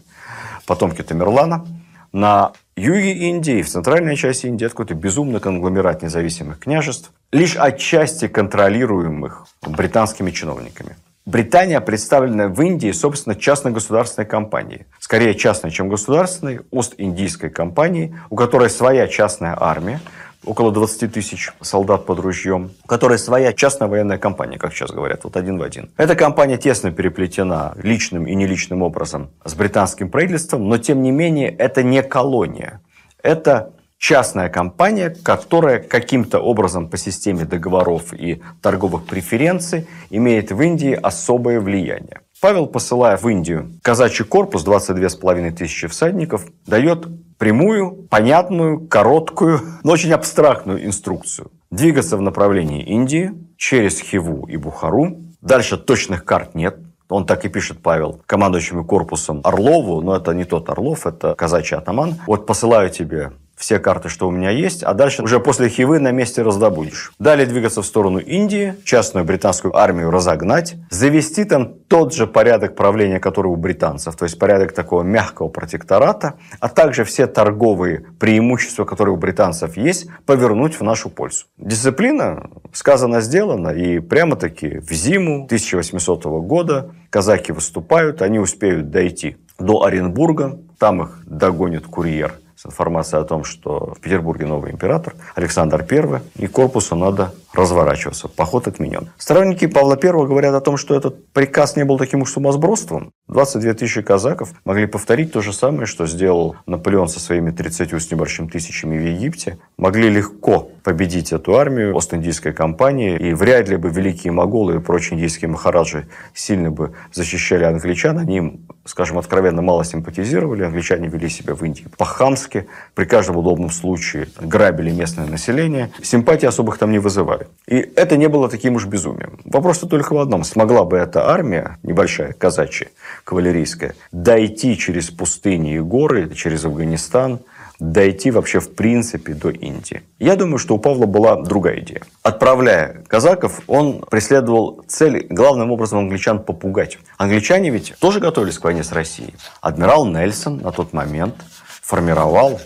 потомки 0.65 1.01
Тамерлана– 1.01 1.65
на 2.17 2.53
юге 2.75 3.13
Индии, 3.13 3.61
в 3.61 3.69
центральной 3.69 4.15
части 4.15 4.47
Индии, 4.47 4.65
какой-то 4.65 4.93
безумный 4.93 5.39
конгломерат 5.39 6.01
независимых 6.01 6.59
княжеств, 6.59 7.11
лишь 7.31 7.55
отчасти 7.55 8.27
контролируемых 8.27 9.45
британскими 9.61 10.31
чиновниками. 10.31 10.95
Британия 11.25 11.81
представлена 11.81 12.47
в 12.47 12.61
Индии, 12.61 12.91
собственно, 12.91 13.35
частно-государственной 13.35 14.25
компанией. 14.25 14.85
Скорее 14.99 15.35
частной, 15.35 15.71
чем 15.71 15.89
государственной, 15.89 16.61
Ост-Индийской 16.71 17.49
компанией, 17.49 18.15
у 18.29 18.37
которой 18.37 18.69
своя 18.69 19.07
частная 19.07 19.55
армия, 19.59 19.99
около 20.47 20.71
20 20.71 21.11
тысяч 21.13 21.51
солдат 21.61 22.05
под 22.05 22.19
ружьем, 22.19 22.71
у 22.83 22.87
которой 22.87 23.19
своя 23.19 23.53
частная 23.53 23.87
военная 23.87 24.17
компания, 24.17 24.57
как 24.57 24.73
сейчас 24.73 24.91
говорят, 24.91 25.23
вот 25.23 25.35
один 25.35 25.57
в 25.57 25.61
один. 25.61 25.91
Эта 25.97 26.15
компания 26.15 26.57
тесно 26.57 26.91
переплетена 26.91 27.73
личным 27.81 28.25
и 28.27 28.33
неличным 28.33 28.81
образом 28.81 29.29
с 29.43 29.53
британским 29.53 30.09
правительством, 30.09 30.67
но 30.67 30.77
тем 30.77 31.01
не 31.01 31.11
менее 31.11 31.49
это 31.49 31.83
не 31.83 32.01
колония. 32.01 32.81
Это 33.21 33.73
частная 33.97 34.49
компания, 34.49 35.09
которая 35.09 35.79
каким-то 35.79 36.39
образом 36.39 36.89
по 36.89 36.97
системе 36.97 37.45
договоров 37.45 38.13
и 38.13 38.41
торговых 38.61 39.05
преференций 39.05 39.87
имеет 40.09 40.51
в 40.51 40.61
Индии 40.61 40.93
особое 40.93 41.59
влияние. 41.59 42.21
Павел, 42.39 42.67
посылая 42.67 43.17
в 43.17 43.27
Индию 43.27 43.79
казачий 43.81 44.23
корпус, 44.23 44.65
22,5 44.65 45.51
тысячи 45.51 45.87
всадников, 45.87 46.45
дает 46.67 47.07
прямую, 47.37 48.07
понятную, 48.09 48.87
короткую, 48.87 49.61
но 49.83 49.91
очень 49.91 50.11
абстрактную 50.13 50.85
инструкцию. 50.85 51.51
Двигаться 51.71 52.17
в 52.17 52.21
направлении 52.21 52.83
Индии 52.83 53.31
через 53.57 53.99
Хиву 53.99 54.47
и 54.47 54.57
Бухару. 54.57 55.17
Дальше 55.41 55.77
точных 55.77 56.25
карт 56.25 56.55
нет. 56.55 56.77
Он 57.09 57.25
так 57.25 57.45
и 57.45 57.49
пишет, 57.49 57.81
Павел, 57.81 58.21
командующему 58.25 58.83
корпусом 58.83 59.41
Орлову, 59.43 60.01
но 60.01 60.15
это 60.15 60.33
не 60.33 60.43
тот 60.43 60.69
Орлов, 60.69 61.07
это 61.07 61.35
казачий 61.35 61.77
атаман. 61.77 62.15
Вот 62.27 62.45
посылаю 62.45 62.89
тебе 62.89 63.31
все 63.57 63.79
карты, 63.79 64.07
что 64.07 64.27
у 64.27 64.31
меня 64.31 64.51
есть, 64.51 64.83
а 64.83 64.93
дальше 64.93 65.23
уже 65.23 65.39
после 65.39 65.67
Хивы 65.67 65.99
на 65.99 66.11
месте 66.11 66.43
раздобудешь. 66.43 67.11
Далее 67.17 67.47
двигаться 67.47 67.81
в 67.81 67.85
сторону 67.85 68.19
Индии, 68.19 68.75
частную 68.85 69.25
британскую 69.25 69.75
армию 69.75 70.11
разогнать, 70.11 70.75
завести 70.91 71.43
там 71.43 71.73
тот 71.87 72.13
же 72.13 72.27
порядок 72.27 72.75
правления, 72.75 73.19
который 73.19 73.47
у 73.47 73.55
британцев, 73.55 74.15
то 74.15 74.25
есть 74.25 74.37
порядок 74.37 74.73
такого 74.73 75.01
мягкого 75.01 75.47
протектората, 75.47 76.35
а 76.59 76.69
также 76.69 77.03
все 77.03 77.25
торговые 77.25 78.05
преимущества, 78.19 78.85
которые 78.85 79.15
у 79.15 79.17
британцев 79.17 79.75
есть, 79.75 80.07
повернуть 80.27 80.79
в 80.79 80.83
нашу 80.83 81.09
пользу. 81.09 81.45
Дисциплина 81.57 82.49
сказано, 82.73 83.21
сделано, 83.21 83.69
и 83.69 83.99
прямо-таки 83.99 84.77
в 84.77 84.91
зиму 84.91 85.45
1800 85.45 86.25
года 86.25 86.91
казаки 87.09 87.51
выступают, 87.51 88.21
они 88.21 88.37
успеют 88.37 88.91
дойти 88.91 89.37
до 89.57 89.83
Оренбурга, 89.83 90.59
там 90.77 91.01
их 91.01 91.23
догонит 91.25 91.87
курьер– 91.87 92.33
с 92.57 92.65
информацией 92.65 93.21
о 93.21 93.25
том, 93.25 93.43
что 93.43 93.93
в 93.95 93.99
Петербурге 93.99 94.47
новый 94.47 94.71
император 94.71 95.13
Александр 95.35 95.85
I, 95.89 96.21
и 96.37 96.47
корпусу 96.47 96.95
надо 96.95 97.33
разворачиваться. 97.53 98.27
Поход 98.27 98.67
отменен. 98.67 99.09
Сторонники 99.17 99.67
Павла 99.67 99.97
I 100.01 100.11
говорят 100.11 100.55
о 100.55 100.61
том, 100.61 100.75
что 100.77 100.95
этот 100.95 101.27
приказ 101.33 101.75
не 101.75 101.85
был 101.85 101.97
таким 101.97 102.21
уж 102.21 102.31
сумасбродством. 102.31 103.11
22 103.27 103.73
тысячи 103.73 104.01
казаков 104.01 104.53
могли 104.65 104.87
повторить 104.87 105.33
то 105.33 105.41
же 105.41 105.53
самое, 105.53 105.85
что 105.85 106.07
сделал 106.07 106.55
Наполеон 106.65 107.09
со 107.09 107.19
своими 107.19 107.51
30 107.51 107.93
с 107.93 108.11
небольшим 108.11 108.49
тысячами 108.49 108.97
в 108.97 109.01
Египте. 109.01 109.59
Могли 109.77 110.09
легко 110.09 110.69
победить 110.83 111.33
эту 111.33 111.57
армию 111.57 111.95
Ост-Индийской 111.95 112.53
компании, 112.53 113.17
и 113.17 113.33
вряд 113.33 113.69
ли 113.69 113.77
бы 113.77 113.89
великие 113.89 114.33
моголы 114.33 114.75
и 114.75 114.79
прочие 114.79 115.15
индийские 115.15 115.49
махараджи 115.49 116.07
сильно 116.33 116.71
бы 116.71 116.93
защищали 117.11 117.65
англичан. 117.65 118.17
Они 118.17 118.37
им, 118.37 118.67
скажем, 118.87 119.17
откровенно 119.17 119.61
мало 119.61 119.83
симпатизировали. 119.83 120.63
Англичане 120.63 121.07
вели 121.07 121.29
себя 121.29 121.53
в 121.53 121.63
Индии 121.63 121.85
по-хамски, 121.97 122.67
при 122.95 123.05
каждом 123.05 123.37
удобном 123.37 123.69
случае 123.69 124.27
грабили 124.39 124.91
местное 124.91 125.27
население. 125.27 125.91
Симпатии 126.01 126.45
особых 126.47 126.77
там 126.77 126.91
не 126.91 126.99
вызывали. 126.99 127.47
И 127.67 127.75
это 127.75 128.17
не 128.17 128.27
было 128.27 128.49
таким 128.49 128.75
уж 128.75 128.85
безумием. 128.85 129.39
Вопрос 129.45 129.79
только 129.79 130.13
в 130.13 130.17
одном. 130.17 130.43
Смогла 130.43 130.85
бы 130.85 130.97
эта 130.97 131.29
армия, 131.29 131.77
небольшая, 131.83 132.33
казачья, 132.33 132.87
кавалерийская, 133.23 133.93
дойти 134.11 134.77
через 134.77 135.09
пустыни 135.11 135.75
и 135.75 135.79
горы, 135.79 136.33
через 136.33 136.65
Афганистан, 136.65 137.39
дойти 137.79 138.31
вообще 138.31 138.59
в 138.59 138.73
принципе 138.73 139.33
до 139.33 139.49
Индии. 139.49 140.01
Я 140.19 140.35
думаю, 140.35 140.57
что 140.57 140.75
у 140.75 140.79
Павла 140.79 141.05
была 141.05 141.41
другая 141.41 141.79
идея. 141.79 142.01
Отправляя 142.23 143.03
казаков, 143.07 143.61
он 143.67 144.01
преследовал 144.01 144.83
цель 144.87 145.27
главным 145.29 145.71
образом 145.71 145.99
англичан 145.99 146.43
попугать. 146.43 146.97
Англичане 147.17 147.69
ведь 147.69 147.93
тоже 147.99 148.19
готовились 148.19 148.57
к 148.57 148.63
войне 148.63 148.83
с 148.83 148.91
Россией. 148.91 149.35
Адмирал 149.61 150.05
Нельсон 150.05 150.57
на 150.57 150.71
тот 150.71 150.93
момент 150.93 151.35
формировал 151.81 152.59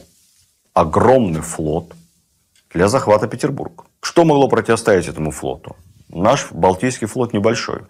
огромный 0.73 1.41
флот 1.41 1.93
для 2.73 2.87
захвата 2.87 3.27
Петербурга. 3.27 3.83
Что 4.01 4.23
могло 4.23 4.47
противостоять 4.47 5.07
этому 5.07 5.31
флоту? 5.31 5.75
Наш 6.09 6.51
Балтийский 6.51 7.07
флот 7.07 7.33
небольшой. 7.33 7.81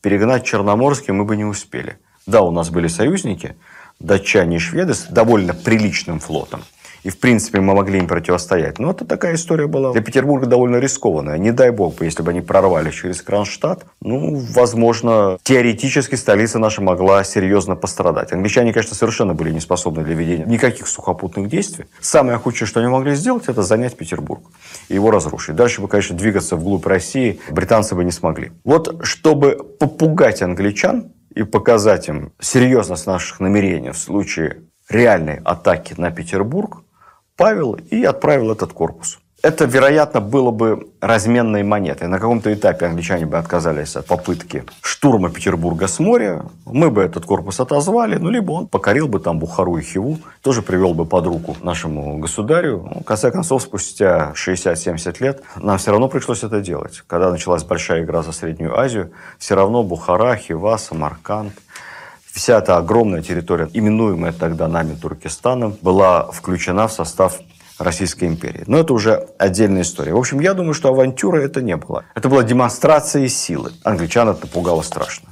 Перегнать 0.00 0.44
Черноморский 0.44 1.12
мы 1.12 1.24
бы 1.24 1.36
не 1.36 1.44
успели. 1.44 1.98
Да, 2.26 2.42
у 2.42 2.50
нас 2.50 2.70
были 2.70 2.86
союзники, 2.86 3.56
датчане 4.00 4.56
и 4.56 4.58
шведы 4.58 4.94
с 4.94 5.04
довольно 5.04 5.54
приличным 5.54 6.18
флотом. 6.18 6.62
И, 7.02 7.08
в 7.08 7.18
принципе, 7.18 7.60
мы 7.60 7.74
могли 7.74 7.98
им 7.98 8.06
противостоять. 8.06 8.78
Но 8.78 8.90
это 8.90 9.04
такая 9.04 9.34
история 9.34 9.66
была 9.66 9.92
для 9.92 10.02
Петербурга 10.02 10.46
довольно 10.46 10.76
рискованная. 10.76 11.38
Не 11.38 11.52
дай 11.52 11.70
бог, 11.70 12.02
если 12.02 12.22
бы 12.22 12.30
они 12.30 12.40
прорвали 12.40 12.90
через 12.90 13.22
Кронштадт, 13.22 13.86
ну, 14.02 14.36
возможно, 14.52 15.38
теоретически 15.42 16.14
столица 16.16 16.58
наша 16.58 16.82
могла 16.82 17.24
серьезно 17.24 17.74
пострадать. 17.74 18.32
Англичане, 18.32 18.72
конечно, 18.72 18.94
совершенно 18.94 19.34
были 19.34 19.50
не 19.50 19.60
способны 19.60 20.04
для 20.04 20.14
ведения 20.14 20.44
никаких 20.44 20.86
сухопутных 20.86 21.48
действий. 21.48 21.86
Самое 22.00 22.38
худшее, 22.38 22.68
что 22.68 22.80
они 22.80 22.88
могли 22.88 23.14
сделать, 23.14 23.44
это 23.48 23.62
занять 23.62 23.96
Петербург 23.96 24.42
и 24.88 24.94
его 24.94 25.10
разрушить. 25.10 25.56
Дальше 25.56 25.80
бы, 25.80 25.88
конечно, 25.88 26.16
двигаться 26.16 26.56
вглубь 26.56 26.86
России 26.86 27.40
британцы 27.50 27.94
бы 27.94 28.04
не 28.04 28.12
смогли. 28.12 28.52
Вот, 28.64 29.00
чтобы 29.04 29.56
попугать 29.78 30.42
англичан, 30.42 31.12
и 31.34 31.42
показать 31.42 32.08
им 32.08 32.32
серьезность 32.40 33.06
наших 33.06 33.40
намерений 33.40 33.90
в 33.90 33.98
случае 33.98 34.64
реальной 34.88 35.40
атаки 35.44 35.94
на 35.96 36.10
Петербург, 36.10 36.82
Павел 37.36 37.74
и 37.74 38.04
отправил 38.04 38.52
этот 38.52 38.72
корпус. 38.72 39.20
Это, 39.42 39.64
вероятно, 39.64 40.20
было 40.20 40.50
бы 40.50 40.88
разменной 41.00 41.62
монетой. 41.62 42.08
На 42.08 42.18
каком-то 42.18 42.52
этапе 42.52 42.86
англичане 42.86 43.24
бы 43.24 43.38
отказались 43.38 43.96
от 43.96 44.04
попытки 44.04 44.64
штурма 44.82 45.30
Петербурга 45.30 45.86
с 45.86 45.98
моря. 45.98 46.44
Мы 46.66 46.90
бы 46.90 47.02
этот 47.02 47.24
корпус 47.24 47.58
отозвали, 47.58 48.16
ну, 48.16 48.28
либо 48.28 48.52
он 48.52 48.66
покорил 48.66 49.08
бы 49.08 49.18
там 49.18 49.38
Бухару 49.38 49.78
и 49.78 49.82
Хиву, 49.82 50.18
тоже 50.42 50.60
привел 50.60 50.92
бы 50.92 51.06
под 51.06 51.26
руку 51.26 51.56
нашему 51.62 52.18
государю. 52.18 52.86
Ну, 52.94 53.00
в 53.00 53.04
конце 53.04 53.30
концов, 53.30 53.62
спустя 53.62 54.34
60-70 54.36 55.16
лет 55.20 55.42
нам 55.56 55.78
все 55.78 55.92
равно 55.92 56.08
пришлось 56.08 56.44
это 56.44 56.60
делать. 56.60 57.02
Когда 57.06 57.30
началась 57.30 57.64
большая 57.64 58.04
игра 58.04 58.22
за 58.22 58.32
Среднюю 58.32 58.78
Азию, 58.78 59.10
все 59.38 59.54
равно 59.54 59.82
Бухара, 59.82 60.36
Хива, 60.36 60.76
Самарканд– 60.76 61.54
вся 62.32 62.58
эта 62.58 62.76
огромная 62.76 63.22
территория, 63.22 63.68
именуемая 63.72 64.32
тогда 64.32 64.68
нами 64.68 64.94
Туркестаном, 64.94 65.76
была 65.82 66.30
включена 66.30 66.88
в 66.88 66.92
состав 66.92 67.40
Российской 67.80 68.26
империи. 68.26 68.62
Но 68.66 68.78
это 68.78 68.92
уже 68.92 69.28
отдельная 69.38 69.82
история. 69.82 70.12
В 70.12 70.18
общем, 70.18 70.38
я 70.40 70.54
думаю, 70.54 70.74
что 70.74 70.90
авантюра 70.90 71.38
это 71.38 71.62
не 71.62 71.76
было. 71.76 72.04
Это 72.14 72.28
была 72.28 72.42
демонстрация 72.42 73.26
силы. 73.28 73.72
Англичан 73.84 74.28
это 74.28 74.46
пугало 74.46 74.82
страшно. 74.82 75.30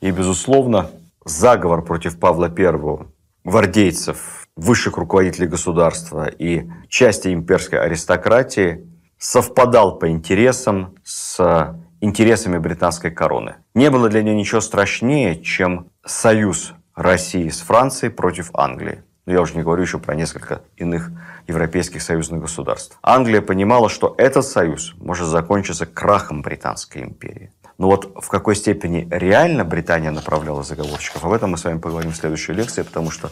И, 0.00 0.10
безусловно, 0.10 0.90
заговор 1.24 1.82
против 1.82 2.18
Павла 2.18 2.46
I, 2.46 3.06
гвардейцев, 3.44 4.48
высших 4.56 4.96
руководителей 4.96 5.46
государства 5.46 6.26
и 6.26 6.68
части 6.88 7.32
имперской 7.32 7.78
аристократии 7.78 8.86
совпадал 9.18 9.98
по 9.98 10.08
интересам 10.08 10.94
с 11.04 11.76
интересами 12.00 12.56
британской 12.56 13.10
короны. 13.10 13.56
Не 13.74 13.90
было 13.90 14.08
для 14.08 14.22
нее 14.22 14.34
ничего 14.34 14.62
страшнее, 14.62 15.42
чем 15.42 15.90
союз 16.04 16.72
России 16.94 17.48
с 17.48 17.60
Францией 17.60 18.10
против 18.10 18.50
Англии. 18.54 19.02
Но 19.30 19.34
я 19.34 19.42
уже 19.42 19.54
не 19.54 19.62
говорю 19.62 19.82
еще 19.82 20.00
про 20.00 20.16
несколько 20.16 20.62
иных 20.76 21.12
европейских 21.46 22.02
союзных 22.02 22.40
государств. 22.40 22.98
Англия 23.00 23.40
понимала, 23.40 23.88
что 23.88 24.12
этот 24.18 24.44
союз 24.44 24.92
может 24.98 25.28
закончиться 25.28 25.86
крахом 25.86 26.42
Британской 26.42 27.04
империи. 27.04 27.52
Но 27.78 27.86
вот 27.86 28.12
в 28.20 28.26
какой 28.26 28.56
степени 28.56 29.06
реально 29.08 29.64
Британия 29.64 30.10
направляла 30.10 30.64
заговорщиков, 30.64 31.24
об 31.24 31.32
этом 31.32 31.52
мы 31.52 31.58
с 31.58 31.64
вами 31.64 31.78
поговорим 31.78 32.10
в 32.10 32.16
следующей 32.16 32.54
лекции, 32.54 32.82
потому 32.82 33.12
что 33.12 33.30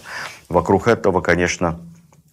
вокруг 0.48 0.86
этого, 0.86 1.20
конечно, 1.20 1.80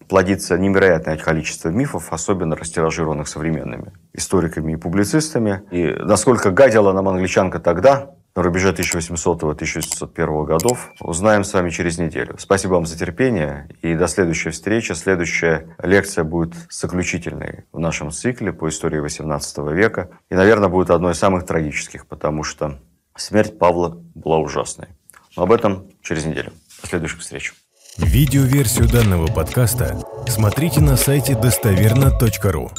плодится 0.08 0.56
невероятное 0.56 1.16
количество 1.16 1.68
мифов, 1.68 2.12
особенно 2.12 2.54
растиражированных 2.54 3.26
современными 3.26 3.92
историками 4.12 4.74
и 4.74 4.76
публицистами. 4.76 5.62
И 5.72 5.88
насколько 5.98 6.52
гадила 6.52 6.92
нам 6.92 7.08
англичанка 7.08 7.58
тогда, 7.58 8.12
на 8.36 8.42
рубеже 8.42 8.72
1800-1801 8.72 10.44
годов, 10.44 10.92
узнаем 11.00 11.42
с 11.42 11.52
вами 11.54 11.70
через 11.70 11.98
неделю. 11.98 12.36
Спасибо 12.38 12.74
вам 12.74 12.86
за 12.86 12.96
терпение 12.98 13.68
и 13.80 13.94
до 13.94 14.06
следующей 14.06 14.50
встречи. 14.50 14.92
Следующая 14.92 15.74
лекция 15.82 16.22
будет 16.22 16.54
заключительной 16.70 17.64
в 17.72 17.78
нашем 17.78 18.10
цикле 18.10 18.52
по 18.52 18.68
истории 18.68 19.02
XVIII 19.02 19.74
века. 19.74 20.10
И, 20.30 20.34
наверное, 20.34 20.68
будет 20.68 20.90
одной 20.90 21.14
из 21.14 21.18
самых 21.18 21.46
трагических, 21.46 22.06
потому 22.06 22.44
что 22.44 22.78
смерть 23.16 23.58
Павла 23.58 23.96
была 24.14 24.38
ужасной. 24.38 24.88
Но 25.36 25.44
об 25.44 25.52
этом 25.52 25.90
через 26.02 26.26
неделю. 26.26 26.52
До 26.82 26.88
следующих 26.88 27.20
встреч. 27.20 27.54
Видеоверсию 27.96 28.88
данного 28.88 29.28
подкаста 29.28 29.98
смотрите 30.28 30.82
на 30.82 30.98
сайте 30.98 31.34
достоверно.ру. 31.34 32.70